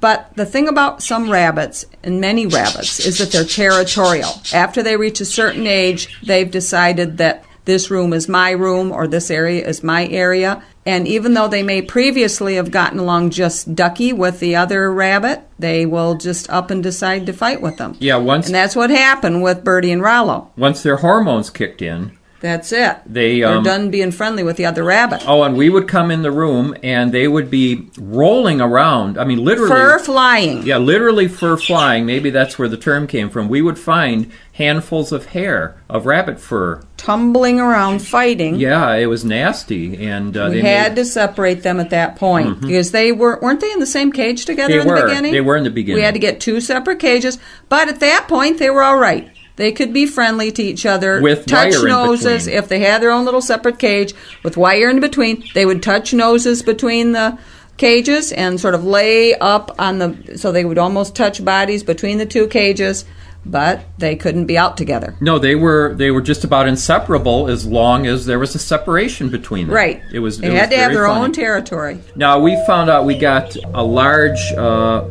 But 0.00 0.30
the 0.36 0.46
thing 0.46 0.68
about 0.68 1.02
some 1.02 1.28
rabbits, 1.30 1.84
and 2.04 2.20
many 2.20 2.46
rabbits, 2.46 3.00
is 3.00 3.18
that 3.18 3.32
they're 3.32 3.44
territorial. 3.44 4.30
After 4.54 4.82
they 4.82 4.96
reach 4.96 5.20
a 5.20 5.24
certain 5.24 5.66
age, 5.66 6.20
they've 6.22 6.50
decided 6.50 7.18
that 7.18 7.44
this 7.64 7.90
room 7.90 8.12
is 8.12 8.28
my 8.28 8.50
room 8.52 8.92
or 8.92 9.06
this 9.06 9.30
area 9.30 9.66
is 9.66 9.82
my 9.82 10.06
area. 10.06 10.62
And 10.86 11.06
even 11.06 11.34
though 11.34 11.48
they 11.48 11.62
may 11.62 11.82
previously 11.82 12.54
have 12.54 12.70
gotten 12.70 12.98
along 12.98 13.30
just 13.30 13.74
ducky 13.74 14.10
with 14.12 14.40
the 14.40 14.56
other 14.56 14.90
rabbit, 14.90 15.42
they 15.58 15.84
will 15.84 16.14
just 16.14 16.48
up 16.48 16.70
and 16.70 16.82
decide 16.82 17.26
to 17.26 17.34
fight 17.34 17.60
with 17.60 17.76
them. 17.76 17.94
Yeah, 17.98 18.16
once 18.16 18.46
And 18.46 18.54
that's 18.54 18.74
what 18.74 18.88
happened 18.88 19.42
with 19.42 19.64
Bertie 19.64 19.92
and 19.92 20.00
Rollo. 20.00 20.50
once 20.56 20.82
their 20.82 20.96
hormones 20.98 21.50
kicked 21.50 21.82
in, 21.82 22.16
That's 22.40 22.70
it. 22.72 22.98
They, 23.04 23.40
They're 23.40 23.56
um, 23.56 23.64
done 23.64 23.90
being 23.90 24.12
friendly 24.12 24.44
with 24.44 24.56
the 24.56 24.66
other 24.66 24.84
rabbit. 24.84 25.24
oh, 25.26 25.42
and 25.42 25.56
we 25.56 25.68
would 25.68 25.88
come 25.88 26.10
in 26.10 26.22
the 26.22 26.30
room, 26.30 26.76
and 26.82 27.12
they 27.12 27.26
would 27.26 27.50
be 27.50 27.88
rolling 27.98 28.60
around. 28.60 29.18
I 29.18 29.24
mean, 29.24 29.44
literally. 29.44 29.70
Fur 29.70 29.98
flying. 29.98 30.62
Yeah, 30.62 30.78
literally 30.78 31.26
fur 31.26 31.56
flying. 31.56 32.06
Maybe 32.06 32.30
that's 32.30 32.58
where 32.58 32.68
the 32.68 32.76
term 32.76 33.06
came 33.08 33.28
from. 33.28 33.48
We 33.48 33.60
would 33.60 33.78
find 33.78 34.30
handfuls 34.52 35.10
of 35.12 35.26
hair 35.26 35.80
of 35.88 36.06
rabbit 36.06 36.40
fur. 36.40 36.82
Tumbling 36.96 37.60
around 37.60 38.02
fighting. 38.02 38.56
Yeah, 38.56 38.94
it 38.94 39.06
was 39.06 39.24
nasty, 39.24 40.06
and 40.06 40.36
uh, 40.36 40.48
We 40.50 40.60
they 40.60 40.68
had 40.68 40.92
made, 40.92 40.96
to 40.96 41.04
separate 41.04 41.62
them 41.62 41.80
at 41.80 41.90
that 41.90 42.16
point 42.16 42.60
because 42.60 42.90
they 42.90 43.12
were 43.12 43.38
weren't 43.40 43.60
they 43.60 43.70
in 43.72 43.78
the 43.78 43.86
same 43.86 44.12
cage 44.12 44.44
together 44.44 44.74
They 44.74 44.80
in 44.80 44.88
were. 44.88 45.00
the 45.00 45.06
beginning? 45.06 45.32
They 45.32 45.40
were 45.40 45.56
in 45.56 45.64
the 45.64 45.70
beginning. 45.70 45.96
We 45.96 46.02
had 46.02 46.14
to 46.14 46.20
get 46.20 46.40
two 46.40 46.60
separate 46.60 46.98
cages, 46.98 47.38
but 47.68 47.88
at 47.88 48.00
that 48.00 48.26
point 48.28 48.58
they 48.58 48.70
were 48.70 48.82
all 48.82 48.98
right. 48.98 49.30
They 49.58 49.72
could 49.72 49.92
be 49.92 50.06
friendly 50.06 50.52
to 50.52 50.62
each 50.62 50.86
other, 50.86 51.20
With 51.20 51.44
touch 51.46 51.74
wire 51.74 51.88
in 51.88 51.92
noses. 51.92 52.46
If 52.46 52.68
they 52.68 52.78
had 52.78 53.02
their 53.02 53.10
own 53.10 53.24
little 53.24 53.40
separate 53.40 53.80
cage 53.80 54.14
with 54.44 54.56
wire 54.56 54.88
in 54.88 55.00
between, 55.00 55.42
they 55.52 55.66
would 55.66 55.82
touch 55.82 56.14
noses 56.14 56.62
between 56.62 57.10
the 57.10 57.36
cages 57.76 58.30
and 58.32 58.60
sort 58.60 58.74
of 58.74 58.84
lay 58.84 59.34
up 59.34 59.74
on 59.78 59.98
the 59.98 60.38
so 60.38 60.52
they 60.52 60.64
would 60.64 60.78
almost 60.78 61.16
touch 61.16 61.44
bodies 61.44 61.82
between 61.82 62.18
the 62.18 62.26
two 62.26 62.46
cages, 62.46 63.04
but 63.44 63.84
they 63.98 64.14
couldn't 64.14 64.46
be 64.46 64.56
out 64.56 64.76
together. 64.76 65.16
No, 65.20 65.40
they 65.40 65.56
were 65.56 65.92
they 65.92 66.12
were 66.12 66.22
just 66.22 66.44
about 66.44 66.68
inseparable 66.68 67.48
as 67.48 67.66
long 67.66 68.06
as 68.06 68.26
there 68.26 68.38
was 68.38 68.54
a 68.54 68.60
separation 68.60 69.28
between 69.28 69.66
them. 69.66 69.74
Right. 69.74 70.00
It 70.12 70.20
was. 70.20 70.38
They 70.38 70.46
it 70.48 70.52
had 70.52 70.68
was 70.68 70.70
to 70.70 70.76
have 70.76 70.92
their 70.92 71.06
funny. 71.06 71.24
own 71.24 71.32
territory. 71.32 71.98
Now 72.14 72.38
we 72.38 72.54
found 72.64 72.90
out 72.90 73.04
we 73.06 73.18
got 73.18 73.56
a 73.74 73.82
large 73.82 74.40
uh, 74.52 75.04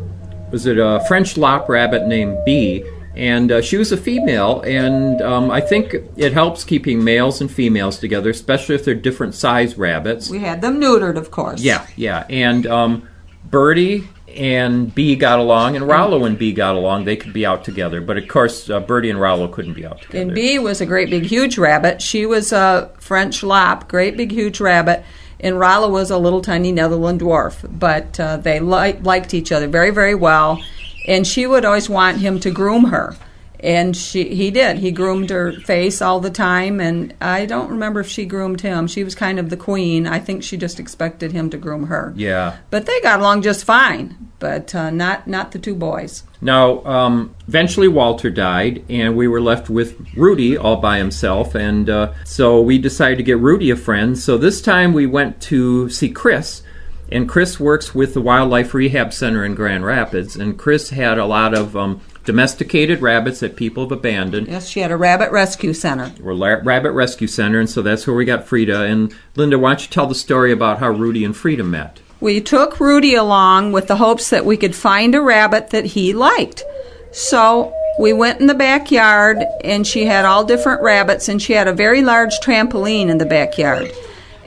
was 0.54 0.66
it 0.66 0.78
a 0.78 1.04
French 1.10 1.36
lop 1.36 1.68
rabbit 1.68 2.08
named 2.08 2.38
Bee, 2.46 2.86
and 3.18 3.52
uh, 3.52 3.62
she 3.62 3.78
was 3.78 3.92
a 3.92 3.98
female, 3.98 4.62
and 4.62 5.22
um, 5.24 5.50
I 5.50 5.60
think 5.60 5.96
it 6.16 6.34
helps 6.34 6.64
keeping 6.64 7.04
males 7.04 7.42
and 7.42 7.52
females 7.52 7.98
together, 7.98 8.30
especially 8.30 8.76
if 8.76 8.86
they're 8.86 8.94
different 8.94 9.34
size 9.34 9.76
rabbits. 9.76 10.30
We 10.30 10.40
had 10.40 10.62
them 10.62 10.80
neutered, 10.80 11.18
of 11.18 11.32
course. 11.32 11.60
Yeah, 11.60 11.88
yeah, 11.96 12.28
and 12.30 12.68
um, 12.68 13.10
Birdie 13.44 14.08
and 14.28 14.94
Bee 14.94 15.16
got 15.16 15.40
along, 15.40 15.76
and 15.76 15.88
Rollo 15.88 16.26
and 16.26 16.38
Bee 16.38 16.54
got 16.54 16.76
along. 16.76 17.06
They 17.06 17.16
could 17.16 17.34
be 17.34 17.44
out 17.44 17.64
together, 17.64 18.02
but 18.02 18.18
of 18.18 18.28
course, 18.28 18.70
uh, 18.70 18.80
Birdie 18.82 19.10
and 19.10 19.20
Rollo 19.20 19.48
couldn't 19.48 19.74
be 19.74 19.86
out 19.86 20.00
together. 20.00 20.22
And 20.22 20.36
Bee 20.36 20.60
was 20.60 20.80
a 20.80 20.86
great 20.86 21.10
big 21.10 21.24
huge 21.24 21.58
rabbit. 21.58 22.04
She 22.04 22.28
was 22.28 22.52
a 22.52 22.92
French 23.00 23.42
lop, 23.42 23.88
great 23.90 24.16
big 24.16 24.32
huge 24.32 24.60
rabbit. 24.60 25.04
And 25.40 25.60
Rollo 25.60 25.90
was 25.90 26.10
a 26.10 26.18
little 26.18 26.42
tiny 26.42 26.72
Netherland 26.72 27.22
dwarf, 27.22 27.68
but 27.80 28.20
uh, 28.20 28.38
they 28.38 28.60
li- 28.60 29.00
liked 29.02 29.34
each 29.34 29.52
other 29.52 29.68
very, 29.68 29.92
very 29.92 30.16
well. 30.16 30.64
And 31.08 31.26
she 31.26 31.48
would 31.48 31.64
always 31.66 31.90
want 31.90 32.18
him 32.18 32.40
to 32.42 32.52
groom 32.52 32.86
her, 32.86 33.16
and 33.62 33.96
she 33.96 34.36
he 34.36 34.52
did. 34.52 34.80
He 34.80 34.92
groomed 34.92 35.30
her 35.30 35.54
face 35.54 36.02
all 36.02 36.20
the 36.20 36.30
time, 36.30 36.82
and 36.82 37.14
I 37.22 37.46
don't 37.46 37.70
remember 37.70 38.02
if 38.02 38.10
she 38.10 38.26
groomed 38.26 38.62
him. 38.62 38.88
She 38.88 39.04
was 39.04 39.16
kind 39.16 39.40
of 39.40 39.50
the 39.50 39.58
queen. 39.58 40.06
I 40.06 40.20
think 40.20 40.44
she 40.44 40.58
just 40.58 40.80
expected 40.80 41.32
him 41.32 41.50
to 41.52 41.58
groom 41.58 41.88
her. 41.88 42.14
Yeah. 42.16 42.58
But 42.70 42.86
they 42.86 43.00
got 43.02 43.20
along 43.20 43.44
just 43.44 43.64
fine, 43.64 44.32
but 44.40 44.76
uh, 44.76 44.90
not 44.90 45.28
not 45.28 45.54
the 45.54 45.60
two 45.60 45.76
boys. 45.76 46.24
Now, 46.40 46.84
um, 46.86 47.36
eventually 47.48 47.88
Walter 47.88 48.30
died, 48.30 48.84
and 48.90 49.18
we 49.18 49.28
were 49.28 49.42
left 49.42 49.70
with 49.70 49.98
Rudy 50.16 50.56
all 50.56 50.76
by 50.76 50.98
himself, 51.00 51.56
and 51.56 51.90
uh, 51.90 52.14
so 52.26 52.62
we 52.62 52.78
decided 52.78 53.18
to 53.18 53.24
get 53.24 53.40
Rudy 53.40 53.72
a 53.72 53.76
friend. 53.76 54.18
So 54.18 54.38
this 54.38 54.62
time 54.62 54.94
we 54.94 55.08
went 55.08 55.42
to 55.44 55.90
see 55.90 56.10
Chris, 56.10 56.62
and 57.10 57.28
Chris 57.28 57.60
works 57.60 57.96
with 57.96 58.14
the 58.14 58.22
Wildlife 58.22 58.74
Rehab 58.74 59.14
Center 59.14 59.46
in 59.46 59.56
Grand 59.56 59.86
Rapids, 59.86 60.36
and 60.36 60.58
Chris 60.58 60.90
had 60.90 61.18
a 61.18 61.26
lot 61.26 61.54
of 61.54 61.76
um, 61.76 62.02
domesticated 62.26 63.02
rabbits 63.02 63.40
that 63.40 63.56
people 63.56 63.84
have 63.84 63.92
abandoned. 63.92 64.48
Yes, 64.48 64.68
she 64.68 64.82
had 64.82 64.92
a 64.92 64.98
rabbit 64.98 65.32
rescue 65.32 65.74
center. 65.74 66.12
We're 66.20 66.34
La- 66.34 66.60
Rabbit 66.64 66.92
Rescue 66.92 67.28
Center, 67.28 67.60
and 67.60 67.70
so 67.70 67.82
that's 67.82 68.06
where 68.06 68.16
we 68.16 68.26
got 68.26 68.46
Frida. 68.46 68.84
And 68.84 69.16
Linda, 69.36 69.58
why 69.58 69.70
don't 69.72 69.82
you 69.82 69.88
tell 69.88 70.08
the 70.08 70.16
story 70.16 70.52
about 70.52 70.80
how 70.80 70.90
Rudy 70.90 71.24
and 71.24 71.36
Frida 71.36 71.64
met? 71.64 72.02
We 72.20 72.42
took 72.42 72.80
Rudy 72.80 73.16
along 73.16 73.72
with 73.72 73.88
the 73.88 73.96
hopes 73.98 74.30
that 74.32 74.46
we 74.46 74.58
could 74.58 74.76
find 74.76 75.16
a 75.16 75.22
rabbit 75.22 75.70
that 75.70 75.86
he 75.86 76.14
liked. 76.14 76.64
So 77.12 77.74
we 78.00 78.12
went 78.12 78.42
in 78.42 78.48
the 78.48 78.54
backyard, 78.54 79.38
and 79.64 79.88
she 79.88 80.06
had 80.06 80.26
all 80.26 80.44
different 80.44 80.82
rabbits, 80.82 81.30
and 81.30 81.42
she 81.42 81.54
had 81.54 81.68
a 81.68 81.74
very 81.74 82.02
large 82.04 82.40
trampoline 82.40 83.10
in 83.10 83.20
the 83.20 83.26
backyard. 83.26 83.92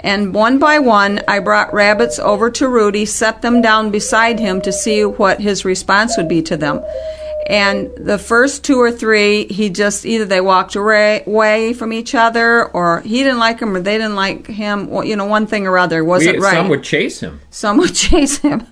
And 0.03 0.35
one 0.35 0.59
by 0.59 0.79
one, 0.79 1.21
I 1.29 1.41
brought 1.41 1.73
rabbits 1.75 2.19
over 2.19 2.51
to 2.53 2.69
Rudy, 2.69 3.05
set 3.05 3.43
them 3.43 3.61
down 3.61 3.91
beside 3.91 4.39
him 4.41 4.61
to 4.63 4.73
see 4.73 5.05
what 5.05 5.41
his 5.41 5.65
response 5.65 6.17
would 6.17 6.29
be 6.29 6.43
to 6.43 6.57
them. 6.57 6.83
And 7.47 7.91
the 7.97 8.17
first 8.19 8.63
two 8.65 8.79
or 8.81 8.93
three, 8.93 9.47
he 9.47 9.71
just 9.71 10.07
either 10.07 10.25
they 10.25 10.41
walked 10.41 10.77
away, 10.77 11.73
from 11.77 11.93
each 11.93 12.15
other, 12.15 12.67
or 12.67 13.01
he 13.01 13.25
didn't 13.25 13.39
like 13.41 13.59
them, 13.59 13.75
or 13.75 13.81
they 13.81 13.99
didn't 13.99 14.15
like 14.15 14.47
him. 14.47 14.89
Well, 14.89 15.05
you 15.05 15.17
know, 15.17 15.25
one 15.25 15.47
thing 15.49 15.67
or 15.67 15.77
other 15.77 16.05
wasn't 16.05 16.37
We- 16.37 16.45
right. 16.45 16.55
Some 16.55 16.69
would 16.69 16.85
chase 16.85 17.19
him. 17.21 17.41
Some 17.51 17.79
would 17.79 17.95
chase 18.07 18.39
him. 18.39 18.67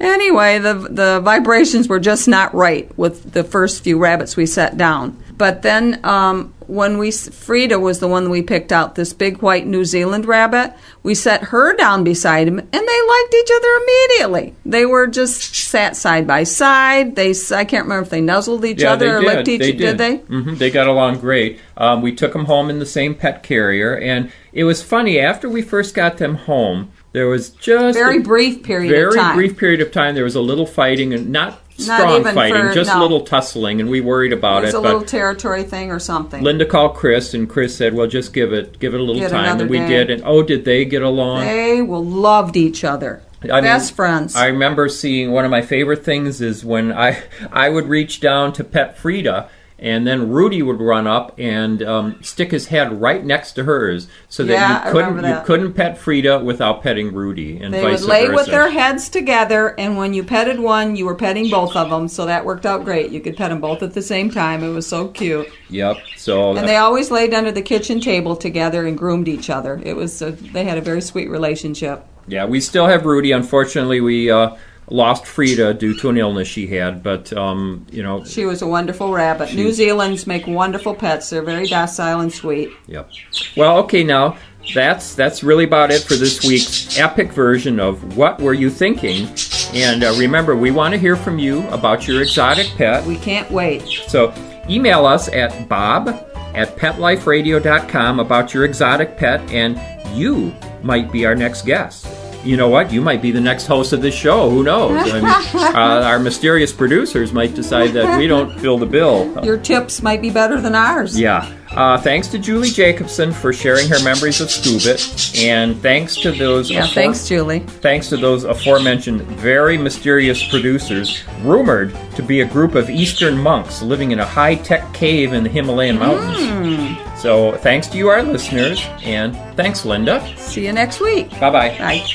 Anyway, 0.00 0.58
the 0.58 0.74
the 0.74 1.20
vibrations 1.24 1.88
were 1.88 2.00
just 2.00 2.28
not 2.28 2.54
right 2.54 2.90
with 2.98 3.32
the 3.32 3.44
first 3.44 3.82
few 3.82 3.98
rabbits 3.98 4.36
we 4.36 4.44
set 4.46 4.76
down. 4.76 5.16
But 5.38 5.62
then 5.62 6.00
um, 6.04 6.52
when 6.66 6.98
we 6.98 7.10
Frida 7.12 7.78
was 7.78 8.00
the 8.00 8.08
one 8.08 8.28
we 8.28 8.42
picked 8.42 8.72
out, 8.72 8.96
this 8.96 9.12
big 9.12 9.40
white 9.40 9.66
New 9.66 9.84
Zealand 9.84 10.26
rabbit. 10.26 10.74
We 11.04 11.14
set 11.14 11.44
her 11.44 11.74
down 11.76 12.02
beside 12.04 12.48
him, 12.48 12.58
and 12.58 12.68
they 12.72 12.78
liked 13.08 13.34
each 13.34 13.50
other 13.56 13.68
immediately. 13.82 14.54
They 14.66 14.84
were 14.84 15.06
just 15.06 15.54
sat 15.54 15.96
side 15.96 16.26
by 16.26 16.42
side. 16.42 17.14
They 17.14 17.30
I 17.52 17.64
can't 17.64 17.84
remember 17.84 18.02
if 18.02 18.10
they 18.10 18.20
nuzzled 18.20 18.64
each 18.64 18.82
Yeah, 18.82 18.92
other 18.92 19.18
or 19.18 19.20
did. 19.20 19.26
licked 19.26 19.48
each. 19.48 19.60
they 19.60 19.72
did. 19.72 19.96
they? 19.98 20.16
hmm 20.16 20.54
They 20.56 20.70
got 20.70 20.88
along 20.88 21.20
great. 21.20 21.60
Um, 21.76 22.02
we 22.02 22.12
took 22.14 22.32
them 22.32 22.44
home 22.46 22.68
in 22.68 22.80
the 22.80 22.86
same 22.86 23.14
pet 23.14 23.42
carrier, 23.44 23.96
and 23.96 24.30
it 24.52 24.64
was 24.64 24.82
funny. 24.82 25.20
After 25.20 25.48
we 25.48 25.62
first 25.62 25.94
got 25.94 26.18
them 26.18 26.34
home, 26.34 26.90
there 27.12 27.28
was 27.28 27.50
just 27.50 27.96
Very 27.96 28.18
a 28.18 28.20
brief 28.20 28.62
period 28.64 28.90
very 28.90 29.08
of 29.08 29.14
time. 29.14 29.36
brief 29.36 29.56
period 29.56 29.80
of 29.80 29.92
time. 29.92 30.14
There 30.16 30.24
was 30.24 30.34
a 30.34 30.40
little 30.40 30.66
fighting, 30.66 31.14
and 31.14 31.30
Not 31.30 31.60
strong 31.84 32.20
even 32.20 32.34
fighting, 32.34 32.62
for- 32.68 32.74
just 32.74 32.90
a 32.90 32.94
no. 32.94 33.00
little 33.02 33.20
tussling, 33.22 33.80
and 33.80 33.88
we 33.88 34.00
worried 34.00 34.32
about 34.32 34.62
It 34.62 34.66
was 34.66 34.74
it. 34.74 34.78
a 34.78 34.80
little 34.80 35.02
territory 35.02 35.62
thing 35.62 35.90
or 35.90 35.98
something. 35.98 36.42
Linda 36.42 36.64
called 36.66 36.94
Chris, 36.94 37.34
and 37.34 37.48
Chris 37.48 37.76
said, 37.76 37.94
"Well, 37.94 38.06
just 38.06 38.32
give 38.32 38.52
it, 38.52 38.78
give 38.78 38.94
it 38.94 39.00
a 39.00 39.02
little 39.02 39.20
Get 39.20 39.30
time," 39.30 39.60
and 39.60 39.70
we 39.70 39.78
day. 39.78 39.88
did. 39.88 40.10
And 40.10 40.22
oh, 40.24 40.42
did 40.42 40.64
they 40.64 40.84
get 40.84 41.02
along? 41.02 41.44
They 41.44 41.80
well 41.82 42.04
loved 42.04 42.56
each 42.56 42.84
other. 42.84 43.22
I 43.44 43.46
mean, 43.60 43.64
Best 43.64 43.94
friends. 43.94 44.34
I 44.34 44.46
remember 44.46 44.88
seeing 44.88 45.30
one 45.30 45.44
of 45.44 45.50
my 45.52 45.62
favorite 45.62 46.04
things 46.04 46.40
is 46.40 46.64
when 46.64 46.92
I 46.92 47.22
I 47.52 47.68
would 47.68 47.86
reach 47.88 48.20
down 48.20 48.52
to 48.54 48.64
pet 48.64 48.98
Frida, 48.98 49.48
and 49.80 50.06
then 50.06 50.28
Rudy 50.30 50.62
would 50.62 50.80
run 50.80 51.06
up 51.06 51.34
and 51.38 51.82
um, 51.82 52.22
stick 52.22 52.50
his 52.50 52.66
head 52.66 53.00
right 53.00 53.24
next 53.24 53.52
to 53.52 53.64
hers, 53.64 54.08
so 54.28 54.42
that 54.44 54.52
Yeah, 54.52 54.86
you 54.86 54.92
couldn't 54.92 55.14
remember 55.14 55.38
you 55.38 55.44
couldn't 55.44 55.72
pet 55.74 55.96
Frida 55.98 56.40
without 56.40 56.82
petting 56.82 57.14
Rudy, 57.14 57.58
and 57.60 57.72
They 57.72 57.82
vice 57.82 58.00
would 58.00 58.08
lay 58.10 58.22
versa. 58.26 58.34
with 58.34 58.46
their 58.46 58.70
heads 58.70 59.08
together, 59.08 59.74
and 59.78 59.96
when 59.96 60.14
you 60.14 60.24
petted 60.24 60.58
one, 60.58 60.96
you 60.96 61.06
were 61.06 61.14
petting 61.14 61.48
both 61.50 61.76
of 61.76 61.90
them, 61.90 62.08
so 62.08 62.26
that 62.26 62.44
worked 62.44 62.66
out 62.66 62.84
great. 62.84 63.10
You 63.12 63.20
could 63.20 63.36
pet 63.36 63.50
them 63.50 63.60
both 63.60 63.82
at 63.82 63.94
the 63.94 64.02
same 64.02 64.30
time. 64.30 64.64
It 64.64 64.70
was 64.70 64.86
so 64.86 65.08
cute. 65.08 65.48
Yep. 65.70 65.96
So 66.16 66.56
And 66.56 66.66
they 66.66 66.76
always 66.76 67.10
laid 67.10 67.32
under 67.34 67.52
the 67.52 67.62
kitchen 67.62 68.00
table 68.00 68.34
together 68.36 68.86
and 68.86 68.96
groomed 68.98 69.28
each 69.28 69.48
other. 69.50 69.80
It 69.84 69.94
was 69.94 70.20
a, 70.22 70.32
they 70.32 70.64
had 70.64 70.78
a 70.78 70.82
very 70.82 71.00
sweet 71.00 71.28
relationship. 71.28 72.04
yeah, 72.26 72.44
we 72.46 72.60
still 72.60 72.86
have 72.86 73.06
Rudy. 73.06 73.32
Unfortunately, 73.32 74.00
we 74.00 74.30
uh, 74.30 74.56
lost 74.90 75.26
Frida 75.26 75.74
due 75.74 75.94
to 75.98 76.08
an 76.08 76.16
illness 76.16 76.48
she 76.48 76.66
had, 76.66 77.02
but 77.02 77.32
um, 77.32 77.86
you 77.90 78.02
know. 78.02 78.24
She 78.24 78.44
was 78.44 78.62
a 78.62 78.66
wonderful 78.66 79.12
rabbit. 79.12 79.54
New 79.54 79.72
Zealand's 79.72 80.26
make 80.26 80.46
wonderful 80.46 80.94
pets. 80.94 81.30
They're 81.30 81.42
very 81.42 81.66
docile 81.66 82.20
and 82.20 82.32
sweet. 82.32 82.70
Yep. 82.86 83.10
Well, 83.56 83.78
okay, 83.78 84.02
now 84.04 84.36
that's 84.74 85.14
that's 85.14 85.42
really 85.42 85.64
about 85.64 85.90
it 85.90 86.02
for 86.02 86.14
this 86.14 86.44
week's 86.44 86.98
epic 86.98 87.32
version 87.32 87.80
of 87.80 88.16
what 88.16 88.40
were 88.40 88.54
you 88.54 88.70
thinking? 88.70 89.28
And 89.74 90.04
uh, 90.04 90.14
remember, 90.18 90.56
we 90.56 90.70
want 90.70 90.92
to 90.92 90.98
hear 90.98 91.16
from 91.16 91.38
you 91.38 91.66
about 91.68 92.06
your 92.06 92.22
exotic 92.22 92.66
pet. 92.76 93.04
We 93.04 93.16
can't 93.16 93.50
wait. 93.50 93.86
So 94.08 94.32
email 94.68 95.06
us 95.06 95.28
at 95.28 95.68
bob 95.68 96.08
at 96.54 96.76
petliferadio.com 96.76 98.20
about 98.20 98.54
your 98.54 98.64
exotic 98.64 99.16
pet, 99.16 99.40
and 99.50 99.78
you 100.16 100.54
might 100.82 101.12
be 101.12 101.26
our 101.26 101.34
next 101.34 101.64
guest. 101.64 102.06
You 102.48 102.56
know 102.56 102.70
what? 102.70 102.90
You 102.90 103.02
might 103.02 103.20
be 103.20 103.30
the 103.30 103.42
next 103.42 103.66
host 103.66 103.92
of 103.92 104.00
this 104.00 104.14
show. 104.14 104.48
Who 104.48 104.62
knows? 104.62 105.12
I 105.12 105.20
mean, 105.20 105.24
uh, 105.74 106.02
our 106.10 106.18
mysterious 106.18 106.72
producers 106.72 107.30
might 107.30 107.54
decide 107.54 107.88
that 107.90 108.18
we 108.18 108.26
don't 108.26 108.58
fill 108.58 108.78
the 108.78 108.86
bill. 108.86 109.44
Your 109.44 109.58
tips 109.58 110.00
might 110.02 110.22
be 110.22 110.30
better 110.30 110.58
than 110.58 110.74
ours. 110.74 111.20
Yeah. 111.20 111.52
Uh, 111.70 111.98
thanks 111.98 112.26
to 112.28 112.38
Julie 112.38 112.70
Jacobson 112.70 113.32
for 113.32 113.52
sharing 113.52 113.86
her 113.90 114.02
memories 114.02 114.40
of 114.40 114.48
Scoobit, 114.48 115.44
and 115.44 115.76
thanks 115.82 116.16
to 116.22 116.32
those 116.32 116.70
Yeah, 116.70 116.84
afore- 116.84 116.94
thanks, 116.94 117.28
Julie. 117.28 117.58
thanks 117.82 118.08
to 118.08 118.16
those 118.16 118.44
aforementioned 118.44 119.20
very 119.22 119.76
mysterious 119.76 120.42
producers, 120.48 121.22
rumored 121.42 121.94
to 122.16 122.22
be 122.22 122.40
a 122.40 122.46
group 122.46 122.74
of 122.74 122.88
Eastern 122.88 123.36
monks 123.36 123.82
living 123.82 124.12
in 124.12 124.20
a 124.20 124.24
high-tech 124.24 124.94
cave 124.94 125.34
in 125.34 125.44
the 125.44 125.50
Himalayan 125.50 125.98
mountains. 125.98 126.96
So 127.20 127.52
thanks 127.58 127.88
to 127.88 127.98
you, 127.98 128.08
our 128.08 128.22
listeners, 128.22 128.82
and 129.02 129.36
thanks, 129.54 129.84
Linda. 129.84 130.26
See 130.38 130.64
you 130.64 130.72
next 130.72 130.98
week. 131.00 131.28
Bye 131.38 131.50
bye. 131.50 131.76
Bye. 131.78 132.06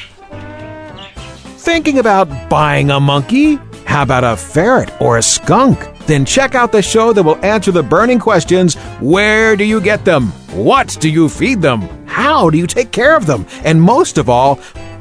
Thinking 1.64 2.00
about 2.00 2.28
buying 2.50 2.92
a 2.92 3.00
monkey? 3.00 3.56
How 3.86 4.04
about 4.04 4.26
a 4.26 4.36
ferret 4.36 4.92
or 5.00 5.18
a 5.18 5.24
skunk? 5.24 5.80
Then 6.08 6.26
check 6.26 6.56
out 6.56 6.74
the 6.74 6.82
show 6.82 7.14
that 7.14 7.24
will 7.24 7.38
answer 7.38 7.72
the 7.72 7.82
burning 7.82 8.20
questions 8.20 8.76
Where 9.00 9.56
do 9.56 9.64
you 9.64 9.80
get 9.80 10.04
them? 10.04 10.34
What 10.52 10.98
do 11.00 11.10
you 11.10 11.30
feed 11.30 11.62
them? 11.62 11.84
How 12.06 12.50
do 12.50 12.58
you 12.58 12.68
take 12.68 12.92
care 12.92 13.16
of 13.16 13.26
them? 13.26 13.46
And 13.64 13.82
most 13.82 14.18
of 14.18 14.28
all, 14.28 14.56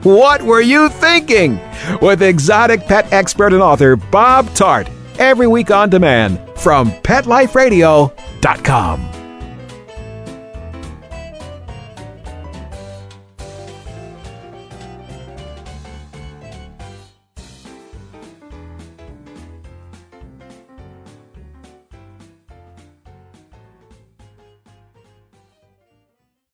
what 0.04 0.40
were 0.40 0.60
you 0.60 0.88
thinking? 0.88 1.58
With 2.00 2.22
exotic 2.22 2.86
pet 2.86 3.12
expert 3.12 3.52
and 3.52 3.60
author 3.60 3.96
Bob 3.96 4.46
Tarte. 4.54 4.88
Every 5.18 5.48
week 5.48 5.72
on 5.72 5.90
demand 5.90 6.38
from 6.56 6.92
PetLifeRadio.com. 6.92 9.11